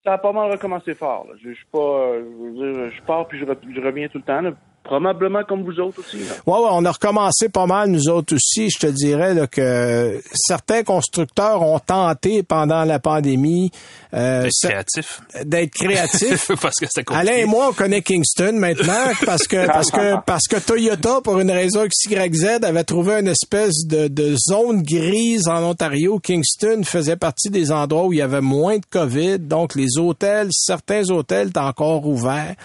ça 0.05 0.15
a 0.15 0.19
pas 0.19 0.33
mal 0.33 0.51
recommencé 0.51 0.95
fort. 0.95 1.27
Là. 1.29 1.35
Je, 1.43 1.51
pas, 1.71 1.79
euh, 1.79 2.91
je 2.91 2.97
je 2.97 3.03
pars 3.03 3.29
puis 3.29 3.39
je, 3.39 3.45
re- 3.45 3.57
je 3.75 3.81
reviens 3.81 4.09
tout 4.09 4.19
le 4.19 4.25
temps. 4.25 4.41
là. 4.41 4.53
Probablement 4.85 5.45
comme 5.49 5.63
vous 5.63 5.79
autres 5.81 6.01
aussi. 6.01 6.19
là. 6.19 6.33
Ouais, 6.47 6.59
ouais, 6.59 6.69
on 6.73 6.85
a 6.85 6.91
recommencé 6.91 7.49
pas 7.49 7.67
mal, 7.67 7.89
nous 7.91 8.09
autres 8.09 8.35
aussi. 8.35 8.69
Je 8.69 8.79
te 8.81 8.87
dirais 8.89 9.33
là, 9.33 9.47
que 9.47 10.21
certains 10.35 10.83
constructeurs 10.83 11.63
ont 11.63 11.79
tenté 11.79 12.43
pendant 12.43 12.83
la 12.85 12.99
pandémie 12.99 13.71
euh, 14.13 14.43
D'être 14.43 14.53
ça- 14.53 14.69
créatif. 14.71 15.21
d'être 15.45 15.73
créatifs. 15.75 16.51
Parce 16.61 16.75
que 16.81 16.87
c'était 16.87 17.05
compliqué. 17.05 17.31
Alain 17.31 17.39
et 17.43 17.45
moi, 17.47 17.69
on 17.71 17.73
connaît 17.73 18.03
Kingston 18.03 18.53
maintenant 18.55 19.13
parce 19.25 19.47
que 19.47 19.67
parce 19.67 19.91
que 19.91 20.17
parce 20.27 20.47
que 20.49 20.57
Toyota, 20.57 21.21
pour 21.23 21.39
une 21.39 21.51
raison 21.51 21.87
XYZ, 21.87 22.63
avait 22.65 22.85
trouvé 22.85 23.21
une 23.21 23.29
espèce 23.29 23.87
de, 23.87 24.09
de 24.09 24.35
zone 24.37 24.83
grise 24.83 25.49
en 25.49 25.63
Ontario. 25.63 26.19
Kingston 26.19 26.83
faisait 26.85 27.17
partie 27.17 27.49
des 27.51 27.71
endroits 27.73 28.07
où 28.07 28.13
il 28.13 28.19
y 28.19 28.23
avait 28.23 28.41
moins 28.43 28.77
de 28.79 28.85
COVID, 28.91 29.39
donc 29.39 29.75
les 29.77 29.97
hôtels, 29.99 30.49
certains 30.53 31.09
hôtels 31.11 31.49
étaient 31.49 31.59
encore 31.61 32.07
ouverts, 32.07 32.57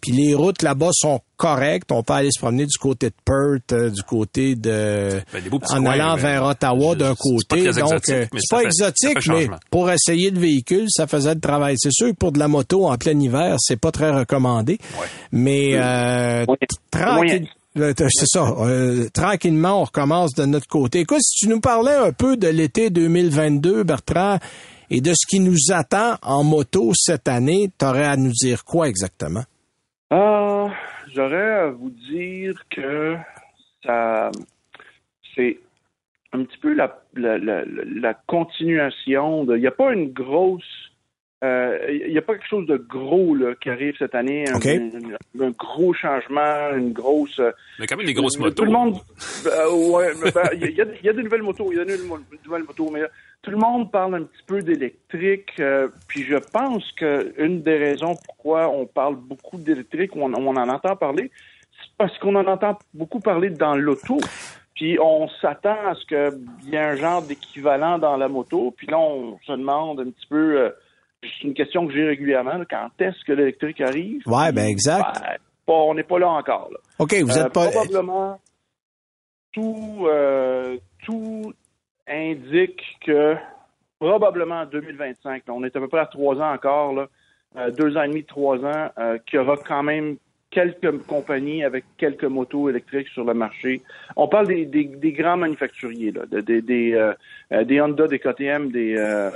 puis 0.00 0.12
les 0.12 0.34
routes 0.34 0.62
là-bas 0.62 0.90
sont 0.92 1.20
correctes. 1.36 1.65
On 1.90 2.02
peut 2.02 2.12
aller 2.12 2.30
se 2.30 2.38
promener 2.40 2.66
du 2.66 2.78
côté 2.78 3.08
de 3.10 3.14
Perth, 3.24 3.72
euh, 3.72 3.90
du 3.90 4.02
côté 4.02 4.54
de 4.54 5.20
Ben, 5.32 5.42
des 5.42 5.48
beaux 5.50 5.58
petits 5.58 5.74
en 5.74 5.82
coins, 5.82 5.92
allant 5.92 6.16
vers 6.16 6.44
Ottawa 6.44 6.94
d'un 6.94 7.10
pas 7.10 7.16
côté. 7.20 7.70
très 7.70 7.80
donc 7.80 7.92
euh, 8.08 8.26
c'est 8.32 8.40
pas 8.50 8.60
fait- 8.60 8.66
exotique, 8.66 9.22
fait 9.22 9.30
mais 9.32 9.48
pour 9.70 9.90
essayer 9.90 10.30
le 10.30 10.38
véhicule, 10.40 10.86
ça 10.88 11.06
faisait 11.06 11.34
le 11.34 11.40
travail. 11.40 11.76
C'est 11.78 11.92
sûr 11.92 12.08
que 12.08 12.16
pour 12.16 12.32
de 12.32 12.38
la 12.38 12.48
moto 12.48 12.86
en 12.86 12.96
plein 12.96 13.18
hiver, 13.18 13.56
c'est 13.58 13.80
pas 13.80 13.90
très 13.92 14.10
recommandé. 14.10 14.78
Mais 15.32 15.70
euh, 15.74 16.44
tranquille- 16.90 17.48
euh, 17.78 17.92
C'est 18.08 18.26
ça. 18.26 18.54
Euh, 18.60 19.08
tranquillement, 19.12 19.82
on 19.82 19.84
recommence 19.84 20.32
de 20.34 20.44
notre 20.46 20.66
côté. 20.66 21.00
Écoute, 21.00 21.20
si 21.22 21.44
tu 21.44 21.48
nous 21.48 21.60
parlais 21.60 21.94
un 21.94 22.12
peu 22.12 22.36
de 22.36 22.48
l'été 22.48 22.88
2022, 22.90 23.82
Bertrand, 23.84 24.38
et 24.88 25.00
de 25.00 25.12
ce 25.12 25.26
qui 25.28 25.40
nous 25.40 25.56
attend 25.72 26.14
en 26.22 26.44
moto 26.44 26.92
cette 26.94 27.28
année, 27.28 27.70
t'aurais 27.76 28.04
à 28.06 28.16
nous 28.16 28.30
dire 28.32 28.64
quoi 28.64 28.88
exactement? 28.88 29.42
Ah, 30.10 30.68
j'aurais 31.16 31.50
à 31.52 31.66
vous 31.70 31.90
dire 31.90 32.54
que 32.70 33.16
ça, 33.84 34.30
c'est 35.34 35.58
un 36.32 36.44
petit 36.44 36.58
peu 36.58 36.74
la, 36.74 36.98
la, 37.14 37.38
la, 37.38 37.64
la 37.66 38.14
continuation 38.14 39.44
de. 39.44 39.56
Il 39.56 39.60
n'y 39.60 39.66
a 39.66 39.70
pas 39.72 39.92
une 39.92 40.12
grosse. 40.12 40.62
euh, 41.44 41.78
Il 42.04 42.12
n'y 42.12 42.18
a 42.18 42.22
pas 42.22 42.34
quelque 42.34 42.48
chose 42.48 42.66
de 42.66 42.76
gros 42.76 43.34
là, 43.34 43.54
qui 43.60 43.70
arrive 43.70 43.94
cette 43.98 44.14
année. 44.14 44.44
Un, 44.50 44.56
OK. 44.56 44.66
un- 44.66 45.44
un 45.46 45.50
gros 45.50 45.94
changement, 45.94 46.70
une 46.76 46.92
grosse. 46.92 47.40
Mais 47.78 47.86
quand 47.86 47.96
même 47.96 48.06
des 48.06 48.14
grosses 48.14 48.34
Tout 48.36 48.42
motos. 48.42 48.64
le 48.64 48.70
monde. 48.70 48.96
euh, 49.46 49.90
ouais, 49.90 50.12
ben, 50.34 50.42
il 50.54 50.70
y, 50.76 50.80
a, 50.82 50.84
il 51.00 51.06
y 51.06 51.08
a 51.08 51.12
des 51.12 51.22
nouvelles 51.22 51.42
motos, 51.42 51.70
il 51.72 51.78
y 51.78 51.80
a 51.80 51.84
des 51.84 51.96
nouvelles 51.98 52.24
nouvelles 52.44 52.64
motos, 52.64 52.90
mais 52.92 53.02
tout 53.46 53.52
le 53.52 53.58
monde 53.58 53.92
parle 53.92 54.16
un 54.16 54.22
petit 54.24 54.42
peu 54.44 54.60
d'électrique. 54.60 55.52
euh, 55.60 55.86
puis 56.08 56.24
je 56.24 56.34
pense 56.34 56.90
que 56.92 57.32
une 57.38 57.62
des 57.62 57.78
raisons 57.78 58.16
pourquoi 58.26 58.68
on 58.68 58.86
parle 58.86 59.14
beaucoup 59.14 59.56
d'électrique, 59.56 60.16
on, 60.16 60.34
on 60.34 60.56
en 60.56 60.68
entend 60.68 60.96
parler, 60.96 61.30
c'est 61.80 61.96
parce 61.96 62.18
qu'on 62.18 62.34
en 62.34 62.44
entend 62.46 62.76
beaucoup 62.92 63.20
parler 63.20 63.50
dans 63.50 63.76
l'auto. 63.76 64.18
Puis 64.74 64.98
on 65.00 65.28
s'attend 65.40 65.76
à 65.86 65.94
ce 65.94 66.04
qu'il 66.06 66.70
y 66.70 66.74
ait 66.74 66.78
un 66.78 66.96
genre 66.96 67.22
d'équivalent 67.22 67.98
dans 67.98 68.16
la 68.16 68.26
moto. 68.28 68.74
Puis 68.76 68.88
là, 68.88 68.98
on 68.98 69.38
se 69.46 69.52
demande 69.52 70.00
un 70.00 70.10
petit 70.10 70.26
peu. 70.28 70.60
euh, 70.60 70.70
c'est 71.22 71.46
une 71.46 71.54
question 71.54 71.86
que 71.86 71.92
j'ai 71.94 72.04
régulièrement. 72.04 72.54
là, 72.58 72.64
quand 72.68 72.90
est-ce 72.98 73.24
que 73.24 73.32
l'électrique 73.32 73.80
arrive? 73.80 74.22
Ouais, 74.26 74.50
ben 74.52 74.66
exact. 74.66 75.04
Ben, 75.22 75.36
pas- 75.66 75.72
on 75.72 75.94
n'est 75.94 76.02
pas 76.02 76.18
là 76.18 76.28
encore. 76.30 76.68
Là. 76.72 76.78
OK, 76.98 77.14
vous 77.22 77.38
Euh, 77.38 77.46
êtes 77.46 77.52
pas... 77.52 77.68
Probablement, 77.70 78.40
tout, 79.52 80.04
euh, 80.08 80.76
tout 81.04 81.52
indique 82.08 82.82
que 83.04 83.36
probablement 83.98 84.60
en 84.60 84.66
2025, 84.66 85.42
là, 85.46 85.54
on 85.54 85.64
est 85.64 85.74
à 85.74 85.80
peu 85.80 85.88
près 85.88 86.00
à 86.00 86.06
trois 86.06 86.36
ans 86.36 86.52
encore, 86.52 87.06
euh, 87.56 87.70
deux 87.70 87.96
ans 87.96 88.02
et 88.02 88.08
demi, 88.08 88.24
trois 88.24 88.58
ans, 88.64 88.90
euh, 88.98 89.18
qu'il 89.26 89.38
y 89.38 89.42
aura 89.42 89.56
quand 89.56 89.82
même 89.82 90.16
quelques 90.56 91.02
compagnies 91.06 91.62
avec 91.64 91.84
quelques 91.98 92.24
motos 92.24 92.70
électriques 92.70 93.08
sur 93.08 93.24
le 93.24 93.34
marché. 93.34 93.82
On 94.16 94.26
parle 94.26 94.46
des, 94.46 94.64
des, 94.64 94.84
des 94.84 95.12
grands 95.12 95.36
manufacturiers, 95.36 96.12
là, 96.12 96.22
des, 96.40 96.62
des, 96.62 96.94
euh, 96.94 97.64
des 97.64 97.78
Honda, 97.82 98.06
des 98.06 98.18
KTM, 98.18 98.70
des 98.70 98.94
euh, 98.96 99.28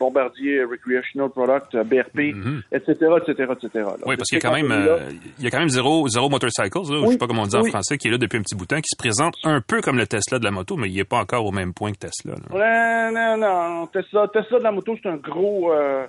Bombardier 0.00 0.64
Recreational 0.64 1.30
Product, 1.30 1.76
BRP, 1.86 2.34
etc., 2.72 2.92
etc., 3.20 3.52
etc. 3.52 3.84
Oui, 4.06 4.16
parce 4.16 4.28
qu'il 4.28 4.38
y 4.38 4.44
a 4.44 4.48
quand 4.48 4.56
même, 4.56 4.72
euh, 4.72 4.98
il 5.38 5.44
y 5.44 5.46
a 5.46 5.50
quand 5.50 5.60
même 5.60 5.68
Zero, 5.68 6.08
Zero 6.08 6.28
Motorcycles, 6.28 6.78
là, 6.90 6.98
Oui, 7.00 7.06
je 7.06 7.12
sais 7.12 7.18
pas 7.18 7.28
comment 7.28 7.42
on 7.42 7.46
dit 7.46 7.56
en 7.56 7.62
français, 7.64 7.96
qui 7.96 8.08
est 8.08 8.10
là 8.10 8.18
depuis 8.18 8.38
un 8.38 8.42
petit 8.42 8.56
bout 8.56 8.64
de 8.64 8.74
temps, 8.74 8.80
qui 8.80 8.90
se 8.90 8.96
présente 8.98 9.34
un 9.44 9.60
peu 9.60 9.80
comme 9.80 9.98
le 9.98 10.06
Tesla 10.08 10.40
de 10.40 10.44
la 10.44 10.50
moto, 10.50 10.76
mais 10.76 10.88
il 10.90 10.98
est 10.98 11.04
pas 11.04 11.18
encore 11.18 11.46
au 11.46 11.52
même 11.52 11.72
point 11.74 11.92
que 11.92 11.98
Tesla. 11.98 12.34
là. 12.34 12.56
Ouais, 12.56 13.12
non, 13.12 13.36
non, 13.36 13.86
Tesla, 13.86 14.26
Tesla 14.32 14.58
de 14.58 14.64
la 14.64 14.72
moto, 14.72 14.96
c'est 15.00 15.08
un 15.08 15.16
gros. 15.16 15.72
euh, 15.72 16.06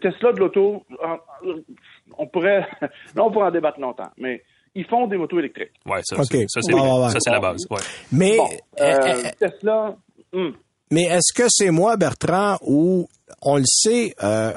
Tesla 0.00 0.32
de 0.32 0.38
l'auto, 0.40 0.82
on 2.18 2.26
pourrait, 2.26 2.60
là, 2.80 3.24
on 3.24 3.30
pourrait 3.30 3.46
en 3.48 3.50
débattre 3.50 3.80
longtemps, 3.80 4.10
mais 4.18 4.42
ils 4.74 4.86
font 4.86 5.06
des 5.06 5.16
motos 5.16 5.38
électriques. 5.38 5.72
Ouais, 5.86 6.00
ça, 6.04 6.16
OK. 6.16 6.26
c'est- 6.30 6.46
ça, 6.48 6.60
c'est 6.62 6.72
Ouais, 6.74 6.80
ouais, 6.80 7.04
ouais. 7.04 7.10
ça, 7.10 7.18
c'est 7.20 7.30
la 7.30 7.40
base. 7.40 7.66
Ouais. 7.70 7.78
Mais, 8.12 8.36
Bon, 8.36 8.48
euh, 8.80 8.84
euh, 8.84 9.22
euh, 9.24 9.30
Tesla, 9.38 9.96
hum, 10.32 10.54
mais 10.90 11.02
est-ce 11.04 11.32
que 11.34 11.44
c'est 11.48 11.70
moi, 11.70 11.96
Bertrand, 11.96 12.58
ou 12.62 13.08
on 13.42 13.56
le 13.56 13.64
sait, 13.66 14.14
euh, 14.22 14.52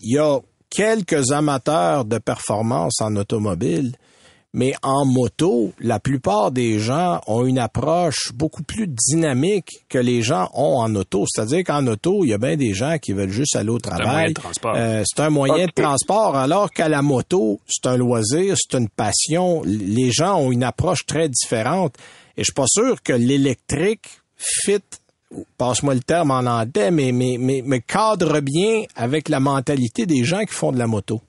il 0.00 0.14
y 0.14 0.18
a 0.18 0.38
quelques 0.70 1.30
amateurs 1.32 2.04
de 2.04 2.18
performance 2.18 3.00
en 3.00 3.14
automobile, 3.16 3.92
mais 4.54 4.72
en 4.84 5.04
moto, 5.04 5.72
la 5.80 5.98
plupart 5.98 6.52
des 6.52 6.78
gens 6.78 7.20
ont 7.26 7.44
une 7.44 7.58
approche 7.58 8.32
beaucoup 8.32 8.62
plus 8.62 8.86
dynamique 8.86 9.84
que 9.88 9.98
les 9.98 10.22
gens 10.22 10.48
ont 10.54 10.78
en 10.78 10.94
auto. 10.94 11.24
C'est-à-dire 11.28 11.64
qu'en 11.64 11.84
auto, 11.88 12.24
il 12.24 12.28
y 12.28 12.34
a 12.34 12.38
bien 12.38 12.56
des 12.56 12.72
gens 12.72 12.98
qui 12.98 13.12
veulent 13.12 13.32
juste 13.32 13.56
aller 13.56 13.70
au 13.70 13.78
un 13.84 13.90
moyen 13.90 14.04
travail. 14.04 14.28
de 14.28 14.40
transport. 14.40 14.74
Euh, 14.76 15.02
c'est 15.04 15.22
un 15.22 15.30
moyen 15.30 15.66
de 15.66 15.72
transport, 15.72 16.36
alors 16.36 16.70
qu'à 16.70 16.88
la 16.88 17.02
moto, 17.02 17.58
c'est 17.66 17.88
un 17.88 17.96
loisir, 17.96 18.54
c'est 18.56 18.78
une 18.78 18.88
passion. 18.88 19.62
Les 19.64 20.12
gens 20.12 20.36
ont 20.38 20.52
une 20.52 20.62
approche 20.62 21.04
très 21.04 21.28
différente. 21.28 21.96
Et 22.36 22.42
je 22.42 22.44
suis 22.44 22.52
pas 22.52 22.68
sûr 22.68 23.02
que 23.02 23.12
l'électrique 23.12 24.06
fit, 24.36 24.78
passe-moi 25.58 25.94
le 25.94 26.00
terme 26.00 26.30
en 26.30 26.46
anglais, 26.46 26.92
mais, 26.92 27.10
mais, 27.10 27.38
mais, 27.40 27.60
mais 27.66 27.80
cadre 27.80 28.38
bien 28.38 28.84
avec 28.94 29.28
la 29.28 29.40
mentalité 29.40 30.06
des 30.06 30.22
gens 30.22 30.44
qui 30.44 30.54
font 30.54 30.70
de 30.70 30.78
la 30.78 30.86
moto. 30.86 31.20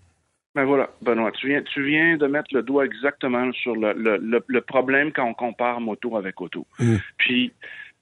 Ben 0.56 0.64
voilà, 0.64 0.90
Benoît, 1.02 1.32
tu 1.34 1.48
viens, 1.48 1.62
tu 1.62 1.84
viens 1.86 2.16
de 2.16 2.28
mettre 2.28 2.48
le 2.54 2.64
doigt 2.64 2.86
exactement 2.86 3.52
sur 3.52 3.76
le, 3.76 3.92
le, 3.94 4.18
le, 4.18 4.44
le 4.48 4.62
problème 4.62 5.12
quand 5.12 5.26
on 5.28 5.34
compare 5.34 5.82
moto 5.82 6.16
avec 6.16 6.40
auto. 6.40 6.66
Mm. 6.80 6.96
Puis, 7.18 7.52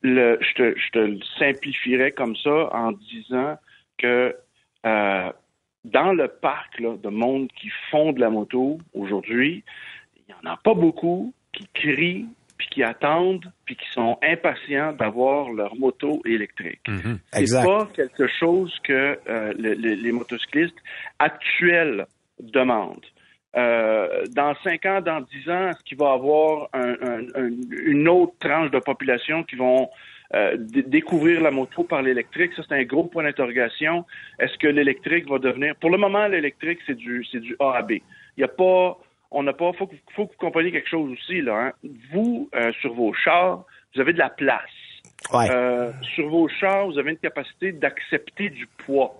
le, 0.03 0.37
je, 0.41 0.53
te, 0.53 0.79
je 0.79 0.89
te 0.91 0.99
le 0.99 1.17
simplifierais 1.39 2.11
comme 2.11 2.35
ça 2.35 2.69
en 2.75 2.91
disant 2.91 3.57
que 3.97 4.35
euh, 4.85 5.31
dans 5.85 6.13
le 6.13 6.27
parc 6.27 6.79
là, 6.79 6.95
de 6.95 7.09
monde 7.09 7.47
qui 7.59 7.69
font 7.89 8.13
de 8.13 8.19
la 8.19 8.29
moto 8.29 8.77
aujourd'hui, 8.93 9.63
il 10.17 10.23
n'y 10.27 10.47
en 10.47 10.53
a 10.53 10.57
pas 10.57 10.73
beaucoup 10.75 11.33
qui 11.53 11.67
crient, 11.73 12.27
puis 12.57 12.67
qui 12.69 12.83
attendent, 12.83 13.51
puis 13.65 13.75
qui 13.75 13.89
sont 13.91 14.17
impatients 14.21 14.93
d'avoir 14.93 15.51
leur 15.51 15.75
moto 15.75 16.21
électrique. 16.25 16.81
Mhm. 16.87 17.17
C'est 17.31 17.65
pas 17.65 17.87
quelque 17.95 18.27
chose 18.27 18.77
que 18.83 19.17
euh, 19.27 19.53
le- 19.57 19.73
le- 19.73 19.95
les 19.95 20.11
motocyclistes 20.11 20.77
actuels 21.19 22.05
demandent. 22.39 23.05
Euh, 23.55 24.23
dans 24.31 24.55
5 24.63 24.85
ans, 24.87 25.01
dans 25.01 25.21
10 25.21 25.49
ans, 25.49 25.69
est-ce 25.69 25.83
qu'il 25.83 25.97
va 25.97 26.09
y 26.09 26.13
avoir 26.13 26.69
un- 26.73 26.95
un- 27.01 27.27
un- 27.35 27.51
une 27.85 28.07
autre 28.07 28.33
tranche 28.39 28.71
de 28.71 28.79
population 28.79 29.43
qui 29.43 29.55
vont 29.55 29.89
euh, 30.35 30.55
découvrir 30.57 31.41
la 31.41 31.51
moto 31.51 31.83
par 31.83 32.01
l'électrique? 32.01 32.53
Ça, 32.55 32.63
c'est 32.67 32.73
un 32.73 32.83
gros 32.83 33.03
point 33.03 33.21
d'interrogation. 33.23 34.03
Est-ce 34.39 34.57
que 34.57 34.67
l'électrique 34.67 35.29
va 35.29 35.37
devenir... 35.37 35.75
Pour 35.75 35.91
le 35.91 35.99
moment, 35.99 36.25
l'électrique, 36.25 36.79
c'est 36.87 36.95
du, 36.95 37.23
c'est 37.31 37.39
du 37.39 37.55
A 37.59 37.73
à 37.77 37.81
B. 37.83 37.91
Il 37.91 38.01
n'y 38.39 38.43
a 38.43 38.47
pas... 38.47 38.97
On 39.29 39.43
n'a 39.43 39.53
pas... 39.53 39.71
faut, 39.73 39.85
que- 39.85 39.95
faut 40.15 40.25
que 40.25 40.31
vous 40.31 40.37
compreniez 40.39 40.71
quelque 40.71 40.89
chose 40.89 41.11
aussi, 41.11 41.41
là. 41.41 41.67
hein. 41.67 41.71
Vous, 42.11 42.49
euh, 42.55 42.71
sur 42.81 42.93
vos 42.95 43.13
chars, 43.13 43.63
vous 43.93 44.01
avez 44.01 44.13
de 44.13 44.17
la 44.17 44.29
place. 44.31 44.61
Ouais. 45.31 45.47
Sur 46.15 46.27
vos 46.29 46.47
chars, 46.47 46.87
vous 46.87 46.97
avez 46.97 47.11
une 47.11 47.17
capacité 47.17 47.71
d'accepter 47.71 48.49
du 48.49 48.65
poids. 48.65 49.13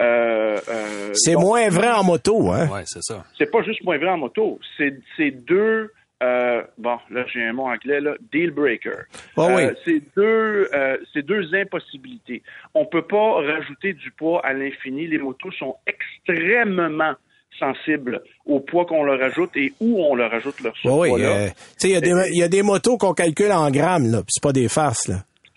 Euh, 0.00 0.58
euh, 0.68 1.10
c'est 1.14 1.34
donc, 1.34 1.42
moins 1.42 1.68
vrai 1.68 1.90
en 1.90 2.02
moto, 2.04 2.50
hein? 2.50 2.68
Ouais, 2.72 2.82
c'est 2.86 3.02
ça. 3.02 3.24
C'est 3.36 3.50
pas 3.50 3.62
juste 3.62 3.84
moins 3.84 3.98
vrai 3.98 4.08
en 4.08 4.18
moto. 4.18 4.58
C'est 4.76 4.94
c'est 5.16 5.30
deux. 5.30 5.90
euh, 6.22 6.62
bon, 6.78 6.98
là 7.10 7.24
j'ai 7.32 7.42
un 7.42 7.52
mot 7.52 7.64
anglais 7.66 8.00
là. 8.00 8.14
Deal 8.32 8.50
breaker. 8.52 9.04
Ah 9.36 9.48
oui. 9.54 9.62
C'est 9.84 10.00
deux. 10.16 10.68
euh, 10.72 10.96
c'est 11.12 11.22
deux 11.26 11.54
impossibilités. 11.54 12.42
On 12.74 12.86
peut 12.86 13.02
pas 13.06 13.34
rajouter 13.42 13.92
du 13.92 14.10
poids 14.12 14.40
à 14.46 14.52
l'infini. 14.54 15.06
Les 15.06 15.18
motos 15.18 15.50
sont 15.52 15.76
extrêmement 15.86 17.12
sensibles 17.58 18.22
au 18.46 18.60
poids 18.60 18.86
qu'on 18.86 19.04
leur 19.04 19.22
ajoute 19.22 19.50
et 19.56 19.72
où 19.80 20.02
on 20.02 20.14
leur 20.14 20.32
ajoute 20.32 20.58
leur 20.60 20.72
Oui, 20.72 20.80
surpoids. 20.80 21.10
oui. 21.12 21.24
euh, 21.24 21.48
tu 21.48 21.54
sais, 21.76 21.88
il 21.88 21.92
y 21.92 21.96
a 21.96 22.00
des- 22.00 22.28
il 22.30 22.38
y, 22.38 22.42
a 22.42 22.48
des 22.48 22.62
motos 22.62 22.96
qu'on 22.96 23.12
calcule 23.12 23.52
en 23.52 23.70
grammes, 23.70 24.10
là, 24.10 24.18
puis 24.18 24.28
c'est 24.30 24.42
pas 24.42 24.52
des 24.54 24.68
farces, 24.68 25.06
là. 25.08 25.16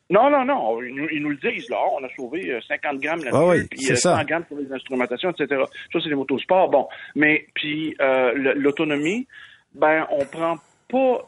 Non, 0.10 0.30
non, 0.30 0.46
non. 0.46 0.82
Ils 0.84 0.94
nous, 0.94 1.08
ils 1.12 1.22
nous 1.22 1.30
le 1.30 1.38
disent, 1.38 1.70
là. 1.70 1.78
On 2.00 2.04
a 2.04 2.10
sauvé 2.16 2.52
euh, 2.52 2.60
50 2.68 3.00
grammes 3.00 3.20
là-dessus, 3.24 3.36
Ah 3.36 3.48
oui, 3.48 3.68
puis 3.70 3.80
c'est 3.80 3.94
euh, 3.94 3.96
ça. 3.96 4.18
100 4.18 4.24
grammes 4.26 4.44
pour 4.46 4.58
les 4.60 4.72
instrumentations, 4.72 5.32
etc. 5.32 5.64
Ça, 5.92 6.00
c'est 6.02 6.10
les 6.10 6.16
motos 6.16 6.38
sport. 6.40 6.70
Bon. 6.70 6.88
Mais, 7.16 7.48
puis, 7.56 7.96
euh, 8.02 8.54
l'autonomie, 8.56 9.28
ben, 9.74 10.06
on 10.12 10.24
prend 10.26 10.58
pas, 10.90 11.26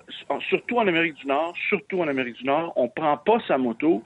surtout 0.49 0.77
en 0.77 0.87
Amérique 0.87 1.15
du 1.15 1.25
Nord, 1.27 1.53
surtout 1.69 2.01
en 2.01 2.07
Amérique 2.07 2.35
du 2.37 2.45
Nord, 2.45 2.73
on 2.75 2.87
prend 2.87 3.17
pas 3.17 3.39
sa 3.47 3.57
moto 3.57 4.03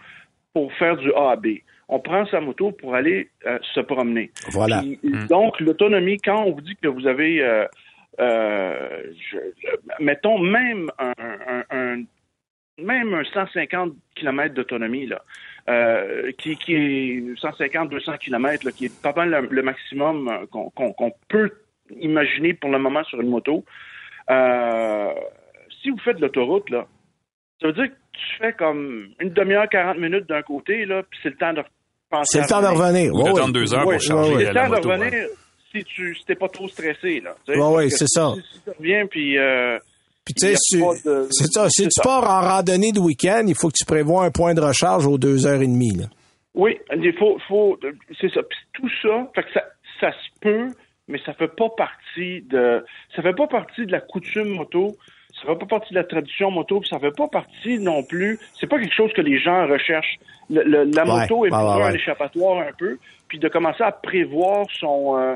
pour 0.53 0.72
faire 0.74 0.95
du 0.95 1.11
A 1.13 1.32
à 1.32 1.36
B. 1.36 1.47
On 1.89 1.99
prend 1.99 2.26
sa 2.28 2.39
moto 2.39 2.72
pour 2.72 2.95
aller 2.95 3.30
euh, 3.45 3.59
se 3.74 3.82
promener. 3.82 4.32
Voilà. 4.51 4.80
Puis, 4.82 4.97
Donc, 5.30 5.59
l'autonomie, 5.59 6.17
quand 6.17 6.43
on 6.45 6.51
vous 6.51 6.61
dit 6.61 6.78
que 6.82 6.88
vous 6.88 7.05
avez, 7.05 7.41
euh, 7.43 7.65
euh, 8.22 9.03
je- 9.32 9.38
mettons, 10.03 10.39
même 10.39 10.89
un, 10.97 11.13
un- 11.19 11.63
un- 11.69 12.03
même 12.78 13.13
un 13.13 13.24
150 13.24 13.93
km 14.15 14.53
d'autonomie, 14.55 15.05
là, 15.07 15.22
euh, 15.69 16.32
qui, 16.38 16.55
qui 16.57 16.74
est 16.74 17.19
150-200 17.41 18.17
km, 18.17 18.65
là, 18.65 18.72
qui 18.72 18.86
est 18.86 19.01
pas 19.01 19.13
mal 19.13 19.30
le, 19.30 19.47
le 19.49 19.61
maximum 19.61 20.28
euh, 20.30 20.45
qu'on 20.49 20.69
qu'on- 20.72 20.93
qu'on 20.93 21.11
peut 21.30 21.51
imaginer 21.99 22.53
pour 22.53 22.69
le 22.72 22.80
moment 22.80 23.03
sur 23.03 23.19
une 23.22 23.30
moto. 23.30 23.63
Euh, 24.30 25.11
si 25.82 25.89
vous 25.89 25.97
faites 25.99 26.17
de 26.17 26.22
l'autoroute, 26.22 26.69
là, 26.69 26.88
ça 27.61 27.67
veut 27.67 27.74
dire 27.74 27.88
que 27.89 27.95
tu 28.13 28.38
fais 28.39 28.53
comme 28.53 29.09
une 29.19 29.30
demi-heure, 29.32 29.67
40 29.69 29.97
minutes 29.97 30.28
d'un 30.28 30.41
côté, 30.41 30.86
là, 30.86 31.03
puis 31.03 31.19
c'est 31.22 31.30
le 31.30 31.36
temps 31.38 31.53
de 31.53 31.61
penser 32.09 32.38
C'est 32.38 32.41
le 32.43 32.47
temps 32.47 32.61
de 32.61 32.67
revenir. 32.67 33.13
Ou 33.13 33.22
Ouais, 33.24 33.51
deux 33.51 33.74
heures 33.74 33.86
Ouais, 33.86 33.95
pour 33.95 34.01
charger 34.03 34.36
ouais, 34.36 34.43
C'est 34.45 34.49
le 34.49 34.55
temps 34.55 34.69
moto. 34.69 34.88
de 34.89 34.93
hein. 34.93 34.97
revenir 34.97 35.28
si 35.72 35.84
tu 35.84 36.15
si 36.15 36.26
t'es 36.26 36.36
pas 36.36 36.49
trop 36.49 36.67
stressé, 36.67 37.22
là. 37.22 37.36
Ouais, 37.47 37.86
que 37.86 37.89
c'est 37.91 38.07
ça. 38.07 38.34
Si, 38.36 38.41
si 38.57 38.63
tu 38.63 38.69
reviens, 38.78 39.05
puis... 39.07 39.38
Euh, 39.38 39.78
Puis 40.26 40.34
tu 40.36 40.47
sais, 40.47 40.55
si- 40.55 40.78
de- 40.80 41.28
ça. 41.32 41.69
Si 41.69 41.84
tu 41.84 41.89
ça. 41.91 42.01
pars 42.03 42.24
en 42.30 42.41
randonnée 42.55 42.91
de 42.91 42.99
week-end, 42.99 43.43
il 43.47 43.55
faut 43.55 43.69
que 43.69 43.78
tu 43.78 43.86
prévois 43.86 44.24
un 44.26 44.32
point 44.32 44.53
de 44.53 44.61
recharge 44.61 45.05
aux 45.07 45.17
deux 45.17 45.47
heures 45.47 45.61
et 45.61 45.67
demie. 45.67 45.95
Là. 45.95 46.05
Oui, 46.53 46.78
il 46.95 47.13
faut, 47.17 47.38
faut 47.47 47.78
c'est 48.19 48.32
ça. 48.34 48.41
Puis 48.43 48.59
tout 48.74 48.89
ça, 49.01 49.28
fait 49.34 49.43
que 49.43 49.53
ça, 49.53 49.63
ça 49.99 50.11
se 50.11 50.39
peut, 50.41 50.67
mais 51.07 51.19
ça 51.26 51.34
fait 51.34 51.47
pas 51.47 51.69
partie 51.69 52.41
de, 52.49 52.84
ça 53.15 53.22
fait 53.22 53.34
pas 53.34 53.47
partie 53.47 53.86
de 53.86 53.91
la 53.91 54.01
coutume 54.01 54.49
moto. 54.49 54.95
Ça 55.34 55.47
fait 55.47 55.59
pas 55.59 55.65
partie 55.65 55.93
de 55.93 55.99
la 55.99 56.03
tradition 56.03 56.51
moto, 56.51 56.82
puis 56.82 56.89
ça 56.89 56.99
fait 56.99 57.15
pas 57.15 57.28
partie 57.30 57.80
non 57.80 58.03
plus. 58.03 58.38
C'est 58.59 58.67
pas 58.67 58.78
quelque 58.80 58.93
chose 58.93 59.11
que 59.13 59.22
les 59.22 59.39
gens 59.39 59.65
recherchent. 59.65 60.19
Le- 60.49 60.63
le- 60.63 60.84
la 60.84 61.03
Ouais, 61.05 61.22
moto 61.22 61.45
est 61.45 61.49
pour 61.49 61.57
ouais, 61.78 61.84
un 61.84 61.93
échappatoire 61.93 62.59
un 62.67 62.72
peu, 62.78 62.99
puis 63.30 63.39
de 63.39 63.47
commencer 63.47 63.82
à 63.82 63.93
prévoir 63.93 64.67
son 64.78 65.17
euh, 65.17 65.36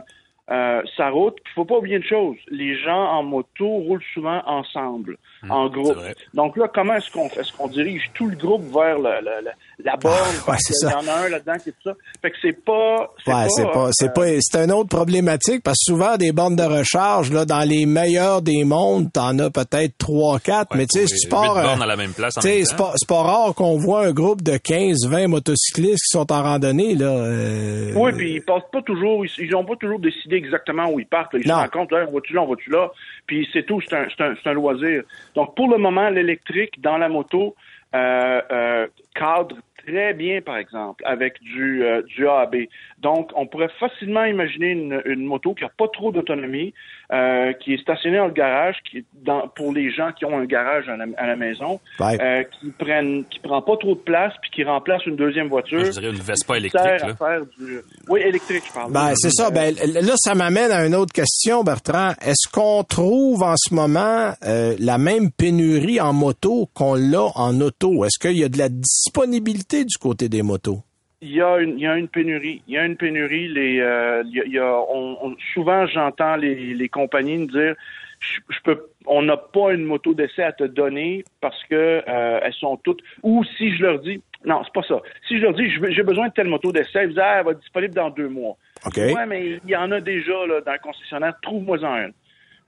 euh, 0.51 0.81
sa 0.95 1.09
route. 1.09 1.35
Il 1.45 1.53
faut 1.55 1.65
pas 1.65 1.77
oublier 1.77 1.97
une 1.97 2.03
chose. 2.03 2.35
Les 2.49 2.77
gens 2.79 3.03
en 3.11 3.23
moto 3.23 3.65
roulent 3.67 4.03
souvent 4.13 4.41
ensemble, 4.45 5.17
en 5.49 5.67
groupe. 5.69 5.97
Donc 6.33 6.55
là, 6.57 6.67
comment 6.73 6.93
est-ce 6.95 7.09
qu'on 7.11 7.27
est-ce 7.29 7.51
qu'on 7.53 7.67
dirige 7.67 8.11
tout 8.13 8.27
le 8.27 8.35
groupe 8.35 8.63
vers 8.73 8.99
le- 8.99 9.21
le- 9.23 9.43
le- 9.45 9.83
la 9.83 9.95
borne? 9.97 10.15
Ah, 10.19 10.29
ouais, 10.29 10.43
parce 10.45 10.61
c'est 10.63 10.73
qu'il 10.73 10.89
ça. 10.89 10.99
y 11.01 11.03
en 11.03 11.07
a 11.11 11.25
un 11.25 11.29
là-dedans 11.29 11.53
qui 11.63 11.69
est 11.69 11.71
tout 11.71 11.89
ça. 11.89 11.93
Fait 12.21 12.29
que 12.31 12.37
c'est 12.41 12.63
pas. 12.63 13.11
Ouais, 13.27 13.47
c'est 13.49 13.63
pas, 13.71 13.89
c'est 13.91 14.09
euh, 14.09 14.11
pas, 14.11 14.25
c'est 14.39 14.57
une 14.63 14.71
autre 14.71 14.89
problématique 14.89 15.63
parce 15.63 15.79
que 15.79 15.91
souvent 15.93 16.15
des 16.17 16.31
bornes 16.31 16.55
de 16.55 16.63
recharge 16.63 17.31
là, 17.31 17.45
dans 17.45 17.67
les 17.67 17.85
meilleurs 17.87 18.41
des 18.43 18.63
mondes, 18.65 19.11
t'en 19.11 19.37
as 19.39 19.49
peut-être 19.49 19.97
trois, 19.97 20.39
quatre, 20.39 20.71
Ouais, 20.73 20.79
mais 20.79 20.85
tu 20.85 20.99
sais, 20.99 21.07
si 21.07 21.21
tu 21.21 21.27
pars, 21.29 21.55
bornes 21.55 21.79
euh, 21.81 21.83
à 21.83 21.87
la 21.87 21.95
même 21.95 22.13
place 22.13 22.35
c'est 22.39 22.63
pas, 22.77 22.93
c'est 22.95 23.07
pas 23.07 23.21
rare 23.23 23.53
qu'on 23.55 23.77
voit 23.77 24.05
un 24.05 24.11
groupe 24.11 24.41
de 24.43 24.57
15, 24.57 25.07
20 25.09 25.27
motocyclistes 25.27 26.03
qui 26.03 26.17
sont 26.17 26.31
en 26.31 26.43
randonnée 26.43 26.93
là. 26.95 27.05
euh, 27.07 27.91
Oui, 27.95 28.11
puis 28.13 28.33
ils 28.35 28.41
passent 28.41 28.63
pas 28.71 28.81
toujours, 28.83 29.25
ils, 29.25 29.31
ils 29.39 29.55
ont 29.55 29.65
pas 29.65 29.75
toujours 29.79 29.99
décidé 29.99 30.34
exactement 30.37 30.89
où 30.89 30.99
ils 30.99 31.05
partent. 31.07 31.33
là. 31.33 31.39
Ils 31.43 31.47
Non. 31.47 31.55
se 31.55 31.61
rencontrent, 31.61 31.97
Hey, 31.97 32.05
on 32.09 32.13
va-tu 32.13 32.33
là, 32.33 32.41
on 32.43 32.47
va-tu 32.47 32.69
là, 32.69 32.91
puis 33.27 33.47
c'est 33.53 33.63
tout, 33.65 33.81
c'est 33.81 33.95
un, 33.95 34.07
un, 34.19 34.35
un 34.45 34.53
loisir. 34.53 35.03
Donc 35.35 35.55
pour 35.55 35.69
le 35.69 35.77
moment, 35.77 36.09
l'électrique 36.09 36.81
dans 36.81 36.97
la 36.97 37.09
moto 37.09 37.55
euh, 37.93 38.41
euh, 38.51 38.87
cadre 39.13 39.55
très 39.85 40.13
bien, 40.13 40.41
par 40.41 40.57
exemple, 40.57 41.03
avec 41.05 41.39
du, 41.41 41.83
euh, 41.83 42.01
du 42.01 42.27
A 42.27 42.39
à 42.41 42.45
B. 42.47 42.65
Donc, 43.05 43.29
on 43.35 43.45
pourrait 43.45 43.69
facilement 43.79 44.25
imaginer 44.25 44.71
une, 44.71 44.99
une 45.05 45.25
moto 45.25 45.53
qui 45.53 45.63
a 45.63 45.69
pas 45.69 45.87
trop 45.93 46.11
d'autonomie, 46.11 46.73
euh, 47.13 47.53
qui 47.53 47.73
est 47.75 47.77
stationnée 47.81 48.17
dans 48.17 48.25
le 48.25 48.33
garage, 48.33 48.77
qui 48.89 48.97
est 48.97 49.05
dans, 49.23 49.47
pour 49.49 49.71
les 49.71 49.91
gens 49.91 50.09
qui 50.17 50.25
ont 50.25 50.35
un 50.39 50.45
garage 50.45 50.89
à 50.89 50.97
la, 50.97 51.05
à 51.17 51.27
la 51.27 51.35
maison, 51.35 51.79
Ouais. 51.99 52.17
euh, 52.19 52.43
qui 52.59 52.71
prennent, 52.71 53.23
qui 53.25 53.39
prend 53.39 53.61
pas 53.61 53.77
trop 53.77 53.93
de 53.93 53.99
place, 53.99 54.33
puis 54.41 54.49
qui 54.49 54.63
remplace 54.63 55.05
une 55.05 55.17
deuxième 55.17 55.49
voiture. 55.49 55.85
Je 55.85 55.91
dirais 55.91 56.09
une 56.09 56.15
Vespa 56.15 56.57
électrique, 56.57 56.81
sert 56.83 57.03
à 57.03 57.07
là. 57.09 57.15
faire 57.15 57.41
du- 57.59 57.79
Oui, 58.09 58.21
électrique, 58.21 58.63
je 58.67 58.73
parle. 58.73 58.91
Ben, 58.91 59.13
c'est 59.15 59.29
ça. 59.29 59.51
Ben, 59.51 59.75
là, 59.75 60.13
ça 60.15 60.33
m'amène 60.33 60.71
à 60.71 60.83
une 60.87 60.95
autre 60.95 61.13
question, 61.13 61.63
Bertrand. 61.63 62.13
Est-ce 62.25 62.49
qu'on 62.51 62.83
trouve 62.83 63.43
en 63.43 63.53
ce 63.55 63.71
moment 63.75 64.33
euh, 64.43 64.75
la 64.79 64.97
même 64.97 65.29
pénurie 65.29 66.01
en 66.01 66.11
moto 66.13 66.69
qu'on 66.73 66.95
l'a 66.95 67.27
en 67.35 67.61
auto? 67.61 68.03
Est-ce 68.03 68.17
qu'il 68.19 68.39
y 68.39 68.43
a 68.43 68.49
de 68.49 68.57
la 68.57 68.69
disponibilité 68.69 69.85
du 69.85 69.95
côté 69.99 70.27
des 70.27 70.41
motos? 70.41 70.79
Il 71.25 71.33
y 71.33 71.41
a 71.41 71.57
une, 71.57 71.77
il 71.79 71.81
y 71.81 71.87
a 71.87 71.97
une 71.97 72.07
pénurie. 72.07 72.61
Il 72.67 72.73
y 72.75 72.77
a 72.77 72.85
une 72.85 72.97
pénurie. 72.97 73.47
Les, 73.47 73.79
euh, 73.79 74.23
il 74.25 74.35
y 74.35 74.41
a, 74.41 74.43
il 74.45 74.51
y 74.53 74.59
a- 74.59 74.75
on- 74.89 75.17
on- 75.21 75.35
souvent, 75.53 75.85
j'entends 75.87 76.35
les, 76.35 76.55
les 76.73 76.89
compagnies 76.89 77.37
me 77.39 77.47
dire, 77.47 77.75
je, 78.19 78.39
je 78.49 78.59
peux, 78.63 78.85
on 79.07 79.21
n'a 79.23 79.37
pas 79.37 79.73
une 79.73 79.83
moto 79.83 80.13
d'essai 80.13 80.43
à 80.43 80.51
te 80.51 80.63
donner 80.63 81.25
parce 81.41 81.61
que 81.65 81.75
euh, 82.07 82.39
elles 82.43 82.53
sont 82.53 82.77
toutes. 82.77 83.01
Ou 83.23 83.43
si 83.57 83.75
je 83.75 83.83
leur 83.83 83.99
dis, 83.99 84.21
non, 84.45 84.61
c'est 84.63 84.73
pas 84.73 84.83
ça. 84.87 85.01
Si 85.27 85.37
je 85.37 85.41
leur 85.43 85.53
dis, 85.53 85.69
j'ai 85.89 86.03
besoin 86.03 86.27
de 86.27 86.33
telle 86.33 86.47
moto 86.47 86.71
d'essai, 86.71 87.03
ils 87.03 87.09
disent, 87.09 87.19
ah, 87.19 87.37
elle 87.39 87.45
va 87.45 87.51
être 87.51 87.59
disponible 87.59 87.93
dans 87.95 88.09
deux 88.11 88.29
mois. 88.29 88.55
OK. 88.85 88.97
Ouais, 88.97 89.25
mais 89.25 89.59
il 89.65 89.69
y 89.69 89.75
en 89.75 89.91
a 89.91 89.99
déjà 89.99 90.45
là, 90.47 90.61
dans 90.61 90.73
le 90.73 90.79
concessionnaire. 90.79 91.33
Trouve-moi-en 91.41 91.95
une. 92.05 92.13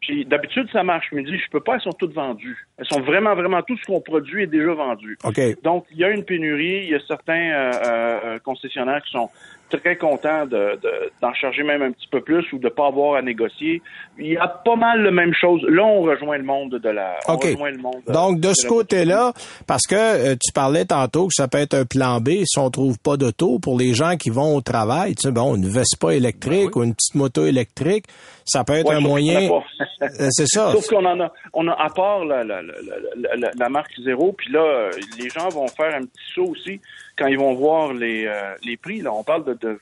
Puis 0.02 0.26
d'habitude, 0.26 0.68
ça 0.72 0.84
marche. 0.84 1.08
Je 1.12 1.16
me 1.16 1.24
dis, 1.24 1.38
je 1.38 1.50
peux 1.50 1.60
pas, 1.60 1.76
elles 1.76 1.82
sont 1.82 1.92
toutes 1.92 2.14
vendues. 2.14 2.68
Elles 2.78 2.86
sont 2.86 3.02
vraiment, 3.02 3.34
vraiment, 3.36 3.62
tout 3.64 3.78
ce 3.78 3.86
qu'on 3.86 4.02
produit 4.02 4.44
est 4.44 4.48
déjà 4.48 4.74
vendu. 4.74 5.18
Donc, 5.64 5.86
il 5.92 5.98
y 5.98 6.04
a 6.04 6.10
une 6.10 6.24
pénurie. 6.24 6.84
Il 6.84 6.90
y 6.90 6.96
a 6.96 7.00
certains 7.08 7.52
euh, 7.52 7.72
euh, 7.84 8.40
concessionnaires 8.40 9.02
qui 9.04 9.12
sont 9.12 9.30
très 9.70 9.96
contents 9.98 10.46
de- 10.46 10.80
de- 10.82 11.12
d'en 11.22 11.34
charger 11.34 11.64
même 11.64 11.82
un 11.82 11.92
petit 11.92 12.08
peu 12.08 12.22
plus 12.22 12.46
ou 12.54 12.60
de 12.60 12.70
pas 12.70 12.88
avoir 12.88 13.16
à 13.16 13.22
négocier. 13.22 13.82
Il 14.18 14.28
y 14.28 14.38
a 14.38 14.48
pas 14.48 14.76
mal 14.76 15.04
de 15.04 15.10
même 15.10 15.34
chose. 15.34 15.62
Là, 15.68 15.84
on 15.84 16.02
rejoint 16.02 16.38
le 16.38 16.44
monde 16.44 16.72
de 16.82 16.90
la. 16.90 17.16
On 17.28 17.38
rejoint 17.38 17.72
le 17.72 17.78
monde. 17.78 18.02
Donc, 18.08 18.40
de 18.40 18.54
ce 18.54 18.64
la- 18.64 18.70
côté-là, 18.70 19.34
parce 19.68 19.84
que 19.88 19.96
euh, 19.96 20.36
tu 20.36 20.52
parlais 20.54 20.86
tantôt 20.86 21.28
que 21.28 21.34
ça 21.34 21.48
peut 21.48 21.58
être 21.60 21.74
un 21.74 21.86
plan 21.86 22.20
B 22.20 22.30
si 22.46 22.60
on 22.60 22.70
trouve 22.70 22.98
pas 23.00 23.18
d'auto 23.18 23.60
pour 23.60 23.78
les 23.78 23.94
gens 23.94 24.16
qui 24.18 24.30
vont 24.30 24.56
au 24.56 24.62
travail. 24.62 25.16
Tu 25.16 25.24
sais, 25.24 25.32
bon, 25.32 25.56
une 25.56 25.68
Vespa 25.68 26.14
électrique 26.14 26.76
ou 26.76 26.84
une 26.84 26.94
petite 26.94 27.16
moto 27.16 27.46
électrique, 27.46 28.06
ça 28.46 28.64
peut 28.64 28.74
être 28.74 28.88
Ouais, 28.90 28.96
un 28.96 29.00
moyen. 29.02 29.50
Euh, 30.00 30.28
c'est 30.30 30.46
ça. 30.46 30.72
Sauf 30.74 30.88
qu'on 30.90 31.04
en 31.06 31.20
a, 31.22 31.32
on 31.54 31.68
a 31.68 31.72
à 31.74 31.90
part 31.90 32.24
la, 32.24 32.44
la, 32.44 32.62
la, 32.62 32.74
la, 33.16 33.36
la- 33.36 33.52
la 33.58 33.70
marque 33.70 33.92
zéro, 34.06 34.32
puis 34.32 34.52
là, 34.52 34.60
euh, 34.62 34.92
les 35.20 35.28
gens 35.30 35.50
vont 35.50 35.68
faire 35.68 35.96
un 35.96 36.02
petit 36.02 36.34
saut 36.36 36.46
aussi 36.52 36.80
quand 37.18 37.28
ils 37.28 37.38
vont 37.38 37.54
voir 37.56 37.94
les, 37.94 38.26
euh, 38.28 38.54
les 38.64 38.78
prix. 38.78 39.02
Là, 39.02 39.12
on 39.14 39.24
parle 39.24 39.46
de, 39.46 39.54
de 39.62 39.80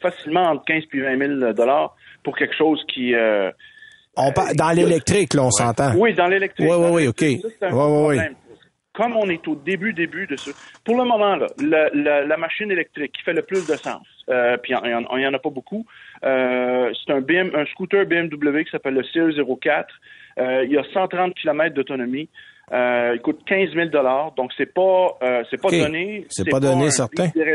facilement 0.00 0.50
entre 0.50 0.64
15 0.64 0.84
puis 0.88 1.00
20 1.00 1.18
000 1.40 1.52
dollars 1.52 1.94
pour 2.22 2.36
quelque 2.36 2.54
chose 2.56 2.82
qui. 2.92 3.14
euh, 3.14 3.50
On 4.16 4.32
par- 4.32 4.54
dans 4.54 4.70
l'électrique, 4.70 5.34
là, 5.34 5.42
on 5.44 5.50
s'entend. 5.50 5.92
oui, 5.96 6.14
dans 6.14 6.26
l'électrique. 6.28 6.66
Oui, 6.70 6.76
oui, 6.78 6.90
oui, 6.92 7.08
OK. 7.08 7.24
ça, 7.60 7.68
un 7.68 7.72
Ouais, 7.72 7.76
ouais, 7.84 8.06
ouais. 8.06 8.14
problème. 8.16 8.34
Comme 8.92 9.16
on 9.16 9.28
est 9.28 9.48
au 9.48 9.56
début, 9.56 9.92
début 9.92 10.28
de 10.28 10.36
ce... 10.36 10.50
Pour 10.84 10.96
le 10.96 11.02
moment, 11.02 11.34
là, 11.34 11.48
la, 11.60 11.88
la, 11.92 12.24
la 12.24 12.36
machine 12.36 12.70
électrique 12.70 13.10
qui 13.10 13.22
fait 13.24 13.32
le 13.32 13.42
plus 13.42 13.66
de 13.66 13.74
sens, 13.74 14.06
euh, 14.28 14.56
puis 14.58 14.72
il 14.72 14.86
n'y 14.88 14.94
en, 14.94 15.16
y 15.18 15.26
en 15.26 15.34
a 15.34 15.38
pas 15.40 15.50
beaucoup, 15.50 15.84
euh, 16.24 16.92
c'est 17.04 17.12
un, 17.12 17.20
BM, 17.20 17.50
un 17.56 17.66
scooter 17.66 18.06
BMW 18.06 18.62
qui 18.62 18.70
s'appelle 18.70 18.94
le 18.94 19.02
CE04. 19.02 19.86
Euh, 20.38 20.64
il 20.70 20.78
a 20.78 20.84
130 20.92 21.34
km 21.34 21.74
d'autonomie. 21.74 22.28
Euh, 22.72 23.12
il 23.14 23.20
coûte 23.20 23.40
15 23.46 23.70
000 23.74 23.88
donc 24.36 24.50
c'est 24.56 24.72
pas 24.72 25.18
euh, 25.22 25.44
c'est 25.50 25.60
pas 25.60 25.68
donné 25.70 26.26
C'est 26.30 26.48
pas 26.48 26.60
donné, 26.60 26.86
un 26.86 26.90
certain. 26.90 27.28
prix. 27.28 27.40
Ouais, 27.40 27.46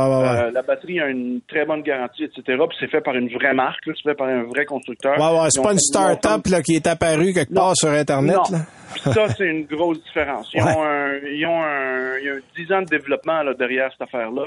ouais, 0.00 0.06
ouais. 0.08 0.28
Euh, 0.44 0.50
la 0.52 0.62
batterie 0.62 1.00
a 1.00 1.08
une 1.08 1.40
très 1.48 1.64
bonne 1.64 1.82
garantie, 1.82 2.24
etc. 2.24 2.42
Puis 2.68 2.76
c'est 2.78 2.86
fait 2.90 3.00
par 3.00 3.14
une 3.16 3.28
vraie 3.28 3.54
marque, 3.54 3.84
là, 3.86 3.92
c'est 3.96 4.08
fait 4.08 4.14
par 4.14 4.28
un 4.28 4.44
vrai 4.44 4.64
constructeur. 4.66 5.18
Ouais, 5.18 5.40
ouais, 5.40 5.46
c'est 5.50 5.62
pas 5.62 5.72
une 5.72 5.78
start-up 5.78 6.42
là, 6.48 6.62
qui 6.62 6.74
est 6.76 6.86
apparue 6.86 7.32
quelque 7.32 7.52
Non. 7.52 7.62
part 7.62 7.76
sur 7.76 7.88
Internet. 7.90 8.36
Non. 8.36 8.58
Là. 8.58 9.12
Ça, 9.12 9.28
c'est 9.28 9.46
une 9.46 9.64
grosse 9.66 10.02
différence. 10.04 10.48
Ils 10.54 10.62
ont 10.62 10.82
un, 10.84 11.16
ils 11.32 11.46
ont 11.46 11.62
un, 11.62 12.18
il 12.18 12.24
y 12.24 12.28
a 12.30 12.34
un 12.34 12.40
10 12.56 12.72
ans 12.72 12.82
de 12.82 12.86
développement 12.86 13.42
là, 13.42 13.52
derrière 13.54 13.90
cette 13.92 14.02
affaire-là. 14.02 14.44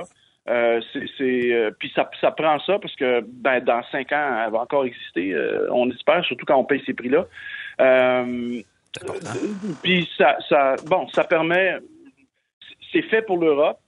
Euh, 0.49 0.80
c'est, 0.93 1.03
c'est, 1.18 1.53
euh, 1.53 1.72
puis 1.78 1.91
ça, 1.93 2.09
ça 2.22 2.32
prend 2.32 2.57
ça 2.59 2.80
parce 2.82 2.95
que 2.95 3.20
ben, 3.22 3.59
dans 3.59 3.82
cinq 3.91 4.13
ans, 4.13 4.43
elle 4.45 4.51
va 4.53 4.59
encore 4.59 4.86
exister. 4.86 5.34
euh, 5.34 5.68
on 5.72 5.89
espère, 5.91 6.24
surtout 6.24 6.45
quand 6.45 6.55
on 6.57 6.63
paye 6.63 6.82
ces 6.86 6.93
prix-là. 6.93 7.26
Euh, 7.82 8.61
puis 9.83 10.09
ça, 10.17 10.38
ça, 10.47 10.75
bon, 10.85 11.07
ça 11.09 11.23
permet. 11.23 11.77
C'est 12.91 13.03
fait 13.03 13.21
pour 13.21 13.38
l'Europe 13.38 13.79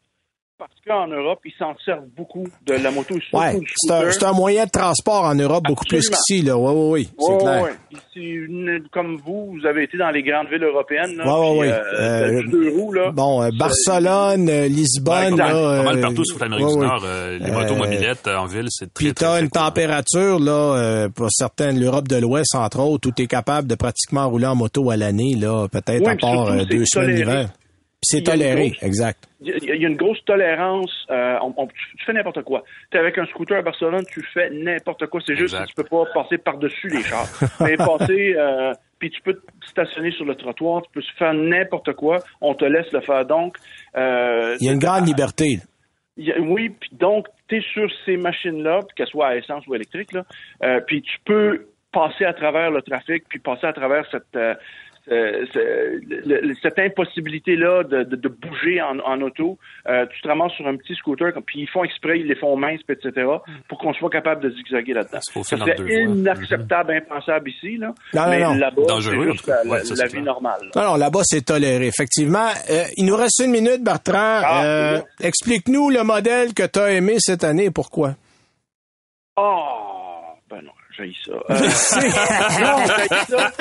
parce 0.59 0.71
qu'en 0.85 1.07
Europe, 1.07 1.39
ils 1.45 1.53
s'en 1.57 1.73
servent 1.85 2.05
beaucoup 2.17 2.45
de 2.67 2.73
la 2.73 2.91
moto. 2.91 3.15
Ouais, 3.33 3.57
c'est 3.77 3.91
un, 4.23 4.29
un 4.29 4.33
moyen 4.33 4.65
de 4.65 4.69
transport 4.69 5.23
en 5.23 5.33
Europe 5.33 5.63
beaucoup 5.65 5.85
plus 5.85 6.09
qu'ici. 6.09 6.41
Là. 6.41 6.57
Ouais, 6.57 6.71
ouais, 6.73 6.89
oui, 6.91 7.09
c'est 7.17 7.31
Ouais, 7.31 7.37
clair. 7.39 7.61
ouais. 7.63 7.71
Une- 8.15 8.83
comme 8.91 9.15
vous, 9.25 9.53
vous 9.57 9.65
avez 9.65 9.83
été 9.85 9.97
dans 9.97 10.09
les 10.09 10.21
grandes 10.21 10.49
villes 10.49 10.63
européennes. 10.65 11.15
Là, 11.15 11.23
Ouais, 11.25 11.49
ouais, 11.49 11.51
puis, 11.51 11.69
ouais. 11.69 11.73
euh, 11.73 12.39
Euh, 12.39 12.43
deux 12.51 12.69
roues, 12.77 12.91
là. 12.93 13.11
Bon, 13.11 13.41
euh, 13.41 13.49
Barcelone, 13.57 14.49
euh, 14.49 14.67
Lisbonne, 14.67 15.33
Ouais, 15.33 15.37
là, 15.37 15.51
Pas 15.77 15.83
mal 15.83 16.01
partout 16.01 16.25
sur 16.25 16.39
l'Amérique 16.39 16.67
du. 16.67 16.77
Nord, 16.77 17.01
euh, 17.05 17.37
les 17.39 17.51
motos 17.51 17.75
mobilettes 17.75 18.27
euh, 18.27 18.35
en 18.37 18.45
ville, 18.45 18.65
c'est 18.69 18.93
très, 18.93 19.05
Puis 19.05 19.13
t'as 19.13 19.31
très 19.35 19.41
une 19.41 19.49
température, 19.49 20.39
là, 20.39 20.51
euh, 20.75 21.09
pour 21.09 21.27
certaines, 21.31 21.79
l'Europe 21.79 22.07
de 22.09 22.17
l'Ouest, 22.17 22.53
entre 22.55 22.79
autres, 22.81 23.07
où 23.07 23.11
t'es 23.13 23.27
capable 23.27 23.67
de 23.69 23.75
pratiquement 23.75 24.27
rouler 24.29 24.47
en 24.47 24.55
moto 24.55 24.89
à 24.89 24.97
l'année, 24.97 25.35
là, 25.39 25.67
peut-être 25.71 26.01
Oui, 26.05 26.11
à 26.11 26.15
part 26.17 26.47
euh, 26.49 26.65
deux 26.65 26.83
semaines 26.85 27.15
d'hiver. 27.15 27.49
C'est 28.01 28.21
toléré, 28.23 28.69
grosse- 28.69 28.83
exact. 28.83 29.27
Il 29.41 29.47
y, 29.63 29.71
a- 29.71 29.87
une 29.87 29.95
grosse 29.97 30.23
tolérance. 30.25 31.05
euh, 31.11 31.37
on- 31.41 31.53
on- 31.57 31.67
tu, 31.67 32.05
fais 32.05 32.13
n'importe 32.13 32.41
quoi. 32.43 32.63
Tu 32.91 32.97
es 32.97 32.99
avec 32.99 33.17
un 33.17 33.25
scooter 33.25 33.57
à 33.57 33.61
Barcelone, 33.61 34.03
tu 34.11 34.21
fais 34.33 34.49
n'importe 34.49 35.07
quoi. 35.07 35.19
C'est 35.25 35.35
juste 35.35 35.57
que 35.57 35.65
tu 35.67 35.73
peux 35.75 35.83
pas 35.83 36.05
passer 36.13 36.37
par-dessus 36.37 36.87
les 36.89 37.03
chars. 37.03 37.27
Mais 37.61 37.75
passer, 37.77 38.35
euh, 38.37 38.73
puis 38.99 39.09
tu 39.11 39.21
peux 39.21 39.33
te 39.33 39.41
stationner 39.67 40.11
sur 40.11 40.25
le 40.25 40.35
trottoir, 40.35 40.81
tu 40.83 40.89
peux 40.93 41.01
faire 41.17 41.33
n'importe 41.33 41.93
quoi. 41.93 42.19
On 42.41 42.53
te 42.53 42.65
laisse 42.65 42.91
le 42.93 43.01
faire. 43.01 43.25
Donc, 43.25 43.57
euh, 43.97 44.55
Il 44.61 44.67
y 44.67 44.69
a 44.69 44.73
une 44.73 44.79
grande 44.79 45.05
liberté. 45.07 45.59
Il 46.17 46.25
y 46.25 46.31
a- 46.31 46.39
oui, 46.39 46.69
puis 46.69 46.89
donc, 46.93 47.27
tu 47.47 47.57
es 47.57 47.61
sur 47.73 47.89
ces 48.05 48.17
machines-là, 48.17 48.79
qu'elles 48.95 49.07
soient 49.07 49.27
à 49.29 49.35
essence 49.35 49.65
ou 49.67 49.73
euh, 49.75 50.79
puis 50.87 51.01
tu 51.01 51.17
peux 51.25 51.65
passer 51.91 52.23
à 52.25 52.33
travers 52.33 52.71
le 52.71 52.81
trafic, 52.81 53.23
puis 53.29 53.39
passer 53.39 53.65
à 53.67 53.73
travers 53.73 54.05
cette, 54.11 54.35
euh, 55.11 55.45
ce- 55.53 55.99
le- 56.27 56.41
le- 56.41 56.55
cette 56.61 56.77
impossibilité-là 56.79 57.83
de, 57.83 58.03
de, 58.03 58.15
de 58.15 58.27
bouger 58.27 58.81
en, 58.81 58.99
en 58.99 59.21
auto. 59.21 59.57
Euh, 59.87 60.05
tu 60.13 60.21
te 60.21 60.27
ramasses 60.27 60.53
sur 60.53 60.67
un 60.67 60.75
petit 60.75 60.95
scooter, 60.95 61.31
puis 61.45 61.61
ils 61.61 61.69
font 61.69 61.83
exprès, 61.83 62.19
ils 62.19 62.27
les 62.27 62.35
font 62.35 62.55
minces, 62.57 62.81
etc., 62.89 63.27
pour 63.67 63.77
qu'on 63.79 63.93
soit 63.93 64.09
capable 64.09 64.41
de 64.43 64.49
zigzaguer 64.51 64.93
là-dedans. 64.93 65.19
voies. 65.83 66.01
inacceptable, 66.01 66.91
impensable 66.93 67.49
ici, 67.49 67.77
là, 67.77 67.93
Non, 68.13 68.21
non, 68.23 68.29
mais 68.29 68.39
non. 68.43 68.53
là-bas, 68.55 68.81
c'est 69.01 69.21
juste 69.31 69.47
la, 69.47 69.63
ouais, 69.65 69.83
ça, 69.83 69.95
la 69.95 70.09
c'est 70.09 70.17
vie 70.17 70.23
normale. 70.23 70.59
là. 70.75 70.81
Non, 70.83 70.91
non, 70.91 70.95
là-bas, 70.97 71.21
c'est 71.23 71.45
toléré, 71.45 71.87
effectivement. 71.87 72.47
Euh, 72.69 72.83
il 72.97 73.05
nous 73.05 73.15
reste 73.15 73.39
une 73.43 73.51
minute, 73.51 73.83
Bertrand. 73.83 74.15
Ah, 74.43 74.63
Euh, 74.65 74.97
oui. 74.97 75.25
Explique-nous 75.27 75.89
le 75.89 76.03
modèle 76.03 76.53
que 76.53 76.63
tu 76.67 76.79
as 76.79 76.91
aimé 76.91 77.15
cette 77.19 77.43
année 77.43 77.65
et 77.65 77.71
pourquoi. 77.71 78.15
Oh, 79.37 79.98
j'ai 80.99 81.13
ça. 81.25 81.33
Euh, 81.49 81.59
non, 82.61 82.85
ça. 83.27 83.51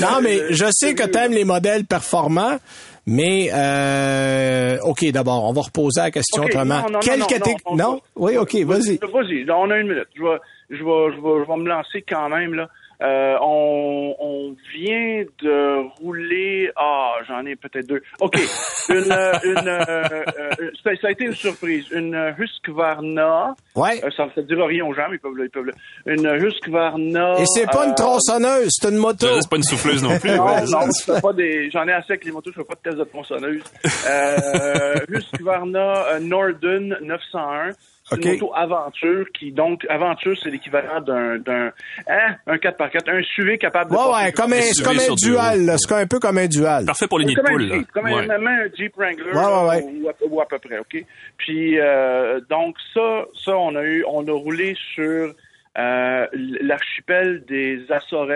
Non, 0.00 0.20
mais 0.22 0.38
je 0.50 0.66
sais 0.72 0.94
que 0.94 1.04
tu 1.04 1.18
aimes 1.18 1.32
les 1.32 1.44
modèles 1.44 1.84
performants, 1.84 2.58
mais 3.06 3.50
euh, 3.52 4.78
OK, 4.82 5.04
d'abord, 5.12 5.44
on 5.44 5.52
va 5.52 5.62
reposer 5.62 6.00
la 6.00 6.10
question 6.10 6.44
autrement. 6.44 6.82
non, 6.82 6.90
non, 6.90 6.98
Quelle 7.00 7.20
non, 7.20 7.26
catég- 7.26 7.76
non, 7.76 8.00
Oui, 8.16 8.36
OK, 8.36 8.54
vas-y. 8.64 8.98
Vas-y, 8.98 9.46
on 9.50 9.70
a 9.70 9.76
une 9.78 9.88
minute. 9.88 10.08
Je 10.16 10.22
vais, 10.22 10.38
je 10.70 10.76
vais, 10.76 11.16
je 11.16 11.20
vais, 11.20 11.44
je 11.44 11.48
vais 11.50 11.56
me 11.58 11.68
lancer 11.68 12.04
quand 12.08 12.28
même 12.28 12.54
là. 12.54 12.68
Euh, 13.02 13.36
on, 13.40 14.14
on 14.18 14.56
vient 14.74 15.24
de 15.42 15.88
rouler. 16.00 16.70
Ah, 16.76 17.14
j'en 17.26 17.44
ai 17.46 17.56
peut-être 17.56 17.86
deux. 17.86 18.02
Ok, 18.20 18.36
une, 18.90 19.10
euh, 19.10 19.32
une, 19.44 19.68
euh, 19.68 19.84
euh, 19.88 20.70
ça, 20.84 20.90
ça 21.00 21.08
a 21.08 21.10
été 21.10 21.24
une 21.24 21.34
surprise. 21.34 21.86
Une 21.92 22.34
Husqvarna. 22.38 23.54
Ouais. 23.74 24.04
Euh, 24.04 24.10
ça 24.16 24.26
ne 24.36 24.42
dira 24.42 24.66
rien 24.66 24.84
aux 24.84 24.92
gens, 24.94 25.06
mais 25.08 25.16
ils 25.16 25.20
peuvent, 25.20 25.34
le- 25.34 25.44
ils 25.46 25.50
peuvent. 25.50 25.64
le- 25.64 25.72
Une 26.12 26.26
Husqvarna. 26.44 27.40
Et 27.40 27.44
c'est 27.46 27.66
pas 27.70 27.84
euh, 27.84 27.88
une 27.88 27.94
tronçonneuse, 27.94 28.68
c'est 28.70 28.88
une 28.88 28.96
moto. 28.96 29.26
C'est 29.40 29.48
pas 29.50 29.56
une 29.56 29.62
souffleuse 29.62 30.02
non 30.02 30.18
plus. 30.18 30.30
non, 30.30 30.46
ouais. 30.46 30.64
non, 30.70 30.80
je 30.98 31.12
fais 31.12 31.20
pas 31.20 31.32
des. 31.32 31.70
J'en 31.70 31.86
ai 31.88 31.92
assez 31.92 32.12
avec 32.12 32.24
les 32.24 32.32
motos, 32.32 32.50
je 32.52 32.60
fais 32.60 32.64
pas 32.64 32.74
de 32.74 32.80
test 32.80 32.96
de 32.98 33.04
tronçonneuse. 33.04 33.62
Euh, 34.08 34.94
Husqvarna 35.08 36.06
euh, 36.08 36.18
Norden 36.20 36.96
901. 37.02 37.70
C'est 38.10 38.16
OK. 38.18 38.24
une 38.24 38.32
moto 38.32 38.52
aventure 38.54 39.26
qui, 39.32 39.52
donc, 39.52 39.86
aventure, 39.88 40.36
c'est 40.42 40.50
l'équivalent 40.50 41.00
d'un, 41.00 41.38
d'un, 41.38 41.72
hein, 42.08 42.36
un 42.46 42.56
4x4, 42.56 43.08
un 43.10 43.22
SUV 43.22 43.56
capable 43.58 43.90
de 43.92 43.96
Ouais, 43.96 44.02
ouais, 44.24 44.32
comme 44.32 44.52
un, 44.52 44.60
c'est 44.60 44.82
comme 44.84 44.98
un 44.98 45.14
dual, 45.14 45.64
là. 45.64 45.78
c'est 45.78 45.92
un 45.94 46.06
peu 46.06 46.18
comme 46.18 46.38
un 46.38 46.46
dual. 46.46 46.84
Parfait 46.86 47.06
pour 47.06 47.18
les 47.18 47.26
nids 47.26 47.34
C'est 47.36 47.42
de 47.42 47.46
comme 47.46 47.54
un 47.54 47.58
poules. 47.58 47.68
là. 47.68 47.76
Jeep, 47.76 47.90
comme 47.92 48.06
un, 48.06 48.14
Ouais. 48.16 48.26
même 48.26 48.46
un 48.46 48.68
Jeep 48.76 48.96
Wrangler, 48.96 49.32
Ouais, 49.32 49.38
ouais, 49.38 49.68
ouais. 49.68 50.00
Ou, 50.02 50.08
à, 50.08 50.12
ou 50.28 50.40
à 50.40 50.46
peu 50.48 50.58
près, 50.58 50.78
OK? 50.78 51.04
Puis, 51.36 51.78
euh, 51.78 52.40
donc, 52.50 52.76
ça, 52.94 53.24
ça, 53.44 53.56
on 53.56 53.74
a 53.76 53.82
eu, 53.82 54.04
on 54.08 54.26
a 54.26 54.32
roulé 54.32 54.74
sur 54.94 55.32
euh, 55.78 56.26
l'archipel 56.60 57.44
des 57.46 57.80
Açores. 57.90 58.26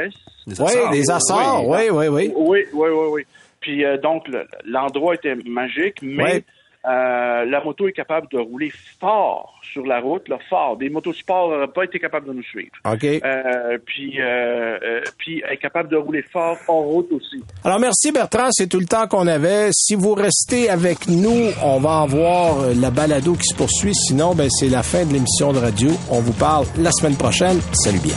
Des 0.47 0.61
Oui, 0.61 0.72
des 0.93 1.11
Açores, 1.11 1.68
oui, 1.68 1.89
oui, 1.91 2.07
oui. 2.09 2.33
Oui, 2.37 2.61
oui, 2.72 2.89
oui, 2.91 3.07
oui. 3.11 3.22
Puis 3.61 3.85
euh, 3.85 3.97
donc 3.97 4.29
le- 4.29 4.47
l'endroit 4.66 5.14
était 5.14 5.35
magique, 5.47 5.97
mais 6.03 6.22
Ouais. 6.22 6.45
Euh, 6.87 7.45
la 7.47 7.62
moto 7.64 7.89
est 7.89 7.93
capable 7.93 8.28
de 8.28 8.39
rouler 8.39 8.70
fort 9.01 9.59
sur 9.62 9.87
la 9.87 10.01
route, 10.01 10.28
là, 10.28 10.39
fort. 10.51 10.76
Des 10.76 10.91
motosports 10.91 11.51
n'auraient 11.51 11.68
pas 11.68 11.85
été 11.85 11.99
capables 11.99 12.26
de 12.26 12.35
nous 12.35 12.43
suivre. 12.43 12.72
OK. 12.85 13.05
Euh, 13.05 13.78
puis, 13.85 14.20
euh, 14.20 14.78
euh, 14.82 15.01
puis 15.18 15.43
elle 15.47 15.55
est 15.55 15.59
capable 15.59 15.89
de 15.89 15.97
rouler 15.97 16.22
fort 16.22 16.59
en 16.68 16.82
route 16.82 17.11
aussi. 17.12 17.43
Alors 17.64 17.80
merci 17.80 18.12
Bertrand, 18.12 18.49
c'est 18.51 18.68
tout 18.68 18.80
le 18.80 18.87
temps 18.87 19.07
qu'on 19.07 19.26
avait. 19.26 19.70
Si 19.72 19.95
vous 19.95 20.14
restez 20.14 20.68
avec 20.68 21.09
nous, 21.09 21.51
on 21.62 21.80
va 21.80 22.03
avoir 22.03 22.68
la 22.74 22.91
balado 22.91 23.32
qui 23.35 23.47
se 23.47 23.57
poursuit. 23.57 23.95
Sinon, 23.95 24.35
ben 24.35 24.49
c'est 24.51 24.68
la 24.68 24.82
fin 24.82 25.07
de 25.07 25.12
l'émission 25.12 25.53
de 25.53 25.59
radio. 25.59 25.91
On 26.11 26.20
vous 26.20 26.35
parle 26.35 26.66
la 26.78 26.93
semaine 26.93 27.16
prochaine. 27.16 27.59
Salut 27.72 28.01
bien. 28.01 28.16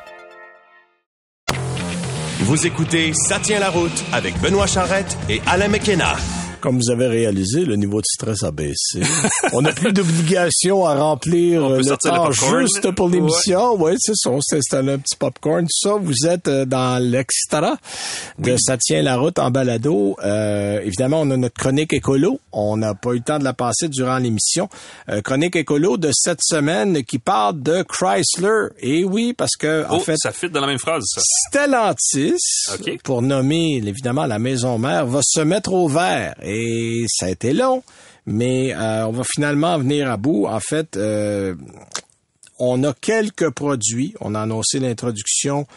Vous 2.43 2.65
écoutez 2.65 3.13
Ça 3.13 3.39
tient 3.39 3.59
la 3.59 3.69
route 3.69 4.03
avec 4.11 4.39
Benoît 4.41 4.65
Charrette 4.65 5.15
et 5.29 5.41
Alain 5.45 5.67
McKenna. 5.67 6.15
Comme 6.61 6.77
vous 6.77 6.91
avez 6.91 7.07
réalisé, 7.07 7.65
le 7.65 7.75
niveau 7.75 7.99
de 7.99 8.05
stress 8.05 8.43
a 8.43 8.51
baissé. 8.51 9.01
On 9.53 9.61
n'a 9.61 9.71
plus 9.73 9.91
d'obligation 9.91 10.85
à 10.85 10.95
remplir 10.95 11.67
le 11.69 11.83
temps 11.97 12.31
juste 12.31 12.91
pour 12.91 13.09
l'émission. 13.09 13.75
Oui, 13.81 13.93
c'est 13.99 14.15
ça. 14.15 14.29
On 14.29 14.39
s'est 14.41 14.57
installé 14.57 14.93
un 14.93 14.97
petit 14.99 15.15
popcorn. 15.15 15.63
Tout 15.63 15.89
ça, 15.89 15.95
vous 15.99 16.27
êtes 16.27 16.47
euh, 16.47 16.65
dans 16.65 17.01
l'extra 17.03 17.77
de 18.39 18.55
Ça 18.57 18.77
tient 18.77 19.01
la 19.01 19.17
route 19.17 19.39
en 19.39 19.49
balado. 19.51 20.15
Euh, 20.23 20.79
évidemment, 20.83 21.21
on 21.21 21.31
a 21.31 21.37
notre 21.37 21.59
chronique 21.59 21.93
écolo. 21.93 22.39
On 22.51 22.77
n'a 22.77 22.93
pas 22.93 23.11
eu 23.11 23.15
le 23.17 23.23
temps 23.23 23.39
de 23.39 23.43
la 23.43 23.53
passer 23.53 23.87
durant 23.87 24.17
l'émission. 24.17 24.69
Euh, 25.09 25.21
chronique 25.21 25.55
écolo 25.55 25.97
de 25.97 26.11
cette 26.13 26.41
semaine 26.43 27.03
qui 27.03 27.17
parle 27.19 27.61
de 27.61 27.83
Chrysler. 27.83 28.67
Et 28.79 29.03
oui, 29.03 29.33
parce 29.33 29.55
que, 29.57 29.85
en 29.89 29.97
Oh, 29.97 29.99
fait, 29.99 30.15
ça 30.17 30.31
fit 30.31 30.49
dans 30.49 30.61
la 30.61 30.67
même 30.67 30.79
phrase, 30.79 31.03
ça. 31.07 31.21
Stellantis, 31.49 32.37
OK. 32.73 32.99
pour 33.03 33.21
nommer 33.21 33.81
évidemment 33.85 34.25
la 34.25 34.39
maison 34.39 34.77
mère, 34.77 35.05
va 35.05 35.21
se 35.23 35.41
mettre 35.41 35.73
au 35.73 35.87
vert. 35.87 36.35
Et 36.43 36.50
ça 37.07 37.27
a 37.27 37.29
été 37.29 37.53
long, 37.53 37.83
mais 38.25 38.73
euh, 38.73 39.05
on 39.07 39.11
va 39.11 39.23
finalement 39.23 39.77
venir 39.77 40.09
à 40.09 40.17
bout. 40.17 40.45
En 40.45 40.59
fait, 40.59 40.97
euh, 40.97 41.55
on 42.59 42.83
a 42.83 42.93
quelques 42.93 43.49
produits. 43.49 44.13
On 44.21 44.35
a 44.35 44.41
annoncé 44.41 44.79
l'introduction 44.79 45.67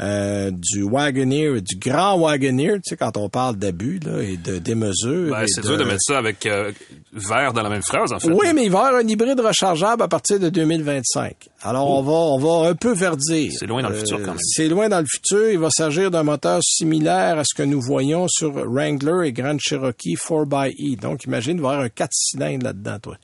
euh, 0.00 0.50
du 0.50 0.82
Wagoneer, 0.82 1.60
du 1.60 1.76
grand 1.76 2.18
Wagoneer, 2.18 2.76
tu 2.76 2.80
sais, 2.90 2.96
quand 2.96 3.16
on 3.18 3.28
parle 3.28 3.56
d'abus 3.56 4.00
là, 4.04 4.22
et 4.22 4.38
de 4.38 4.58
démesure. 4.58 5.30
Ben, 5.30 5.44
c'est 5.46 5.60
de- 5.60 5.66
dur 5.68 5.76
de 5.76 5.84
mettre 5.84 6.00
ça 6.00 6.16
avec 6.16 6.46
euh, 6.46 6.72
vert 7.12 7.52
dans 7.52 7.62
la 7.62 7.68
même 7.68 7.82
phrase, 7.82 8.10
en 8.12 8.18
fait. 8.18 8.30
oui, 8.30 8.46
mais 8.54 8.64
il 8.64 8.70
va 8.70 8.78
y 8.78 8.86
avoir 8.86 9.00
un 9.02 9.06
hybride 9.06 9.38
rechargeable 9.38 10.02
à 10.02 10.08
partir 10.08 10.40
de 10.40 10.48
2025. 10.48 11.34
Alors, 11.62 11.90
on 11.90 12.02
va, 12.02 12.12
on 12.12 12.38
va 12.62 12.70
un 12.70 12.74
peu 12.74 12.94
verdir. 12.94 13.50
Oh. 13.52 13.56
C'est 13.60 13.66
loin 13.66 13.82
dans 13.82 13.90
le 13.90 13.96
futur, 13.96 14.18
quand 14.22 14.28
même. 14.28 14.38
C'est 14.40 14.68
loin 14.68 14.88
dans 14.88 15.00
le 15.00 15.06
futur. 15.06 15.50
Il 15.50 15.58
va 15.58 15.68
s'agir 15.70 16.10
d'un 16.10 16.22
moteur 16.22 16.60
similaire 16.62 17.38
à 17.38 17.42
ce 17.44 17.54
que 17.54 17.62
nous 17.62 17.80
voyons 17.82 18.26
sur 18.28 18.50
Wrangler 18.52 19.28
et 19.28 19.32
Grand 19.32 19.58
Cherokee 19.60 20.14
4xE. 20.16 20.98
Donc, 21.00 21.24
imagine 21.24 21.60
voir 21.60 21.80
un 21.80 21.90
4 21.90 22.08
cylindres 22.12 22.64
là-dedans, 22.64 22.98
toi. 22.98 23.16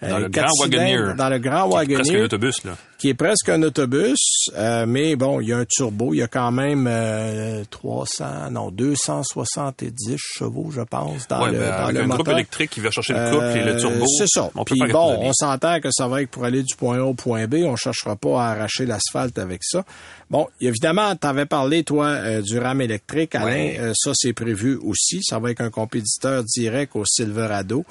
Dans 0.00 0.14
Un 0.14 0.18
le 0.20 0.28
grand 0.28 0.46
Wagoneer. 0.60 1.14
Dans 1.16 1.28
le 1.28 1.38
grand 1.38 1.68
presque 1.68 2.14
un 2.14 2.24
autobus, 2.24 2.64
là. 2.64 2.76
Qui 2.98 3.08
est 3.10 3.14
presque 3.14 3.48
un 3.48 3.62
autobus, 3.62 4.18
euh, 4.56 4.84
mais 4.86 5.14
bon, 5.16 5.40
il 5.40 5.48
y 5.48 5.52
a 5.52 5.58
un 5.58 5.64
turbo, 5.64 6.12
il 6.14 6.18
y 6.18 6.22
a 6.22 6.26
quand 6.28 6.50
même 6.50 6.86
euh, 6.90 7.62
300, 7.70 8.50
non, 8.50 8.70
270 8.72 10.16
chevaux, 10.18 10.70
je 10.72 10.80
pense, 10.80 11.28
dans 11.28 11.42
Ouais, 11.44 11.52
le, 11.52 11.58
ben, 11.58 11.70
dans 11.70 11.76
avec 11.84 11.94
le 11.96 12.02
un 12.02 12.08
groupe 12.08 12.28
électrique 12.28 12.70
qui 12.70 12.80
va 12.80 12.90
chercher 12.90 13.12
le 13.14 13.30
couple 13.30 13.44
et 13.56 13.64
le 13.64 13.72
Euh, 13.76 13.78
turbo. 13.78 14.04
C'est 14.18 14.26
ça. 14.28 14.50
On 14.54 14.64
Puis 14.64 14.80
bon, 14.90 15.16
on 15.20 15.32
s'entend 15.32 15.80
que 15.80 15.90
ça 15.92 16.08
va 16.08 16.22
être 16.22 16.30
pour 16.30 16.44
aller 16.44 16.62
du 16.62 16.74
point 16.74 16.98
A 16.98 17.02
au 17.04 17.14
point 17.14 17.46
B. 17.46 17.56
On 17.64 17.76
cherchera 17.76 18.16
pas 18.16 18.42
à 18.42 18.50
arracher 18.50 18.84
l'asphalte 18.86 19.38
avec 19.38 19.60
ça. 19.62 19.84
Bon, 20.30 20.46
évidemment, 20.60 21.14
tu 21.16 21.26
avais 21.26 21.46
parlé, 21.46 21.84
toi, 21.84 22.06
euh, 22.08 22.42
du 22.42 22.58
RAM 22.58 22.80
électrique. 22.80 23.34
Alain, 23.34 23.46
Ouais. 23.48 23.76
Euh, 23.80 23.92
ça, 23.96 24.10
c'est 24.14 24.32
prévu 24.34 24.76
aussi. 24.76 25.20
Ça 25.22 25.38
va 25.38 25.50
être 25.50 25.60
un 25.62 25.70
compétiteur 25.70 26.42
direct 26.44 26.94
au 26.96 27.04
Silverado. 27.06 27.84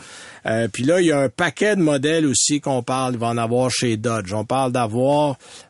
Euh, 0.45 0.68
puis 0.72 0.84
là, 0.84 0.99
il 1.01 1.08
y 1.08 1.12
a 1.12 1.20
un 1.22 1.30
paquet 1.30 1.76
de 1.76 1.82
modèles 1.82 2.26
aussi 2.28 2.60
qu'on 2.62 2.84
parle. 2.84 3.14
Il 3.14 3.20
va 3.20 3.28
en 3.28 3.38
avoir 3.38 3.72
chez 3.72 3.97
Dodge. 3.97 4.34
On 4.34 4.45
parle 4.45 4.72
d'avoir, 4.72 4.96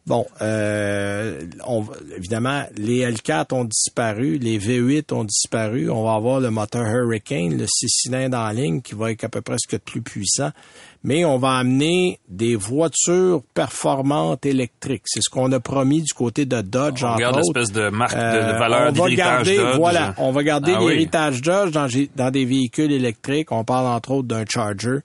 bon, 0.06 0.26
euh, 0.42 1.42
on, 1.66 1.84
évidemment, 2.16 2.64
les 2.78 3.10
L4 3.12 3.54
ont 3.54 3.66
disparu, 3.66 4.38
les 4.38 4.58
V8 4.60 5.14
ont 5.14 5.24
disparu. 5.24 5.90
On 5.90 6.04
va 6.04 6.14
avoir 6.14 6.40
le 6.40 6.50
moteur 6.50 6.86
Hurricane, 6.86 7.58
le 7.58 7.66
6 7.68 7.88
cylindres 7.90 8.38
en 8.38 8.50
ligne, 8.50 8.82
qui 8.82 8.96
va 8.96 9.12
être 9.12 9.24
à 9.24 9.30
peu 9.30 9.42
près 9.42 9.56
ce 9.58 9.68
de 9.76 9.82
plus 9.82 10.02
puissant. 10.02 10.52
Mais 11.04 11.24
on 11.24 11.38
va 11.38 11.52
amener 11.58 12.20
des 12.28 12.56
voitures 12.56 13.42
performantes 13.54 14.46
électriques. 14.46 15.04
C'est 15.06 15.22
ce 15.22 15.30
qu'on 15.30 15.52
a 15.52 15.60
promis 15.60 16.02
du 16.02 16.14
côté 16.14 16.46
de 16.46 16.60
Dodge, 16.62 17.04
On 17.04 17.16
autres. 17.30 17.38
l'espèce 17.38 17.72
de 17.72 17.90
marque 17.90 18.16
de, 18.16 18.20
Euh, 18.20 18.58
valeur 18.58 18.80
on 18.82 18.86
va 18.86 18.92
d'héritage 18.92 19.48
Dodge. 19.56 19.78
voilà, 19.78 20.14
on 20.18 20.32
va 20.32 20.44
garder 20.44 20.74
Ah 20.76 20.84
oui. 20.84 20.94
l'héritage 20.94 21.42
Dodge 21.42 21.72
dans, 21.72 21.88
dans 22.16 22.32
des 22.32 22.46
véhicules 22.46 22.92
électriques. 22.92 23.52
On 23.52 23.64
parle 23.64 23.86
entre 23.88 24.12
autres 24.12 24.28
d'un 24.28 24.44
Charger. 24.50 25.00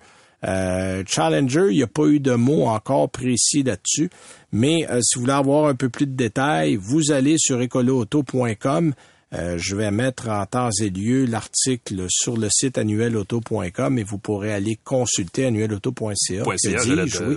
Euh, 0.44 1.02
Challenger, 1.06 1.66
il 1.70 1.76
n'y 1.76 1.82
a 1.82 1.88
pas 1.88 2.06
eu 2.06 2.20
de 2.20 2.34
mots 2.34 2.66
encore 2.66 3.10
précis 3.10 3.62
là-dessus, 3.62 4.10
mais 4.50 4.86
euh, 4.90 5.00
si 5.02 5.16
vous 5.16 5.22
voulez 5.22 5.32
avoir 5.32 5.66
un 5.66 5.74
peu 5.74 5.88
plus 5.88 6.06
de 6.06 6.16
détails, 6.16 6.76
vous 6.76 7.12
allez 7.12 7.36
sur 7.38 7.60
écoloauto.com. 7.60 8.94
Euh, 9.34 9.56
je 9.58 9.76
vais 9.76 9.90
mettre 9.90 10.28
en 10.28 10.44
temps 10.44 10.68
et 10.82 10.90
lieu 10.90 11.24
l'article 11.24 12.04
sur 12.10 12.36
le 12.36 12.48
site 12.50 12.76
annuelauto.com 12.76 13.98
et 13.98 14.02
vous 14.02 14.18
pourrez 14.18 14.52
aller 14.52 14.78
consulter 14.84 15.46
annuelauto.ca. 15.46 16.42
Oui. 16.46 16.56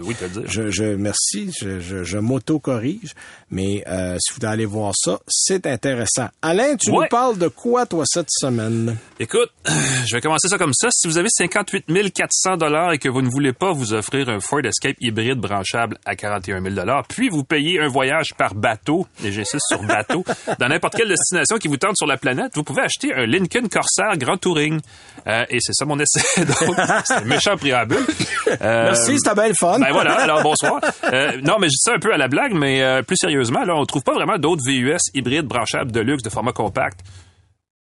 oui. 0.03 0.15
Je, 0.45 0.69
je 0.71 0.83
merci, 0.83 1.51
je, 1.57 1.79
je, 1.79 2.03
je 2.03 2.17
m'auto-corrige, 2.17 3.13
mais 3.51 3.83
euh, 3.87 4.17
si 4.19 4.33
vous 4.33 4.39
voulez 4.41 4.51
aller 4.51 4.65
voir 4.65 4.93
ça, 4.95 5.19
c'est 5.27 5.65
intéressant. 5.67 6.27
Alain, 6.41 6.75
tu 6.75 6.89
Ouais. 6.91 7.03
nous 7.03 7.07
parles 7.09 7.37
de 7.37 7.47
quoi, 7.47 7.85
toi, 7.85 8.03
cette 8.07 8.29
semaine? 8.29 8.97
Écoute, 9.19 9.51
je 10.05 10.15
vais 10.15 10.21
commencer 10.21 10.47
ça 10.47 10.57
comme 10.57 10.73
ça. 10.73 10.87
Si 10.91 11.07
vous 11.07 11.17
avez 11.17 11.29
58 11.29 11.85
400 12.13 12.57
dollars 12.57 12.93
et 12.93 12.97
que 12.97 13.09
vous 13.09 13.21
ne 13.21 13.29
voulez 13.29 13.53
pas 13.53 13.71
vous 13.71 13.93
offrir 13.93 14.29
un 14.29 14.39
Ford 14.39 14.61
Escape 14.65 14.95
hybride 14.99 15.39
branchable 15.39 15.97
à 16.05 16.15
41 16.15 16.61
000 16.61 16.75
dollars, 16.75 17.03
puis 17.07 17.29
vous 17.29 17.43
payez 17.43 17.79
un 17.79 17.87
voyage 17.87 18.33
par 18.37 18.55
bateau, 18.55 19.07
et 19.23 19.31
j'insiste 19.31 19.65
sur 19.67 19.83
bateau, 19.83 20.23
dans 20.59 20.67
n'importe 20.67 20.95
quelle 20.95 21.09
destination 21.09 21.57
qui 21.57 21.67
vous 21.67 21.77
tente 21.77 21.97
sur 21.97 22.07
la 22.07 22.17
planète, 22.17 22.51
vous 22.55 22.63
pouvez 22.63 22.81
acheter 22.81 23.13
un 23.13 23.25
Lincoln 23.25 23.67
Corsair 23.69 24.17
Grand 24.17 24.37
Touring. 24.37 24.79
Euh, 25.27 25.43
et 25.49 25.57
c'est 25.59 25.73
ça 25.73 25.85
mon 25.85 25.99
essai. 25.99 26.21
Donc, 26.45 26.75
c'est 27.05 27.13
un 27.15 27.21
méchant 27.25 27.57
préambule. 27.57 28.05
Euh, 28.61 28.85
Merci, 28.85 29.17
c'était 29.17 29.33
bien 29.35 29.47
le 29.49 29.53
fun. 29.53 29.79
Ben 29.79 29.91
voilà, 29.91 30.13
alors 30.21 30.41
bonsoir. 30.43 30.79
Euh, 31.11 31.31
non, 31.41 31.55
mais 31.59 31.67
je 31.67 31.71
dis 31.71 31.79
ça 31.79 31.93
un 31.95 31.99
peu 31.99 32.13
à 32.13 32.17
la 32.17 32.27
blague, 32.27 32.53
mais 32.53 32.81
euh, 32.83 33.01
plus 33.01 33.17
sérieusement, 33.45 33.65
là, 33.65 33.79
on 33.79 33.85
trouve 33.85 34.03
pas 34.03 34.13
vraiment 34.13 34.37
d'autres 34.37 34.63
VUS 34.65 34.97
hybrides 35.13 35.45
branchables 35.45 35.91
de 35.91 35.99
luxe 35.99 36.23
de 36.23 36.29
format 36.29 36.51
compact 36.51 37.01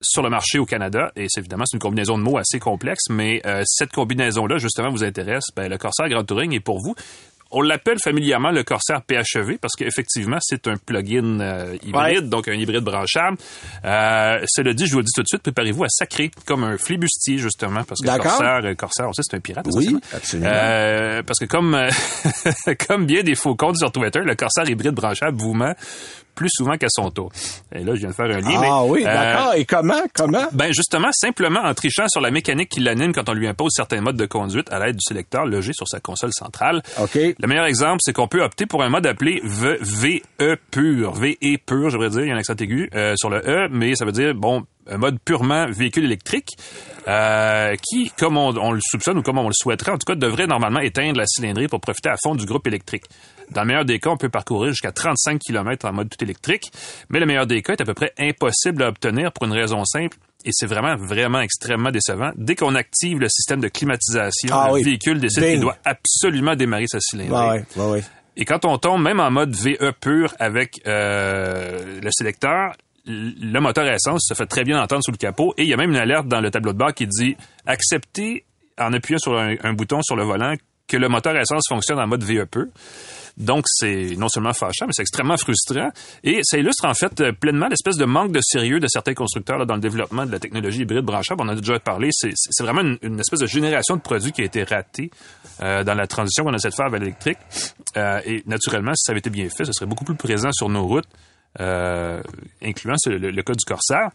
sur 0.02 0.24
le 0.24 0.30
marché 0.30 0.60
au 0.60 0.66
Canada. 0.66 1.12
Et 1.16 1.28
c'est 1.30 1.42
évidemment, 1.42 1.64
c'est 1.66 1.76
une 1.76 1.82
combinaison 1.82 2.18
de 2.18 2.24
mots 2.24 2.38
assez 2.38 2.60
complexe, 2.60 3.10
mais 3.10 3.42
euh, 3.46 3.64
cette 3.66 3.92
combinaison-là, 3.92 4.58
justement, 4.58 4.90
vous 4.90 5.04
intéresse, 5.04 5.46
ben, 5.56 5.70
le 5.70 5.78
Corsair 5.78 6.10
Grand 6.10 6.24
Touring 6.24 6.54
est 6.54 6.60
pour 6.60 6.80
vous. 6.80 6.96
On 7.52 7.62
l'appelle 7.62 8.00
familièrement 8.00 8.52
le 8.52 8.64
Corsair 8.64 9.02
PHEV 9.02 9.58
parce 9.60 9.74
qu'effectivement, 9.76 10.38
c'est 10.40 10.68
un 10.68 10.78
plug-in 10.78 11.40
euh, 11.40 11.78
hybride, 11.84 12.30
donc 12.30 12.48
un 12.48 12.54
hybride 12.54 12.84
branchable. 12.84 13.38
Euh, 13.84 14.40
cela 14.48 14.74
dit, 14.74 14.86
je 14.86 14.94
vous 14.94 15.00
le 15.00 15.04
dis 15.04 15.12
tout 15.14 15.22
de 15.22 15.28
suite, 15.28 15.44
préparez-vous 15.44 15.84
à 15.84 15.90
sacrer 15.90 16.32
comme 16.46 16.64
un 16.64 16.78
flibustier, 16.78 17.38
justement, 17.38 17.84
parce 17.84 18.02
que. 18.02 18.08
Corsair, 18.08 18.62
euh, 18.64 18.74
Corsair, 18.76 19.08
on 19.10 19.14
sait, 19.14 19.22
c'est 19.24 19.36
un 19.36 19.40
pirate. 19.40 19.66
Oui, 19.74 19.98
absolument. 20.14 20.50
Euh, 20.52 21.24
parce 21.24 21.40
que 21.40 21.46
comme, 21.46 21.76
euh, 21.76 21.90
comme 22.88 23.06
bien 23.06 23.24
des 23.24 23.36
faux 23.36 23.56
comptes 23.56 23.78
sur 23.78 23.92
Twitter, 23.92 24.22
le 24.24 24.36
Corsair 24.36 24.70
hybride 24.70 24.94
branchable 24.94 25.38
vous 25.38 25.54
ment 25.54 25.74
plus 26.42 26.50
souvent 26.52 26.76
qu'à 26.76 26.88
son 26.90 27.12
tour. 27.12 27.32
Et 27.72 27.84
là, 27.84 27.94
je 27.94 28.00
viens 28.00 28.10
de 28.10 28.16
faire 28.16 28.26
un 28.26 28.40
lien. 28.40 28.62
Ah 28.64 28.82
mais, 28.84 28.90
oui, 28.90 29.02
euh, 29.06 29.14
d'accord. 29.14 29.54
Et 29.54 29.66
comment? 29.66 30.02
Comment? 30.16 30.48
ben 30.54 30.74
justement, 30.74 31.10
simplement 31.12 31.60
en 31.60 31.76
trichant 31.76 32.08
sur 32.08 32.20
la 32.20 32.32
mécanique 32.32 32.70
qui 32.70 32.80
l'anime 32.80 33.14
quand 33.14 33.30
on 33.30 33.34
lui 33.34 33.48
impose 33.48 33.74
certains 33.76 34.02
modes 34.02 34.18
de 34.18 34.26
conduite 34.26 34.74
à 34.74 34.80
l'aide 34.80 34.96
du 34.96 35.04
sélecteur 35.08 35.46
logé 35.46 35.72
sur 35.74 35.88
sa 35.88 36.00
console 36.00 36.32
centrale. 36.34 36.82
OK. 37.00 37.14
Le 37.16 37.48
meilleur 37.48 37.66
exemple, 37.66 38.00
c'est 38.02 38.12
qu'on 38.12 38.28
peut 38.28 38.42
opter 38.42 38.66
pour 38.66 38.82
un 38.82 38.90
mode 38.90 39.06
appelé 39.06 39.40
VE 39.44 40.22
pur, 40.72 41.12
VE 41.14 41.58
pur, 41.64 41.92
je 41.92 41.98
devrais 41.98 42.10
dire, 42.10 42.22
il 42.22 42.30
y 42.30 42.32
a 42.32 42.34
un 42.34 42.40
accent 42.40 42.56
aigu 42.56 42.90
euh, 42.96 43.14
sur 43.18 43.30
le 43.30 43.38
E, 43.48 43.68
mais 43.70 43.94
ça 43.94 44.06
veut 44.06 44.12
dire 44.12 44.34
bon 44.34 44.64
un 44.88 44.98
mode 44.98 45.20
purement 45.24 45.68
véhicule 45.70 46.06
électrique 46.06 46.50
euh, 47.08 47.76
qui, 47.88 48.12
comme 48.18 48.36
on, 48.36 48.56
on 48.58 48.72
le 48.72 48.80
soupçonne 48.82 49.20
ou 49.20 49.22
comme 49.22 49.38
on 49.38 49.48
le 49.48 49.54
souhaiterait, 49.54 49.92
en 49.92 49.98
tout 50.00 50.06
cas, 50.08 50.16
devrait 50.16 50.48
normalement 50.48 50.80
éteindre 50.80 51.20
la 51.20 51.26
cylindrée 51.28 51.68
pour 51.68 51.80
profiter 51.80 52.10
à 52.10 52.16
fond 52.22 52.34
du 52.34 52.46
groupe 52.46 52.66
électrique. 52.66 53.04
Dans 53.52 53.62
le 53.62 53.68
meilleur 53.68 53.86
des 53.86 54.00
cas, 54.00 54.10
on 54.10 54.18
peut 54.18 54.30
parcourir 54.30 54.72
jusqu'à 54.72 54.92
35 54.92 55.40
km 55.40 55.86
en 55.88 55.94
mode 55.94 56.10
tout 56.10 56.24
électrique, 56.24 56.72
mais 57.10 57.20
le 57.20 57.26
meilleur 57.26 57.46
des 57.48 57.62
cas 57.62 57.74
est 57.74 57.82
à 57.82 57.86
peu 57.86 57.94
près 57.94 58.12
impossible 58.18 58.82
à 58.84 58.88
obtenir 58.88 59.32
pour 59.32 59.46
une 59.46 59.54
raison 59.54 59.84
simple, 59.86 60.18
et 60.46 60.50
c'est 60.54 60.66
vraiment, 60.66 60.96
vraiment 60.96 61.42
extrêmement 61.42 61.92
décevant. 61.92 62.32
Dès 62.36 62.56
qu'on 62.56 62.76
active 62.76 63.20
le 63.20 63.30
système 63.30 63.60
de 63.60 63.68
climatisation, 63.68 64.50
Ah 64.56 64.68
le 64.70 64.74
oui. 64.76 64.84
véhicule 64.84 65.20
décide 65.20 65.44
qu'il 65.44 65.60
doit 65.60 65.78
absolument 65.86 66.56
démarrer 66.56 66.88
sa 66.88 67.00
cylindrée. 67.00 67.50
Ouais, 67.50 67.66
ouais, 67.76 67.92
ouais. 67.92 68.04
Et 68.38 68.46
quand 68.46 68.64
on 68.66 68.78
tombe 68.78 69.04
même 69.04 69.20
en 69.20 69.30
mode 69.30 69.54
VE 69.54 69.92
pur 70.00 70.34
avec 70.40 70.82
euh, 70.88 72.00
le 72.02 72.10
sélecteur, 72.12 72.74
le 73.06 73.60
moteur 73.60 73.86
à 73.86 73.94
essence 73.96 74.26
se 74.28 74.34
fait 74.34 74.46
très 74.46 74.64
bien 74.64 74.82
entendre 74.82 75.04
sous 75.04 75.12
le 75.12 75.18
capot 75.18 75.54
et 75.58 75.64
il 75.64 75.68
y 75.68 75.74
a 75.74 75.78
même 75.78 75.90
une 75.92 75.98
alerte 75.98 76.28
dans 76.28 76.40
le 76.40 76.50
tableau 76.50 76.72
de 76.72 76.78
bord 76.78 76.94
qui 76.94 77.08
dit 77.08 77.36
accepter 77.66 78.46
en 78.80 78.94
appuyant 78.94 79.18
sur 79.20 79.38
un, 79.38 79.56
un 79.64 79.74
bouton 79.74 80.02
sur 80.02 80.16
le 80.16 80.24
volant 80.24 80.54
que 80.88 80.98
le 80.98 81.10
moteur 81.10 81.36
à 81.36 81.42
essence 81.42 81.64
fonctionne 81.68 82.00
en 82.00 82.08
mode 82.08 82.24
VE 82.24 82.46
pur. 82.46 82.66
Donc, 83.38 83.66
c'est 83.68 84.16
non 84.18 84.30
seulement 84.30 84.54
fâchant, 84.54 84.86
mais 84.88 84.94
c'est 84.94 85.02
extrêmement 85.02 85.38
frustrant. 85.38 85.90
Et 86.24 86.42
ça 86.44 86.58
illustre 86.58 86.86
en 86.86 86.94
fait 86.94 87.32
pleinement 87.40 87.68
l'espèce 87.68 87.98
de 87.98 88.06
manque 88.06 88.32
de 88.32 88.42
sérieux 88.42 88.80
de 88.80 88.88
certains 88.88 89.14
constructeurs 89.14 89.66
dans 89.66 89.76
le 89.76 89.82
développement 89.82 90.26
de 90.26 90.32
la 90.32 90.40
technologie 90.40 90.82
hybride 90.82 91.06
branchable. 91.06 91.42
On 91.42 91.46
en 91.46 91.50
a 91.50 91.56
déjà 91.56 91.80
parlé. 91.80 92.10
C'est 92.12 92.64
vraiment 92.64 92.82
une, 93.02 93.20
espèce 93.20 93.40
de 93.40 93.48
génération 93.48 93.96
de 93.96 94.02
produits 94.02 94.32
qui 94.32 94.42
a 94.42 94.46
été 94.46 94.64
ratée 94.64 95.12
euh, 95.62 95.84
dans 95.84 95.94
la 95.94 96.08
transition 96.08 96.44
qu'on 96.44 96.54
essaie 96.54 96.70
de 96.70 96.76
faire 96.76 96.90
vers 96.90 97.00
l'électrique. 97.00 97.38
Euh, 97.98 98.20
et 98.26 98.44
naturellement, 98.46 98.94
si 98.96 99.04
ça 99.06 99.12
avait 99.12 99.20
été 99.20 99.30
bien 99.30 99.48
fait, 99.50 99.66
ce 99.66 99.74
serait 99.74 99.86
beaucoup 99.86 100.06
plus 100.06 100.16
présent 100.16 100.52
sur 100.52 100.70
nos 100.70 100.86
routes, 100.86 101.08
euh, 101.60 102.22
incluant 102.62 102.96
le, 103.06 103.42
cas 103.42 103.54
du 103.54 103.66
Corsair. 103.66 104.10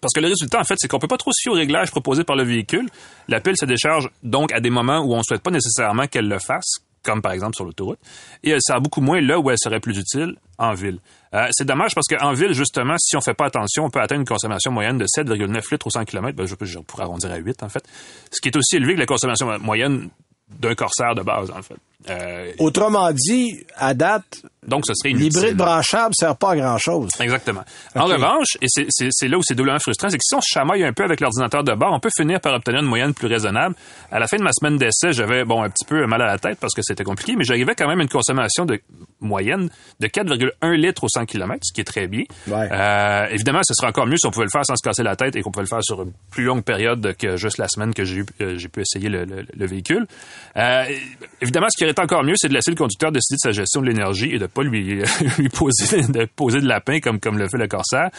Parce 0.00 0.12
que 0.12 0.20
le 0.20 0.28
résultat, 0.28 0.60
en 0.60 0.64
fait, 0.64 0.74
c'est 0.78 0.88
qu'on 0.88 0.98
peut 0.98 1.08
pas 1.08 1.16
trop 1.16 1.32
se 1.32 1.40
fier 1.42 1.52
au 1.52 1.56
réglage 1.56 1.90
proposé 1.90 2.24
par 2.24 2.36
le 2.36 2.44
véhicule. 2.44 2.88
La 3.28 3.40
pile 3.40 3.56
se 3.56 3.64
décharge 3.64 4.10
donc 4.22 4.52
à 4.52 4.60
des 4.60 4.70
moments 4.70 4.98
où 4.98 5.14
on 5.14 5.22
souhaite 5.22 5.42
pas 5.42 5.50
nécessairement 5.50 6.06
qu'elle 6.06 6.28
le 6.28 6.38
fasse, 6.38 6.80
comme 7.06 7.22
par 7.22 7.32
exemple 7.32 7.54
sur 7.54 7.64
l'autoroute, 7.64 7.98
et 8.42 8.50
elle 8.50 8.60
sert 8.60 8.80
beaucoup 8.80 9.00
moins 9.00 9.20
là 9.20 9.38
où 9.38 9.50
elle 9.50 9.58
serait 9.58 9.80
plus 9.80 9.96
utile, 9.96 10.36
en 10.58 10.74
ville. 10.74 10.98
Euh, 11.34 11.46
c'est 11.52 11.64
dommage 11.64 11.94
parce 11.94 12.06
qu'en 12.06 12.32
ville, 12.32 12.52
justement, 12.52 12.96
si 12.98 13.16
on 13.16 13.20
fait 13.20 13.34
pas 13.34 13.46
attention, 13.46 13.84
on 13.84 13.90
peut 13.90 14.00
atteindre 14.00 14.20
une 14.20 14.26
consommation 14.26 14.70
moyenne 14.72 14.98
de 14.98 15.06
7,9 15.06 15.70
litres 15.70 15.86
au 15.86 15.90
100 15.90 16.04
km. 16.04 16.36
Ben, 16.36 16.46
je, 16.46 16.54
je 16.60 16.78
pourrais 16.80 17.04
arrondir 17.04 17.30
à 17.30 17.36
8, 17.36 17.62
en 17.62 17.68
fait. 17.68 17.84
Ce 18.30 18.40
qui 18.40 18.48
est 18.48 18.56
aussi 18.56 18.76
élevé 18.76 18.94
que 18.94 19.00
la 19.00 19.06
consommation 19.06 19.58
moyenne 19.58 20.08
d'un 20.48 20.74
corsaire 20.74 21.14
de 21.14 21.22
base, 21.22 21.50
en 21.50 21.62
fait. 21.62 21.76
Euh, 22.08 22.52
Autrement 22.58 23.10
dit, 23.12 23.64
à 23.76 23.94
date, 23.94 24.42
donc, 24.66 24.84
ce 24.86 24.92
serait 24.94 25.12
l'hybride 25.14 25.56
branchable 25.56 26.14
sert 26.18 26.36
pas 26.36 26.50
à 26.52 26.56
grand-chose. 26.56 27.08
Exactement. 27.20 27.62
En 27.94 28.06
revanche, 28.16 28.48
et 28.60 28.66
c'est- 28.68 29.28
là 29.28 29.38
où 29.38 29.42
c'est 29.44 29.54
doublement 29.54 29.78
frustrant, 29.78 30.08
c'est 30.10 30.18
que 30.18 30.24
si 30.24 30.34
on 30.34 30.40
se 30.40 30.48
chamaille 30.50 30.84
un 30.84 30.92
peu 30.92 31.04
avec 31.04 31.20
l'ordinateur 31.20 31.62
de 31.64 31.72
bord, 31.74 31.92
on 31.92 32.00
peut 32.00 32.10
finir 32.16 32.40
par 32.40 32.54
obtenir 32.54 32.80
une 32.80 32.86
moyenne 32.86 33.14
plus 33.14 33.28
raisonnable. 33.28 33.74
À 34.10 34.18
la 34.18 34.26
fin 34.26 34.36
de 34.36 34.42
ma 34.42 34.50
semaine 34.52 34.76
d'essai, 34.76 35.12
j'avais 35.12 35.44
bon 35.44 35.62
un 35.62 35.70
petit 35.70 35.84
peu 35.84 36.04
mal 36.06 36.20
à 36.22 36.26
la 36.26 36.38
tête 36.38 36.58
parce 36.60 36.74
que 36.74 36.82
c'était 36.82 37.04
compliqué, 37.04 37.34
mais 37.36 37.44
j'arrivais 37.44 37.74
quand 37.74 37.88
même 37.88 38.00
à 38.00 38.02
une 38.02 38.08
consommation 38.08 38.64
de 38.66 38.80
moyenne 39.20 39.70
de 40.00 40.06
4,1 40.08 40.72
litres 40.76 41.04
au 41.04 41.08
100 41.08 41.26
km, 41.26 41.60
ce 41.64 41.72
qui 41.72 41.80
est 41.80 41.84
très 41.84 42.06
bien. 42.08 42.24
Euh, 42.72 43.26
évidemment, 43.30 43.60
ce 43.64 43.72
serait 43.74 43.88
encore 43.88 44.06
mieux 44.06 44.16
si 44.18 44.26
on 44.26 44.30
pouvait 44.30 44.46
le 44.46 44.50
faire 44.50 44.64
sans 44.66 44.76
se 44.76 44.82
casser 44.82 45.02
la 45.02 45.16
tête 45.16 45.34
et 45.36 45.42
qu'on 45.42 45.50
pouvait 45.50 45.64
le 45.64 45.68
faire 45.68 45.82
sur 45.82 46.02
une 46.02 46.12
plus 46.30 46.44
longue 46.44 46.62
période 46.64 47.14
que 47.18 47.36
juste 47.36 47.58
la 47.58 47.68
semaine 47.68 47.94
que 47.94 48.04
j'ai 48.04 48.16
eu- 48.18 48.26
euh, 48.40 48.58
j'ai 48.58 48.68
pu 48.68 48.80
essayer 48.82 49.08
le, 49.08 49.24
le- 49.24 49.46
le 49.56 49.66
véhicule. 49.66 50.06
Euh, 50.56 50.84
évidemment, 51.40 51.68
ce 51.70 51.76
qui 51.78 51.84
aurait 51.86 51.92
été 51.92 52.02
encore 52.02 52.24
mieux, 52.24 52.34
c'est 52.36 52.48
de 52.48 52.54
laisser 52.54 52.70
le 52.70 52.76
conducteur 52.76 53.12
décider 53.12 53.36
de 53.36 53.40
sa 53.40 53.52
gestion 53.52 53.80
de 53.80 53.86
l'énergie 53.86 54.34
et 54.34 54.38
de 54.38 54.46
pas 54.46 54.62
lui, 54.62 55.02
poser, 55.54 56.02
de 56.02 56.24
poser 56.24 56.60
de 56.60 56.66
lapin 56.66 57.00
comme, 57.00 57.38
le 57.38 57.48
fait 57.48 57.58
le 57.58 57.68
Corsair. 57.68 58.10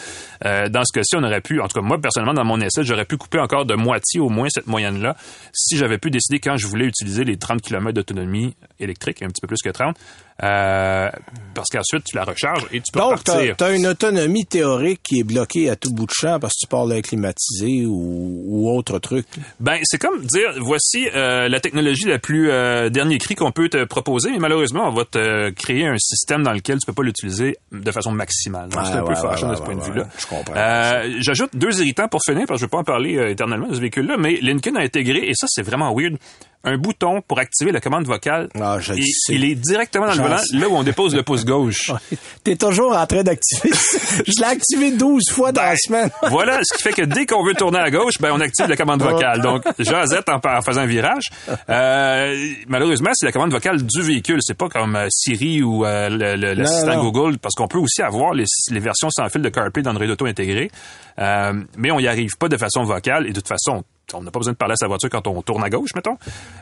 Euh, 0.44 0.68
dans 0.68 0.82
ce 0.84 0.92
cas-ci, 0.92 1.16
on 1.16 1.22
aurait 1.22 1.40
pu, 1.40 1.60
en 1.60 1.68
tout 1.68 1.80
cas 1.80 1.86
moi 1.86 2.00
personnellement 2.00 2.34
dans 2.34 2.44
mon 2.44 2.60
essai, 2.60 2.82
j'aurais 2.84 3.04
pu 3.04 3.16
couper 3.16 3.38
encore 3.38 3.64
de 3.64 3.74
moitié 3.74 4.20
au 4.20 4.28
moins 4.28 4.48
cette 4.50 4.66
moyenne-là 4.66 5.16
si 5.52 5.76
j'avais 5.76 5.98
pu 5.98 6.10
décider 6.10 6.40
quand 6.40 6.56
je 6.56 6.66
voulais 6.66 6.86
utiliser 6.86 7.24
les 7.24 7.36
30 7.36 7.62
km 7.62 7.92
d'autonomie 7.92 8.54
électrique, 8.80 9.22
un 9.22 9.28
petit 9.28 9.40
peu 9.40 9.48
plus 9.48 9.62
que 9.62 9.70
30, 9.70 9.96
euh, 10.42 11.08
parce 11.54 11.68
qu'ensuite 11.70 12.04
tu 12.04 12.16
la 12.16 12.24
recharges 12.24 12.66
et 12.72 12.80
tu 12.80 12.92
peux 12.92 13.00
Donc, 13.00 13.22
partir. 13.24 13.56
tu 13.56 13.64
as 13.64 13.70
une 13.74 13.86
autonomie 13.86 14.46
théorique 14.46 15.00
qui 15.02 15.20
est 15.20 15.24
bloquée 15.24 15.68
à 15.70 15.76
tout 15.76 15.92
bout 15.92 16.06
de 16.06 16.12
champ 16.14 16.38
parce 16.38 16.54
que 16.54 16.60
tu 16.60 16.66
parles 16.68 16.90
d'un 16.90 17.00
climatisé 17.02 17.84
ou, 17.86 18.42
ou 18.46 18.70
autre 18.70 18.98
truc. 18.98 19.26
Ben, 19.60 19.78
c'est 19.84 19.98
comme 19.98 20.24
dire, 20.24 20.54
voici 20.60 21.08
euh, 21.14 21.48
la 21.48 21.60
technologie 21.60 22.04
la 22.06 22.18
plus 22.18 22.50
euh, 22.50 22.88
dernier 22.88 23.18
cri 23.18 23.34
qu'on 23.34 23.50
peut 23.52 23.68
te 23.68 23.84
proposer, 23.84 24.30
mais 24.30 24.38
malheureusement, 24.38 24.88
on 24.88 24.92
va 24.94 25.04
te 25.04 25.50
créer 25.50 25.86
un 25.86 25.98
système 25.98 26.42
dans 26.42 26.52
lequel 26.52 26.78
tu 26.78 26.86
peux 26.86 26.92
pas 26.92 27.02
l'utiliser 27.02 27.56
de 27.72 27.90
façon 27.90 28.12
maximale. 28.12 28.68
C'est 28.72 28.78
un 28.92 29.02
peu 29.04 29.14
fâchant 29.14 29.46
ouais, 29.48 29.52
de 29.52 29.56
ce 29.56 29.62
ouais, 29.62 29.66
point 29.66 29.76
de 29.76 29.82
vue-là. 29.82 30.06
je 30.18 30.26
comprends. 30.26 30.54
Euh, 30.56 31.14
J'ajoute 31.20 31.50
deux 31.54 31.80
irritants 31.80 32.08
pour 32.08 32.20
finir, 32.24 32.44
parce 32.46 32.58
que 32.58 32.60
je 32.60 32.66
vais 32.66 32.70
pas 32.70 32.78
en 32.78 32.84
parler 32.84 33.16
euh, 33.16 33.30
éternellement 33.30 33.68
de 33.68 33.74
ce 33.74 33.80
véhicule-là, 33.80 34.16
mais 34.18 34.38
Lincoln 34.40 34.76
a 34.76 34.80
intégré, 34.82 35.18
et 35.28 35.32
ça, 35.34 35.46
c'est 35.48 35.62
vraiment 35.62 35.92
weird, 35.94 36.16
un 36.64 36.76
bouton 36.76 37.22
pour 37.26 37.38
activer 37.38 37.70
la 37.72 37.80
commande 37.80 38.04
vocale. 38.06 38.48
Ah, 38.60 38.78
je 38.80 38.92
le 38.92 38.98
Et 38.98 39.02
sais. 39.04 39.34
il 39.34 39.44
est 39.44 39.54
directement 39.54 40.06
dans 40.06 40.14
le 40.14 40.22
volant, 40.22 40.38
sais. 40.38 40.56
là 40.56 40.68
où 40.68 40.74
on 40.74 40.82
dépose 40.82 41.14
le 41.14 41.22
pouce 41.22 41.44
gauche. 41.44 41.92
T'es 42.44 42.56
toujours 42.56 42.96
en 42.96 43.06
train 43.06 43.22
d'activer. 43.22 43.70
je 44.26 44.40
l'ai 44.40 44.46
activé 44.46 44.90
12 44.92 45.30
fois 45.30 45.52
dans 45.52 45.62
la 45.62 45.76
semaine. 45.76 46.10
voilà, 46.30 46.60
ce 46.64 46.76
qui 46.76 46.82
fait 46.82 46.92
que 46.92 47.02
dès 47.02 47.26
qu'on 47.26 47.44
veut 47.44 47.54
tourner 47.54 47.78
à 47.78 47.90
gauche, 47.90 48.14
ben 48.20 48.32
on 48.32 48.40
active 48.40 48.66
la 48.66 48.76
commande 48.76 49.02
vocale. 49.02 49.40
Donc, 49.40 49.62
jasette 49.78 50.28
en, 50.28 50.40
en 50.44 50.60
faisant 50.62 50.80
un 50.82 50.86
virage. 50.86 51.24
Euh, 51.70 52.34
malheureusement, 52.68 53.10
c'est 53.14 53.26
la 53.26 53.32
commande 53.32 53.52
vocale 53.52 53.82
du 53.82 54.02
véhicule. 54.02 54.38
C'est 54.40 54.56
pas 54.58 54.68
comme 54.68 54.96
euh, 54.96 55.06
Siri 55.10 55.62
ou 55.62 55.84
euh, 55.84 56.08
le- 56.08 56.36
le- 56.36 56.54
l'assistant. 56.54 57.00
Google, 57.02 57.38
parce 57.38 57.54
qu'on 57.54 57.68
peut 57.68 57.78
aussi 57.78 58.02
avoir 58.02 58.34
les, 58.34 58.44
les 58.70 58.80
versions 58.80 59.08
sans 59.10 59.28
fil 59.28 59.42
de 59.42 59.48
CarPlay 59.48 59.82
d'Android 59.82 60.06
Auto 60.08 60.26
intégrées. 60.26 60.70
Euh, 61.18 61.52
mais 61.76 61.90
on 61.90 61.98
y 61.98 62.08
arrive 62.08 62.36
pas 62.38 62.48
de 62.48 62.56
façon 62.56 62.82
vocale 62.84 63.26
et 63.26 63.30
de 63.30 63.34
toute 63.34 63.48
façon, 63.48 63.84
on 64.14 64.22
n'a 64.22 64.30
pas 64.30 64.38
besoin 64.38 64.52
de 64.52 64.58
parler 64.58 64.72
à 64.72 64.76
sa 64.76 64.86
voiture 64.86 65.10
quand 65.10 65.26
on 65.26 65.42
tourne 65.42 65.62
à 65.62 65.70
gauche, 65.70 65.90
mettons. 65.94 66.16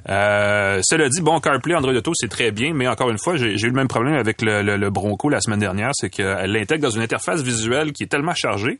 Euh, 0.08 0.80
cela 0.82 1.08
dit, 1.08 1.20
bon, 1.20 1.40
CarPlay, 1.40 1.74
Android 1.74 1.94
Auto, 1.94 2.12
c'est 2.14 2.28
très 2.28 2.50
bien, 2.50 2.72
mais 2.74 2.88
encore 2.88 3.10
une 3.10 3.18
fois, 3.18 3.36
j'ai 3.36 3.52
eu 3.52 3.66
le 3.68 3.72
même 3.72 3.88
problème 3.88 4.14
avec 4.14 4.42
le 4.42 4.88
Bronco 4.90 5.28
la 5.28 5.40
semaine 5.40 5.60
dernière, 5.60 5.90
c'est 5.94 6.10
qu'elle 6.10 6.52
l'intègre 6.52 6.82
dans 6.82 6.90
une 6.90 7.02
interface 7.02 7.42
visuelle 7.42 7.92
qui 7.92 8.04
est 8.04 8.08
tellement 8.08 8.34
chargée 8.34 8.78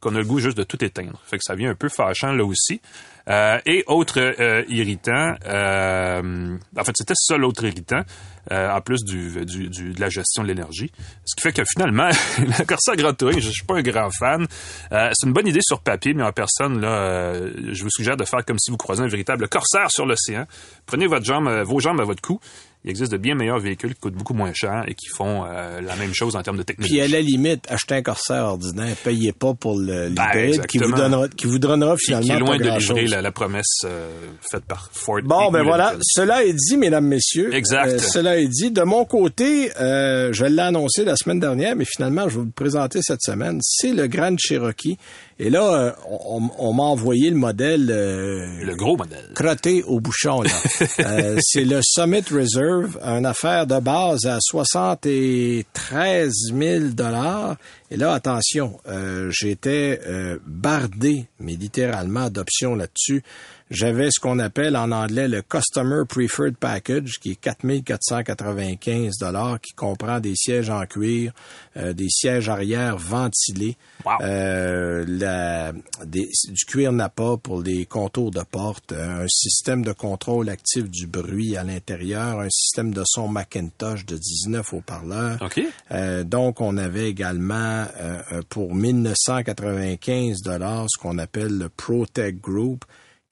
qu'on 0.00 0.14
a 0.14 0.18
le 0.18 0.24
goût 0.24 0.38
juste 0.38 0.56
de 0.56 0.62
tout 0.62 0.82
éteindre. 0.84 1.20
Fait 1.26 1.38
que 1.38 1.44
ça 1.44 1.54
vient 1.54 1.70
un 1.70 1.74
peu 1.74 1.88
fâchant 1.88 2.32
là 2.32 2.44
aussi. 2.44 2.80
Euh, 3.28 3.58
et 3.66 3.82
autre 3.88 4.20
euh, 4.20 4.62
irritant, 4.68 5.34
euh, 5.46 6.56
en 6.78 6.84
fait 6.84 6.92
c'était 6.96 7.14
ça 7.16 7.36
l'autre 7.36 7.64
irritant, 7.64 8.02
en 8.48 8.80
plus 8.80 9.02
du, 9.02 9.44
du, 9.44 9.68
de 9.68 10.00
la 10.00 10.08
gestion 10.08 10.44
de 10.44 10.48
l'énergie. 10.48 10.92
Ce 11.24 11.34
qui 11.34 11.42
fait 11.42 11.52
que 11.52 11.62
finalement, 11.68 12.08
le 12.38 12.64
Corsair 12.64 12.94
Grand 12.94 13.16
je 13.32 13.50
suis 13.50 13.64
pas 13.66 13.78
un 13.78 13.82
grand 13.82 14.10
fan. 14.10 14.46
C'est 14.90 15.26
une 15.26 15.32
bonne 15.32 15.48
idée 15.48 15.60
sur 15.62 15.80
papier, 15.80 16.14
mais 16.14 16.22
en 16.22 16.30
personne, 16.30 16.80
là, 16.80 17.34
je 17.34 17.82
vous 17.82 17.90
suggère 17.90 18.16
de 18.16 18.24
faire 18.24 18.44
comme 18.44 18.60
si 18.60 18.70
vous 18.70 18.76
croisez 18.76 19.02
un 19.02 19.08
véritable 19.08 19.48
Corsair 19.48 19.90
sur 19.90 20.06
l'océan. 20.06 20.46
Prenez 20.86 21.08
votre 21.08 21.24
jambe, 21.24 21.48
vos 21.64 21.80
jambes 21.80 22.00
à 22.00 22.04
votre 22.04 22.22
cou. 22.22 22.38
Il 22.86 22.90
existe 22.90 23.10
de 23.10 23.16
bien 23.16 23.34
meilleurs 23.34 23.58
véhicules 23.58 23.94
qui 23.94 24.00
coûtent 24.00 24.14
beaucoup 24.14 24.32
moins 24.32 24.52
cher 24.54 24.84
et 24.86 24.94
qui 24.94 25.08
font 25.08 25.44
euh, 25.44 25.80
la 25.80 25.96
même 25.96 26.14
chose 26.14 26.36
en 26.36 26.42
termes 26.42 26.56
de 26.56 26.62
technologie. 26.62 26.94
Puis 26.94 27.02
à 27.02 27.08
la 27.08 27.20
limite, 27.20 27.64
achetez 27.68 27.96
un 27.96 28.02
corsaire 28.02 28.44
ordinaire, 28.44 28.94
payez 29.02 29.32
pas 29.32 29.54
pour 29.54 29.76
le 29.76 30.08
Ben, 30.10 30.64
qui 30.68 30.78
vous 30.78 30.92
donnera, 30.92 31.28
qui 31.28 31.46
vous 31.46 31.58
donnera 31.58 31.96
finalement 31.96 32.26
qui 32.26 32.32
est 32.32 32.38
loin 32.38 32.58
pas 32.58 32.64
de 32.64 32.78
livrer 32.78 33.06
la, 33.08 33.22
la 33.22 33.32
promesse 33.32 33.80
euh, 33.84 34.08
faite 34.52 34.64
par 34.66 34.88
Ford. 34.92 35.20
Bon, 35.24 35.50
ben 35.50 35.64
voilà. 35.64 35.96
Cela 36.00 36.44
est 36.44 36.52
dit, 36.52 36.76
mesdames, 36.76 37.08
messieurs. 37.08 37.52
Exact. 37.52 37.88
Euh, 37.88 37.98
cela 37.98 38.38
est 38.38 38.46
dit. 38.46 38.70
De 38.70 38.82
mon 38.82 39.04
côté, 39.04 39.72
euh, 39.80 40.32
je 40.32 40.44
l'ai 40.44 40.62
annoncé 40.62 41.04
la 41.04 41.16
semaine 41.16 41.40
dernière, 41.40 41.74
mais 41.74 41.84
finalement, 41.84 42.28
je 42.28 42.34
vais 42.34 42.40
vous 42.40 42.46
le 42.46 42.52
présenter 42.52 43.00
cette 43.02 43.22
semaine. 43.22 43.58
C'est 43.62 43.92
le 43.94 44.06
Grand 44.06 44.36
Cherokee. 44.38 44.96
Et 45.38 45.50
là, 45.50 45.74
euh, 45.74 45.92
on, 46.28 46.48
on 46.58 46.72
m'a 46.72 46.84
envoyé 46.84 47.28
le 47.28 47.36
modèle... 47.36 47.90
euh, 47.90 48.64
Le 48.64 48.74
gros 48.74 48.96
modèle. 48.96 49.28
crotté 49.34 49.82
au 49.82 50.00
bouchon, 50.00 50.40
là. 50.42 50.50
Euh, 51.00 51.36
c'est 51.42 51.64
le 51.64 51.80
Summit 51.82 52.24
Reserve, 52.32 52.98
une 53.02 53.26
affaire 53.26 53.66
de 53.66 53.78
base 53.80 54.24
à 54.24 54.38
73 54.40 56.30
000 56.54 56.84
dollars. 56.94 57.56
Et 57.90 57.96
là, 57.96 58.14
attention, 58.14 58.78
euh, 58.88 59.30
j'étais 59.30 60.00
bardé, 60.46 61.26
mais 61.38 61.52
littéralement, 61.54 62.30
d'options 62.30 62.74
là-dessus. 62.74 63.22
J'avais 63.68 64.10
ce 64.12 64.20
qu'on 64.20 64.38
appelle 64.38 64.76
en 64.76 64.92
anglais 64.92 65.26
le 65.26 65.42
Customer 65.42 66.02
Preferred 66.08 66.56
Package, 66.56 67.14
qui 67.20 67.32
est 67.32 67.34
4495 67.40 69.18
dollars, 69.18 69.60
qui 69.60 69.72
comprend 69.72 70.20
des 70.20 70.34
sièges 70.36 70.70
en 70.70 70.86
cuir, 70.86 71.32
euh, 71.76 71.92
des 71.92 72.08
sièges 72.08 72.48
arrière 72.48 72.96
ventilés, 72.96 73.76
euh, 74.22 75.04
la- 75.08 75.72
des- 76.04 76.28
du 76.48 76.64
cuir 76.64 76.92
Napa 76.92 77.36
pour 77.42 77.60
les 77.60 77.86
contours 77.86 78.30
de 78.30 78.42
porte, 78.48 78.92
euh, 78.92 79.24
un 79.24 79.28
système 79.28 79.84
de 79.84 79.92
contrôle 79.92 80.48
actif 80.48 80.88
du 80.88 81.08
bruit 81.08 81.56
à 81.56 81.64
l'intérieur, 81.64 82.38
un 82.40 82.50
système 82.50 82.94
de 82.94 83.02
son 83.04 83.26
Macintosh 83.26 84.06
de 84.06 84.16
19 84.16 84.72
haut-parleurs. 84.74 85.38
OK. 85.42 85.60
Euh, 85.90 86.22
donc, 86.22 86.60
on 86.60 86.76
avait 86.76 87.10
également 87.10 87.84
euh, 88.00 88.20
euh, 88.32 88.42
pour 88.48 88.74
1995 88.74 90.42
dollars 90.42 90.86
ce 90.88 90.98
qu'on 91.00 91.18
appelle 91.18 91.58
le 91.58 91.68
ProTech 91.68 92.40
Group, 92.40 92.84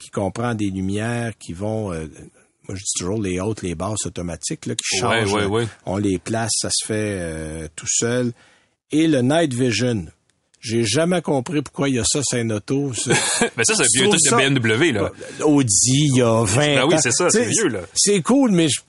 qui 0.05 0.11
comprend 0.11 0.55
des 0.55 0.70
lumières 0.70 1.32
qui 1.38 1.52
vont, 1.52 1.92
euh, 1.92 2.07
moi 2.68 2.76
je 2.76 2.82
dis 2.82 2.92
toujours 2.98 3.20
les 3.20 3.40
hautes, 3.40 3.62
les 3.62 3.74
basses 3.74 4.05
automatiques, 4.07 4.66
là, 4.66 4.74
qui 4.74 4.98
changent. 4.98 5.32
ouais, 5.32 5.46
ouais. 5.46 5.66
On 5.86 5.96
les 5.96 6.18
place, 6.18 6.50
ça 6.57 6.68
se 6.70 6.86
fait 6.86 7.18
euh, 7.20 7.68
tout 7.74 7.88
seul. 7.88 8.32
Et 8.92 9.07
le 9.07 9.22
Night 9.22 9.52
Vision. 9.55 10.07
J'ai 10.61 10.82
jamais 10.82 11.20
compris 11.20 11.61
pourquoi 11.61 11.90
il 11.90 11.96
y 11.96 11.98
a 11.98 12.05
ça 12.07 12.20
sur 12.22 12.38
une 12.38 12.52
auto. 12.52 12.90
Ben 13.57 13.64
ça, 13.64 13.74
c'est 13.74 13.82
un 13.82 13.86
vieux 13.92 14.09
truc 14.09 14.20
de 14.24 14.59
BMW, 14.59 14.92
là. 14.92 15.11
Audi, 15.44 16.09
il 16.11 16.16
y 16.16 16.22
a 16.22 16.42
20 16.42 16.61
Ben 16.61 16.84
oui, 16.86 16.94
c'est 17.00 17.12
ça, 17.12 17.28
c'est 17.28 17.44
vieux, 17.44 17.68
là. 17.68 17.80
C'est 17.94 18.22
cool, 18.22 18.50
mais 18.50 18.68
je... 18.68 18.80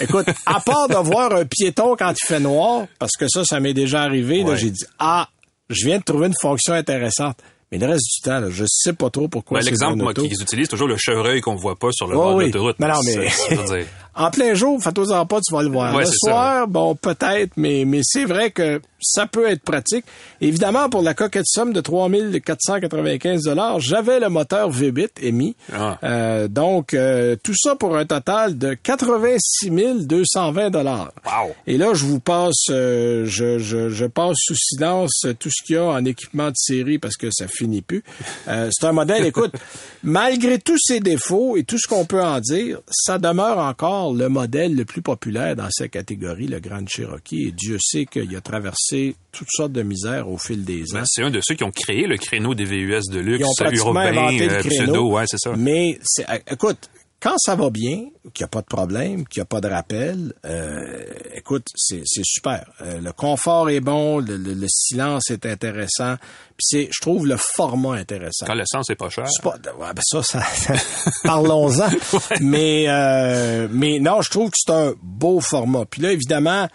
Écoute, 0.00 0.26
à 0.46 0.58
part 0.60 0.88
de 0.88 0.96
voir 0.96 1.32
un 1.32 1.44
piéton 1.44 1.94
quand 1.96 2.10
il 2.12 2.26
fait 2.26 2.40
noir, 2.40 2.86
parce 2.98 3.12
que 3.12 3.28
ça, 3.28 3.44
ça 3.44 3.60
m'est 3.60 3.74
déjà 3.74 4.02
arrivé, 4.02 4.42
là, 4.42 4.56
j'ai 4.56 4.70
dit, 4.70 4.84
ah, 4.98 5.28
je 5.70 5.86
viens 5.86 5.98
de 5.98 6.02
trouver 6.02 6.26
une 6.26 6.34
fonction 6.40 6.72
intéressante. 6.74 7.38
Mais 7.72 7.78
le 7.78 7.86
reste 7.86 8.04
du 8.16 8.20
temps, 8.22 8.38
là, 8.38 8.48
je 8.48 8.64
sais 8.68 8.92
pas 8.92 9.10
trop 9.10 9.26
pourquoi 9.28 9.58
Ben, 9.58 9.64
L'exemple 9.66 10.14
qu'ils 10.14 10.40
utilisent, 10.40 10.68
toujours 10.68 10.86
le 10.86 10.96
chevreuil 10.96 11.40
qu'on 11.40 11.56
voit 11.56 11.74
pas 11.76 11.90
sur 11.92 12.06
le 12.06 12.14
Oh 12.14 12.18
bord 12.20 12.34
oui. 12.36 12.44
de 12.44 12.48
l'autoroute. 12.58 12.76
Mais 12.78 12.86
non, 12.88 13.00
mais- 13.04 13.86
En 14.16 14.30
plein 14.30 14.54
jour, 14.54 14.82
fais-toi-en 14.82 15.26
pas, 15.26 15.40
tu 15.40 15.54
vas 15.54 15.62
le 15.62 15.68
voir. 15.68 15.94
Ouais, 15.94 16.04
le 16.04 16.06
ça, 16.06 16.14
soir, 16.16 16.68
bon, 16.68 16.94
peut-être, 16.94 17.52
mais, 17.58 17.84
mais 17.84 18.00
c'est 18.02 18.24
vrai 18.24 18.50
que 18.50 18.80
ça 19.00 19.26
peut 19.26 19.46
être 19.46 19.62
pratique. 19.62 20.04
Évidemment, 20.40 20.88
pour 20.88 21.02
la 21.02 21.12
coquette 21.12 21.46
somme 21.46 21.74
de 21.74 21.80
3495 21.82 23.42
dollars, 23.42 23.78
j'avais 23.78 24.18
le 24.18 24.30
moteur 24.30 24.70
V8 24.70 25.10
émis. 25.20 25.54
Ah. 25.72 25.98
Euh, 26.02 26.48
donc, 26.48 26.94
euh, 26.94 27.36
tout 27.42 27.54
ça 27.54 27.76
pour 27.76 27.96
un 27.96 28.06
total 28.06 28.56
de 28.56 28.74
86 28.74 30.06
220 30.06 30.70
dollars. 30.70 31.12
Wow. 31.24 31.52
Et 31.66 31.76
là, 31.76 31.92
je 31.92 32.04
vous 32.04 32.20
passe, 32.20 32.70
euh, 32.70 33.26
je, 33.26 33.58
je, 33.58 33.90
je 33.90 34.06
passe 34.06 34.36
sous 34.38 34.56
silence 34.56 35.26
tout 35.38 35.50
ce 35.50 35.62
qu'il 35.62 35.76
y 35.76 35.78
a 35.78 35.84
en 35.84 36.04
équipement 36.04 36.48
de 36.48 36.56
série 36.56 36.98
parce 36.98 37.16
que 37.16 37.28
ça 37.30 37.46
finit 37.48 37.82
plus. 37.82 38.02
C'est 38.46 38.86
un 38.86 38.92
modèle, 38.92 39.26
écoute, 39.26 39.52
malgré 40.02 40.58
tous 40.58 40.78
ses 40.78 41.00
défauts 41.00 41.56
et 41.56 41.64
tout 41.64 41.78
ce 41.78 41.86
qu'on 41.86 42.06
peut 42.06 42.22
en 42.22 42.40
dire, 42.40 42.80
ça 42.90 43.18
demeure 43.18 43.58
encore 43.58 44.05
le 44.14 44.28
modèle 44.28 44.74
le 44.74 44.84
plus 44.84 45.02
populaire 45.02 45.56
dans 45.56 45.70
sa 45.70 45.88
catégorie, 45.88 46.46
le 46.46 46.60
Grand 46.60 46.86
Cherokee. 46.88 47.48
Et 47.48 47.52
Dieu 47.52 47.78
sait 47.80 48.06
qu'il 48.06 48.34
a 48.36 48.40
traversé 48.40 49.16
toutes 49.32 49.50
sortes 49.50 49.72
de 49.72 49.82
misères 49.82 50.28
au 50.28 50.38
fil 50.38 50.64
des 50.64 50.82
ans. 50.92 50.98
ben, 50.98 51.04
c'est 51.06 51.22
un 51.22 51.30
de 51.30 51.40
ceux 51.42 51.54
qui 51.54 51.64
ont 51.64 51.70
créé 51.70 52.06
le 52.06 52.16
créneau 52.16 52.54
des 52.54 52.64
VUS 52.64 53.10
de 53.10 53.20
luxe, 53.20 53.40
Ils 53.40 53.46
ont 53.46 53.54
pratiquement 53.56 53.86
urbain, 53.88 54.28
inventé 54.28 54.46
le 54.46 54.54
euh, 54.54 54.58
créneau. 54.60 54.84
pseudo, 54.84 55.10
ouais, 55.12 55.24
c'est 55.26 55.38
ça. 55.38 55.54
Mais 55.56 55.98
euh, 56.20 56.38
écoute, 56.50 56.90
quand 57.20 57.34
ça 57.38 57.54
va 57.56 57.70
bien, 57.70 58.08
qu'il 58.34 58.42
n'y 58.42 58.44
a 58.44 58.48
pas 58.48 58.60
de 58.60 58.66
problème, 58.66 59.26
qu'il 59.26 59.40
n'y 59.40 59.42
a 59.42 59.46
pas 59.46 59.60
de 59.60 59.68
rappel, 59.68 60.32
euh, 60.44 61.02
écoute, 61.34 61.66
c'est, 61.74 62.02
super. 62.24 62.70
Euh, 62.82 63.00
le 63.00 63.12
confort 63.12 63.70
est 63.70 63.80
bon, 63.80 64.18
le, 64.20 64.36
le- 64.36 64.52
le 64.54 64.66
silence 64.68 65.30
est 65.30 65.46
intéressant, 65.46 66.16
puis 66.56 66.64
c'est, 66.66 66.88
je 66.92 67.00
trouve 67.00 67.26
le 67.26 67.36
format 67.38 67.94
intéressant. 67.94 68.46
Quand 68.46 68.54
l'essence 68.54 68.90
est 68.90 68.96
pas 68.96 69.08
cher. 69.08 69.26
C'est 69.30 69.42
pas, 69.42 69.54
ouais, 69.78 69.92
ben 69.94 70.02
ça, 70.04 70.22
ça, 70.22 70.42
parlons-en. 71.24 71.88
Mais, 72.40 72.84
euh, 72.88 73.66
mais 73.70 73.98
non, 73.98 74.20
je 74.22 74.30
trouve 74.30 74.50
que 74.50 74.56
c'est 74.58 74.72
un 74.72 74.94
beau 75.02 75.40
format. 75.40 75.84
Puis 75.86 76.02
là, 76.02 76.12
évidemment, 76.12 76.68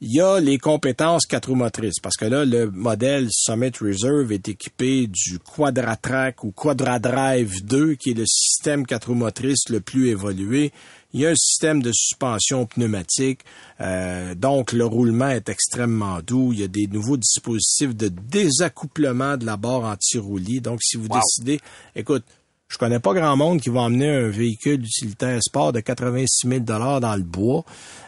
il 0.00 0.12
y 0.14 0.20
a 0.20 0.38
les 0.40 0.58
compétences 0.58 1.26
quatre 1.26 1.48
roues 1.48 1.56
motrices. 1.56 1.98
Parce 2.02 2.16
que 2.16 2.24
là, 2.24 2.44
le 2.44 2.70
modèle 2.70 3.28
Summit 3.30 3.72
Reserve 3.80 4.30
est 4.32 4.48
équipé 4.48 5.06
du 5.08 5.38
Quadratrack 5.38 6.44
ou 6.44 6.52
Quadradrive 6.52 7.64
2, 7.64 7.94
qui 7.94 8.10
est 8.10 8.14
le 8.14 8.26
système 8.26 8.86
quatre 8.86 9.08
roues 9.08 9.14
motrices 9.14 9.68
le 9.70 9.80
plus 9.80 10.08
évolué. 10.08 10.72
Il 11.14 11.20
y 11.20 11.26
a 11.26 11.30
un 11.30 11.34
système 11.34 11.82
de 11.82 11.90
suspension 11.90 12.66
pneumatique, 12.66 13.40
euh, 13.80 14.34
donc 14.34 14.72
le 14.72 14.84
roulement 14.84 15.30
est 15.30 15.48
extrêmement 15.48 16.20
doux. 16.20 16.52
Il 16.52 16.60
y 16.60 16.64
a 16.64 16.68
des 16.68 16.86
nouveaux 16.86 17.16
dispositifs 17.16 17.96
de 17.96 18.08
désaccouplement 18.08 19.38
de 19.38 19.46
la 19.46 19.56
barre 19.56 19.84
anti-roulis. 19.84 20.60
Donc, 20.60 20.80
si 20.82 20.98
vous 20.98 21.08
Wow. 21.08 21.18
décidez, 21.20 21.60
écoute, 21.96 22.24
je 22.68 22.76
connais 22.76 23.00
pas 23.00 23.14
grand 23.14 23.34
monde 23.36 23.60
qui 23.60 23.70
va 23.70 23.80
emmener 23.80 24.10
un 24.10 24.28
véhicule 24.28 24.82
utilitaire 24.82 25.42
sport 25.42 25.72
de 25.72 25.80
86 25.80 26.48
000 26.48 26.60
dans 26.60 27.16
le 27.16 27.22
bois. 27.22 27.64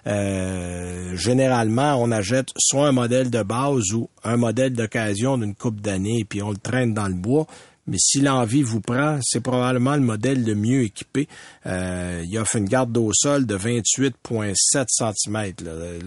Euh, 0.07 1.17
généralement, 1.17 1.95
on 1.95 2.11
achète 2.11 2.51
soit 2.59 2.89
un 2.89 2.93
modèle 2.93 3.31
de 3.31 3.43
base 3.43 3.93
ou 3.95 4.11
un 4.23 4.37
modèle 4.37 4.75
d'occasion 4.75 5.39
d'une 5.39 5.55
coupe 5.55 5.81
d'années, 5.81 6.27
puis 6.29 6.43
on 6.43 6.51
le 6.51 6.59
traîne 6.59 6.93
dans 6.93 7.09
le 7.09 7.15
bois. 7.15 7.47
Mais 7.91 7.99
si 7.99 8.21
l'envie 8.21 8.63
vous 8.63 8.81
prend, 8.81 9.19
c'est 9.21 9.41
probablement 9.41 9.95
le 9.97 10.01
modèle 10.01 10.45
le 10.45 10.55
mieux 10.55 10.85
équipé. 10.85 11.27
Euh, 11.67 12.25
il 12.25 12.39
offre 12.39 12.57
une 12.57 12.67
garde 12.67 12.93
d'eau 12.93 13.11
sol 13.13 13.47
de 13.47 13.59
28,7 13.59 14.87
cm. 14.89 15.53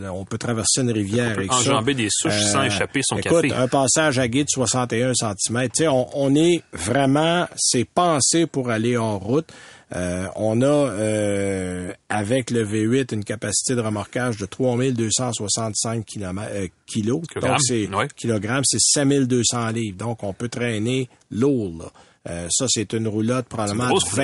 Là. 0.01 0.13
on 0.13 0.23
peut 0.23 0.37
traverser 0.37 0.81
une 0.81 0.91
rivière 0.91 1.31
avec 1.31 1.51
ça. 1.51 1.57
Euh, 1.57 1.61
enjamber 1.61 1.93
des 1.93 2.07
souches 2.09 2.41
sans 2.45 2.63
échapper 2.63 3.01
son 3.03 3.17
écoute, 3.17 3.41
café. 3.41 3.53
un 3.53 3.67
passage 3.67 4.17
à 4.17 4.29
guide 4.29 4.47
61 4.49 5.11
cm. 5.13 5.63
Tu 5.63 5.69
sais, 5.75 5.87
on, 5.89 6.07
on 6.17 6.33
est 6.35 6.63
vraiment, 6.71 7.47
c'est 7.57 7.85
pensé 7.85 8.47
pour 8.47 8.69
aller 8.69 8.95
en 8.95 9.19
route. 9.19 9.51
Euh, 9.95 10.27
on 10.35 10.61
a 10.61 10.65
euh, 10.65 11.93
avec 12.09 12.49
le 12.51 12.65
V8 12.65 13.13
une 13.13 13.23
capacité 13.23 13.75
de 13.75 13.81
remorquage 13.81 14.37
de 14.37 14.45
3265 14.45 16.05
km, 16.05 16.49
euh, 16.51 16.67
kilos. 16.87 17.21
Kilogrammes, 17.27 17.51
Donc 17.51 17.59
c'est 17.61 18.15
kilogrammes, 18.15 18.63
c'est 18.65 18.79
5200 18.79 19.69
livres. 19.69 19.97
Donc 19.97 20.23
on 20.23 20.33
peut 20.33 20.49
traîner 20.49 21.09
lourd. 21.31 21.91
Euh, 22.29 22.47
ça, 22.49 22.67
c'est 22.69 22.93
une 22.93 23.07
roulotte 23.09 23.47
probablement 23.47 23.83
C'est 23.83 23.89
une 23.89 23.95
de 23.95 23.99
grosse 23.99 24.15
20, 24.15 24.23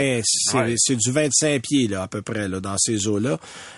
roulotte. 0.61 0.75
c'est 0.77 0.93
Ouais. 0.93 0.99
du 1.05 1.11
25 1.11 1.61
pieds 1.61 1.87
là, 1.89 2.03
à 2.03 2.07
peu 2.07 2.21
près 2.21 2.47
là, 2.47 2.61
dans 2.61 2.77
ces 2.77 3.07
eaux-là. 3.07 3.37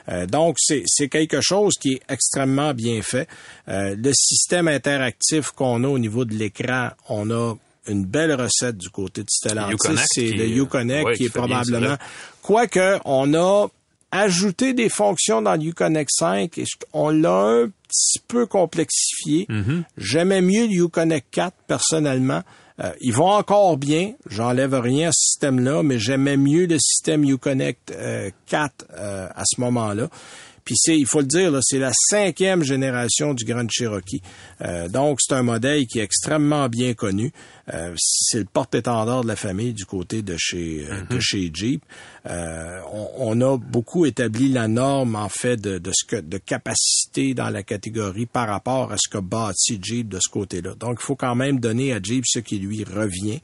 Euh, 0.10 0.28
donc, 0.28 0.58
c'est 0.60 0.84
c'est 0.86 1.10
quelque 1.10 1.42
chose 1.42 1.74
qui 1.82 1.94
est 1.94 2.02
extrêmement 2.08 2.76
bien 2.76 3.02
fait. 3.02 3.28
Euh, 3.68 3.96
le 3.98 4.12
système 4.14 4.68
interactif 4.68 5.50
qu'on 5.52 5.84
a 5.84 5.88
au 5.88 5.98
niveau 5.98 6.24
de 6.26 6.36
l'écran, 6.36 6.89
on 7.10 7.32
a 7.32 7.56
une 7.88 8.06
belle 8.06 8.34
recette 8.34 8.78
du 8.78 8.90
côté 8.90 9.22
de 9.22 9.30
Stellantis. 9.30 9.78
C'est 10.14 10.32
le 10.32 10.48
Uconnect 10.48 11.06
ouais, 11.06 11.14
qui 11.14 11.20
qui 11.20 11.26
est 11.26 11.30
probablement... 11.30 11.98
Quoique, 12.42 13.00
on 13.06 13.34
a 13.34 13.68
ajouté 14.12 14.74
des 14.74 14.90
fonctions 14.90 15.42
dans 15.42 15.56
le 15.56 15.70
Uconnect 15.70 16.10
5 16.12 16.58
et 16.58 16.66
on 16.94 17.10
l'a 17.10 17.64
un 17.64 17.68
petit 17.88 18.20
peu 18.28 18.46
complexifié. 18.46 19.46
Mm-hmm. 19.50 19.84
J'aimais 19.98 20.42
mieux 20.42 20.68
le 20.68 20.86
Uconnect 20.86 21.28
4 21.32 21.56
personnellement. 21.68 22.44
Euh, 22.80 22.92
ils 23.00 23.14
vont 23.14 23.30
encore 23.30 23.78
bien, 23.78 24.14
j'enlève 24.30 24.74
rien 24.74 25.10
à 25.10 25.12
ce 25.12 25.30
système-là, 25.32 25.84
mais 25.84 26.00
j'aimais 26.00 26.38
mieux 26.38 26.66
le 26.66 26.78
système 26.80 27.24
Uconnect 27.24 27.92
euh, 27.92 28.30
4 28.48 28.86
euh, 28.94 29.28
à 29.34 29.44
ce 29.46 29.62
moment-là. 29.62 30.10
Puis 30.64 30.76
c'est, 30.78 30.97
il 30.97 31.05
faut 31.05 31.20
le 31.22 31.28
dire, 31.28 31.51
là, 31.51 31.59
c'est 31.62 31.80
la 31.80 31.91
cinquième 31.93 32.64
génération 32.64 33.34
du 33.34 33.45
Grand 33.45 33.68
Cherokee. 33.70 34.22
Euh, 34.62 34.88
donc 34.88 35.20
c'est 35.22 35.34
un 35.34 35.43
modèle 35.43 35.86
qui 35.88 35.99
est 35.99 36.03
extrêmement 36.03 36.68
bien 36.70 36.93
connu. 36.93 37.32
Euh, 37.74 37.93
c'est 37.97 38.39
le 38.39 38.45
porte-étendard 38.45 39.24
de 39.24 39.28
la 39.28 39.36
famille 39.36 39.74
du 39.74 39.86
côté 39.86 40.22
de 40.24 40.36
chez 40.38 40.86
euh, 40.89 41.03
de 41.09 41.20
chez 41.20 41.49
Jeep. 41.53 41.84
Euh, 42.26 42.80
on, 42.91 43.09
on 43.18 43.41
a 43.41 43.57
beaucoup 43.57 44.05
établi 44.05 44.49
la 44.49 44.68
norme 44.68 45.16
en 45.16 45.30
fait 45.30 45.57
de, 45.57 45.78
de 45.78 45.91
ce 45.93 46.05
que 46.05 46.16
de 46.18 46.38
capacité 46.38 47.34
dans 47.34 47.49
la 47.49 47.64
catégorie 47.64 48.26
par 48.26 48.47
rapport 48.47 48.91
à 48.91 48.97
ce 48.97 49.09
que 49.09 49.18
bâti 49.18 49.80
Jeep 49.82 50.09
de 50.09 50.20
ce 50.20 50.30
côté-là. 50.30 50.74
Donc 50.80 50.97
il 51.01 51.03
faut 51.03 51.16
quand 51.16 51.36
même 51.36 51.59
donner 51.59 51.93
à 51.93 51.99
Jeep 52.01 52.24
ce 52.28 52.39
qui 52.39 52.57
lui 52.59 52.84
revient. 52.84 53.41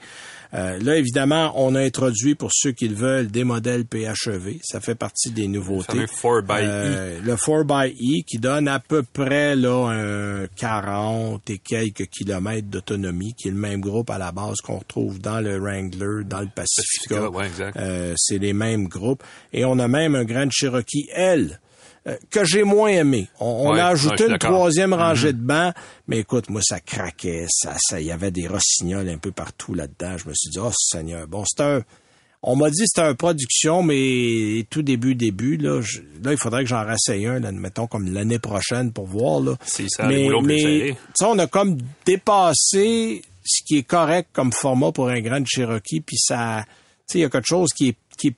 Euh, 0.53 0.79
là, 0.79 0.95
évidemment, 0.95 1.53
on 1.55 1.75
a 1.75 1.81
introduit 1.81 2.35
pour 2.35 2.51
ceux 2.53 2.71
qui 2.71 2.87
le 2.87 2.95
veulent 2.95 3.27
des 3.27 3.43
modèles 3.43 3.85
PHEV. 3.85 4.59
Ça 4.63 4.79
fait 4.79 4.95
partie 4.95 5.31
des 5.31 5.47
nouveautés. 5.47 6.05
4xE. 6.05 6.45
Euh, 6.51 7.19
le 7.21 7.35
4xE 7.35 8.23
qui 8.25 8.37
donne 8.37 8.67
à 8.67 8.79
peu 8.79 9.03
près 9.03 9.55
là 9.55 9.89
un 9.89 10.47
40 10.55 11.49
et 11.49 11.57
quelques 11.57 12.07
kilomètres 12.07 12.67
d'autonomie, 12.67 13.33
qui 13.33 13.49
est 13.49 13.51
le 13.51 13.57
même 13.57 13.81
groupe 13.81 14.09
à 14.09 14.17
la 14.17 14.31
base 14.31 14.57
qu'on 14.63 14.77
retrouve 14.77 15.19
dans 15.19 15.41
le 15.41 15.57
Wrangler, 15.57 16.23
dans 16.25 16.41
le 16.41 16.47
Pacifica. 16.47 17.15
Pacifica, 17.15 17.29
ouais, 17.29 17.47
exact. 17.47 17.77
Euh, 17.77 18.13
c'est 18.17 18.37
les 18.37 18.53
mêmes 18.53 18.87
groupes. 18.87 19.23
Et 19.53 19.65
on 19.65 19.79
a 19.79 19.87
même 19.87 20.15
un 20.15 20.23
Grand 20.23 20.49
Cherokee 20.51 21.07
L 21.13 21.59
que 22.29 22.43
j'ai 22.45 22.63
moins 22.63 22.89
aimé. 22.89 23.27
On, 23.39 23.71
a 23.73 23.85
ajouté 23.87 24.23
une 24.31 24.37
troisième 24.37 24.93
rangée 24.93 25.33
de 25.33 25.41
bancs, 25.41 25.73
mais 26.07 26.19
écoute, 26.19 26.49
moi, 26.49 26.61
ça 26.63 26.79
craquait, 26.79 27.45
ça, 27.49 27.75
ça, 27.79 27.99
il 27.99 28.07
y 28.07 28.11
avait 28.11 28.31
des 28.31 28.47
rossignols 28.47 29.09
un 29.09 29.17
peu 29.17 29.31
partout 29.31 29.73
là-dedans. 29.73 30.17
Je 30.17 30.29
me 30.29 30.33
suis 30.33 30.49
dit, 30.49 30.59
oh 30.59 30.71
Seigneur, 30.77 31.27
bon, 31.27 31.43
c'est 31.45 31.63
un, 31.63 31.81
on 32.43 32.55
m'a 32.55 32.69
dit 32.69 32.79
que 32.81 32.85
c'était 32.87 33.07
un 33.07 33.15
production, 33.15 33.83
mais 33.83 34.65
tout 34.69 34.83
début, 34.83 35.15
début, 35.15 35.57
là, 35.57 35.81
je- 35.81 35.99
là, 36.23 36.31
il 36.31 36.37
faudrait 36.37 36.63
que 36.63 36.69
j'en 36.69 36.85
rassaye 36.85 37.25
un, 37.25 37.39
là, 37.39 37.51
mettons, 37.51 37.87
comme 37.87 38.13
l'année 38.13 38.39
prochaine 38.39 38.93
pour 38.93 39.07
voir, 39.07 39.39
là. 39.41 39.55
Si 39.65 39.87
ça, 39.89 40.07
mais, 40.07 40.27
mais, 40.43 40.95
sais, 41.15 41.25
on 41.25 41.37
a 41.39 41.47
comme 41.47 41.77
dépassé 42.05 43.21
ce 43.43 43.63
qui 43.65 43.77
est 43.79 43.83
correct 43.83 44.29
comme 44.33 44.51
format 44.51 44.91
pour 44.91 45.09
un 45.09 45.19
Grand 45.21 45.43
Cherokee, 45.45 46.01
puis 46.01 46.17
ça, 46.17 46.63
tu 46.65 47.13
sais, 47.13 47.19
il 47.19 47.21
y 47.21 47.25
a 47.25 47.29
quelque 47.29 47.47
chose 47.47 47.69
qui 47.75 47.89
est, 47.89 47.95
qui, 48.17 48.35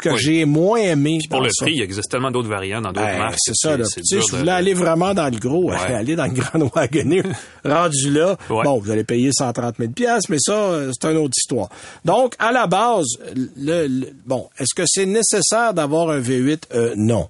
que 0.00 0.10
Oui. 0.10 0.18
j'ai 0.18 0.44
moins 0.44 0.78
aimé. 0.78 1.18
Pour 1.30 1.40
le 1.40 1.48
ça. 1.50 1.64
prix, 1.64 1.74
il 1.76 1.82
existe 1.82 2.10
tellement 2.10 2.30
d'autres 2.30 2.48
variants 2.48 2.80
dans 2.80 2.90
d'autres 2.92 3.06
Ben, 3.06 3.18
marques. 3.18 3.36
c'est 3.38 3.54
ça, 3.54 3.76
là. 3.76 3.84
Tu 3.84 4.00
sais, 4.04 4.16
de- 4.18 4.36
voulez 4.36 4.50
aller 4.50 4.74
vraiment 4.74 5.14
dans 5.14 5.32
le 5.32 5.38
gros, 5.38 5.70
Ouais. 5.70 5.76
aller 5.94 6.16
dans 6.16 6.24
le 6.26 6.32
Grand 6.32 6.58
Wagoner, 6.74 7.22
rendu 7.64 8.10
là, 8.10 8.36
Ouais. 8.50 8.64
bon, 8.64 8.78
vous 8.78 8.90
allez 8.90 9.04
payer 9.04 9.30
130 9.32 9.76
000 9.78 9.92
pièces, 9.92 10.28
mais 10.28 10.38
ça, 10.40 10.52
euh, 10.52 10.90
c'est 10.92 11.08
une 11.10 11.16
autre 11.18 11.34
histoire. 11.36 11.68
Donc, 12.04 12.34
à 12.38 12.52
la 12.52 12.66
base, 12.66 13.06
le, 13.56 13.86
le- 13.86 14.08
bon, 14.26 14.48
est-ce 14.58 14.74
que 14.74 14.84
c'est 14.86 15.06
nécessaire 15.06 15.72
d'avoir 15.74 16.10
un 16.10 16.20
V8? 16.20 16.62
Euh, 16.74 16.94
non. 16.96 17.28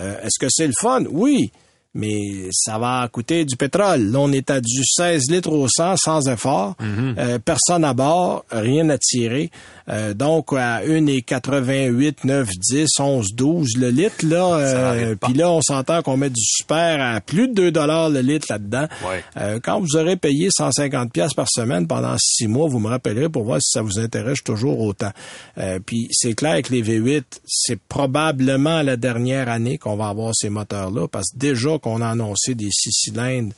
Euh, 0.00 0.14
est-ce 0.22 0.38
que 0.40 0.46
c'est 0.50 0.66
le 0.66 0.72
fun? 0.80 1.02
Oui. 1.10 1.50
Mais 1.96 2.48
ça 2.50 2.76
va 2.76 3.06
coûter 3.06 3.44
du 3.44 3.56
pétrole. 3.56 4.10
Là, 4.10 4.18
on 4.18 4.32
est 4.32 4.50
à 4.50 4.60
du 4.60 4.82
16 4.84 5.30
litres 5.30 5.52
au 5.52 5.68
100 5.68 5.96
sans 5.96 6.26
effort. 6.28 6.74
Mm-hmm. 6.80 7.14
Euh, 7.18 7.38
personne 7.38 7.84
à 7.84 7.94
bord, 7.94 8.44
rien 8.50 8.88
à 8.90 8.98
tirer. 8.98 9.52
Euh, 9.88 10.14
donc, 10.14 10.52
à 10.52 10.82
1,88, 10.82 12.16
9, 12.24 12.48
10, 12.70 12.88
11, 12.98 13.34
12 13.34 13.76
le 13.76 13.90
litre, 13.90 14.24
là. 14.26 14.54
euh. 14.56 15.14
Puis 15.20 15.34
là, 15.34 15.50
on 15.50 15.60
s'entend 15.60 16.02
qu'on 16.02 16.16
met 16.16 16.30
du 16.30 16.42
super 16.42 17.00
à 17.00 17.20
plus 17.20 17.48
de 17.48 17.54
2 17.54 17.72
dollars 17.72 18.10
le 18.10 18.20
litre 18.20 18.46
là-dedans. 18.50 18.86
Ouais. 19.06 19.22
Euh, 19.36 19.60
quand 19.62 19.80
vous 19.80 19.96
aurez 19.96 20.16
payé 20.16 20.48
150 20.50 21.12
pièces 21.12 21.34
par 21.34 21.46
semaine 21.50 21.86
pendant 21.86 22.16
six 22.18 22.48
mois, 22.48 22.68
vous 22.68 22.78
me 22.78 22.88
rappellerez 22.88 23.28
pour 23.28 23.44
voir 23.44 23.58
si 23.60 23.70
ça 23.72 23.82
vous 23.82 23.98
intéresse 23.98 24.42
toujours 24.42 24.80
autant. 24.80 25.10
Euh, 25.58 25.78
puis 25.84 26.08
c'est 26.12 26.34
clair 26.34 26.62
que 26.62 26.72
les 26.72 26.82
V8, 26.82 27.24
c'est 27.46 27.78
probablement 27.78 28.82
la 28.82 28.96
dernière 28.96 29.48
année 29.48 29.78
qu'on 29.78 29.96
va 29.96 30.08
avoir 30.08 30.32
ces 30.34 30.48
moteurs-là, 30.48 31.08
parce 31.08 31.30
que 31.32 31.38
déjà 31.38 31.78
qu'on 31.78 32.00
a 32.00 32.08
annoncé 32.08 32.54
des 32.54 32.70
six 32.70 32.92
cylindres 32.92 33.52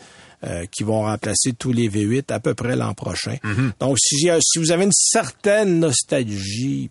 qui 0.70 0.82
vont 0.84 1.02
remplacer 1.02 1.52
tous 1.52 1.72
les 1.72 1.88
V8 1.88 2.32
à 2.32 2.40
peu 2.40 2.54
près 2.54 2.76
l'an 2.76 2.94
prochain. 2.94 3.36
Mhm. 3.42 3.72
Donc, 3.80 3.98
si, 3.98 4.28
si 4.40 4.58
vous 4.58 4.70
avez 4.70 4.84
une 4.84 4.92
certaine 4.92 5.80
nostalgie, 5.80 6.90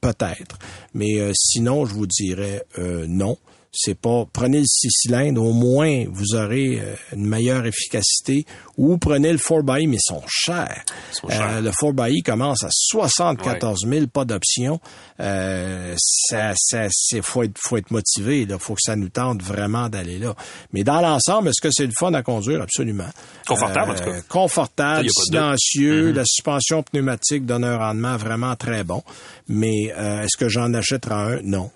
peut-être. 0.00 0.58
Mais 0.92 1.32
sinon, 1.34 1.86
je 1.86 1.94
vous 1.94 2.06
dirais 2.06 2.64
non 2.78 3.36
c'est 3.74 3.98
pas 3.98 4.24
prenez 4.32 4.60
le 4.60 4.66
six 4.66 4.90
cylindres, 4.90 5.42
au 5.42 5.52
moins 5.52 6.04
vous 6.08 6.36
aurez 6.36 6.80
euh, 6.80 6.94
une 7.12 7.26
meilleure 7.26 7.66
efficacité, 7.66 8.46
ou 8.76 8.98
prenez 8.98 9.32
le 9.32 9.38
4xE, 9.38 9.88
mais 9.88 9.96
ils 9.96 10.00
sont 10.00 10.22
chers. 10.28 10.84
Euh, 11.24 11.60
le 11.60 11.70
4xE 11.70 12.22
commence 12.22 12.62
à 12.62 12.68
74 12.70 13.86
000, 13.88 14.06
pas 14.06 14.24
d'option. 14.24 14.80
Euh, 15.20 15.94
ça, 15.98 16.52
ça, 16.56 16.86
c'est 16.90 17.22
faut 17.22 17.42
être, 17.42 17.58
faut 17.58 17.76
être 17.76 17.90
motivé, 17.90 18.42
il 18.42 18.56
faut 18.58 18.74
que 18.74 18.82
ça 18.82 18.94
nous 18.94 19.08
tente 19.08 19.42
vraiment 19.42 19.88
d'aller 19.88 20.18
là. 20.18 20.34
Mais 20.72 20.84
dans 20.84 21.00
l'ensemble, 21.00 21.48
est-ce 21.48 21.60
que 21.60 21.72
c'est 21.72 21.86
le 21.86 21.92
fun 21.98 22.14
à 22.14 22.22
conduire? 22.22 22.62
Absolument 22.62 23.08
Confortable 23.46 23.90
en 23.90 23.94
tout 23.94 24.04
cas. 24.04 24.20
Confortable, 24.28 25.08
silencieux, 25.10 26.12
mm-hmm. 26.12 26.14
la 26.16 26.24
suspension 26.24 26.82
pneumatique 26.82 27.44
donne 27.44 27.64
un 27.64 27.76
rendement 27.76 28.16
vraiment 28.16 28.54
très 28.54 28.84
bon. 28.84 29.02
Mais 29.48 29.84
est-ce 29.84 30.36
que 30.36 30.48
j'en 30.48 30.72
achèterai 30.74 31.14
un? 31.14 31.40
Non, 31.42 31.70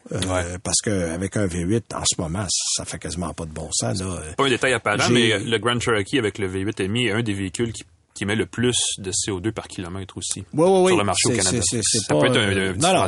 parce 0.62 0.80
que 0.82 1.12
avec 1.12 1.36
un 1.36 1.46
V8 1.46 1.87
en 1.94 2.04
ce 2.04 2.20
moment, 2.20 2.46
ça 2.48 2.84
fait 2.84 2.98
quasiment 2.98 3.32
pas 3.32 3.46
de 3.46 3.52
bon 3.52 3.68
sens. 3.72 4.00
Là. 4.00 4.20
Pas 4.36 4.44
un 4.44 4.48
détail 4.48 4.74
apparent, 4.74 5.10
mais 5.10 5.38
le 5.38 5.58
Grand 5.58 5.80
Cherokee 5.80 6.18
avec 6.18 6.38
le 6.38 6.48
V8 6.48 6.88
MI 6.88 7.06
est 7.06 7.12
un 7.12 7.22
des 7.22 7.32
véhicules 7.32 7.72
qui 7.72 7.84
qui 8.18 8.26
met 8.26 8.34
le 8.34 8.46
plus 8.46 8.76
de 8.98 9.12
CO2 9.12 9.52
par 9.52 9.68
kilomètre 9.68 10.16
aussi 10.18 10.40
oui, 10.52 10.66
oui, 10.68 10.80
oui. 10.82 10.88
sur 10.88 10.98
le 10.98 11.04
marché 11.04 11.28
au 11.28 11.36
Canada. 11.36 11.60
ça 11.62 12.14
peut 12.14 12.26
être 12.26 12.36
un, 12.36 12.90
un. 12.90 12.94
Non, 12.96 13.06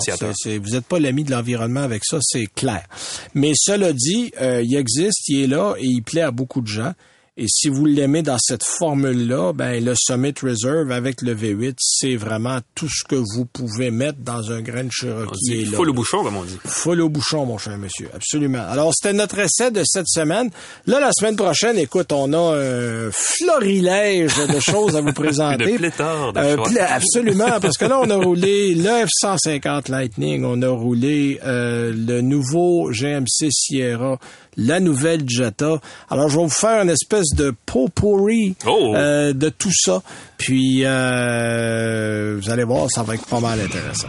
vous 0.62 0.70
n'êtes 0.70 0.86
pas 0.86 1.00
l'ami 1.00 1.24
de 1.24 1.32
l'environnement 1.32 1.80
avec 1.80 2.04
ça, 2.04 2.18
c'est 2.20 2.46
clair. 2.46 2.86
Mais 3.34 3.50
cela 3.56 3.92
dit, 3.92 4.32
euh, 4.40 4.62
il 4.64 4.76
existe, 4.76 5.28
il 5.28 5.42
est 5.42 5.46
là 5.48 5.74
et 5.78 5.86
il 5.86 6.02
plaît 6.02 6.20
à 6.20 6.30
beaucoup 6.30 6.60
de 6.60 6.68
gens. 6.68 6.92
Et 7.36 7.46
si 7.48 7.68
vous 7.68 7.86
l'aimez 7.86 8.22
dans 8.22 8.38
cette 8.38 8.64
formule-là, 8.64 9.52
ben 9.52 9.82
le 9.82 9.94
Summit 9.96 10.34
Reserve 10.42 10.90
avec 10.90 11.22
le 11.22 11.34
V8, 11.34 11.74
c'est 11.78 12.16
vraiment 12.16 12.58
tout 12.74 12.88
ce 12.88 13.04
que 13.04 13.14
vous 13.14 13.44
pouvez 13.46 13.90
mettre 13.90 14.18
dans 14.18 14.50
un 14.50 14.60
Grand 14.60 14.90
Cherokee. 14.90 15.66
Full 15.66 15.90
au 15.90 15.92
bouchon, 15.94 16.24
comme 16.24 16.36
on 16.36 16.44
dit. 16.44 16.58
Full 16.66 17.00
au 17.00 17.08
bouchon, 17.08 17.46
mon 17.46 17.56
cher 17.56 17.78
monsieur. 17.78 18.08
Absolument. 18.12 18.64
Alors, 18.68 18.92
c'était 18.94 19.14
notre 19.14 19.38
essai 19.38 19.70
de 19.70 19.82
cette 19.84 20.08
semaine. 20.08 20.50
Là, 20.86 20.98
la 21.00 21.12
semaine 21.12 21.36
prochaine, 21.36 21.78
écoute, 21.78 22.12
on 22.12 22.32
a 22.32 22.56
un 22.58 23.10
florilège 23.12 24.34
de 24.36 24.60
choses 24.60 24.96
à 24.96 25.00
vous 25.00 25.12
présenter. 25.14 25.72
de 25.72 25.76
pléthore 25.78 26.32
de 26.32 26.40
euh, 26.40 26.56
Absolument, 26.88 27.60
parce 27.60 27.78
que 27.78 27.84
là, 27.84 28.00
on 28.02 28.10
a 28.10 28.16
roulé 28.16 28.74
le 28.74 29.06
F-150 29.06 29.90
Lightning, 29.90 30.44
on 30.44 30.60
a 30.62 30.68
roulé 30.68 31.38
euh, 31.44 31.92
le 31.94 32.20
nouveau 32.20 32.90
GMC 32.90 33.50
Sierra, 33.50 34.18
la 34.56 34.80
nouvelle 34.80 35.28
Jetta. 35.28 35.80
Alors, 36.10 36.28
je 36.28 36.36
vais 36.36 36.42
vous 36.42 36.48
faire 36.48 36.82
une 36.82 36.90
espèce 36.90 37.30
de 37.36 37.54
potpourri 37.66 38.54
oh. 38.66 38.94
euh, 38.96 39.32
de 39.32 39.48
tout 39.48 39.72
ça. 39.72 40.02
Puis, 40.36 40.82
euh, 40.84 42.38
vous 42.40 42.50
allez 42.50 42.64
voir, 42.64 42.90
ça 42.90 43.02
va 43.02 43.14
être 43.14 43.26
pas 43.26 43.40
mal 43.40 43.60
intéressant. 43.60 44.08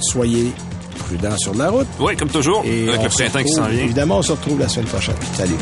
Soyez 0.00 0.52
prudents 0.98 1.36
sur 1.38 1.54
la 1.54 1.70
route. 1.70 1.88
Oui, 1.98 2.16
comme 2.16 2.30
toujours, 2.30 2.62
Et 2.64 2.88
avec 2.88 3.02
le 3.02 3.08
printemps 3.08 3.42
qui 3.42 3.52
s'en 3.52 3.66
vient. 3.66 3.84
Évidemment, 3.84 4.18
on 4.18 4.22
se 4.22 4.32
retrouve 4.32 4.58
la 4.58 4.68
semaine 4.68 4.86
prochaine. 4.86 5.16
Salut. 5.34 5.54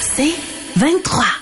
C'est 0.00 0.34
23. 0.76 1.41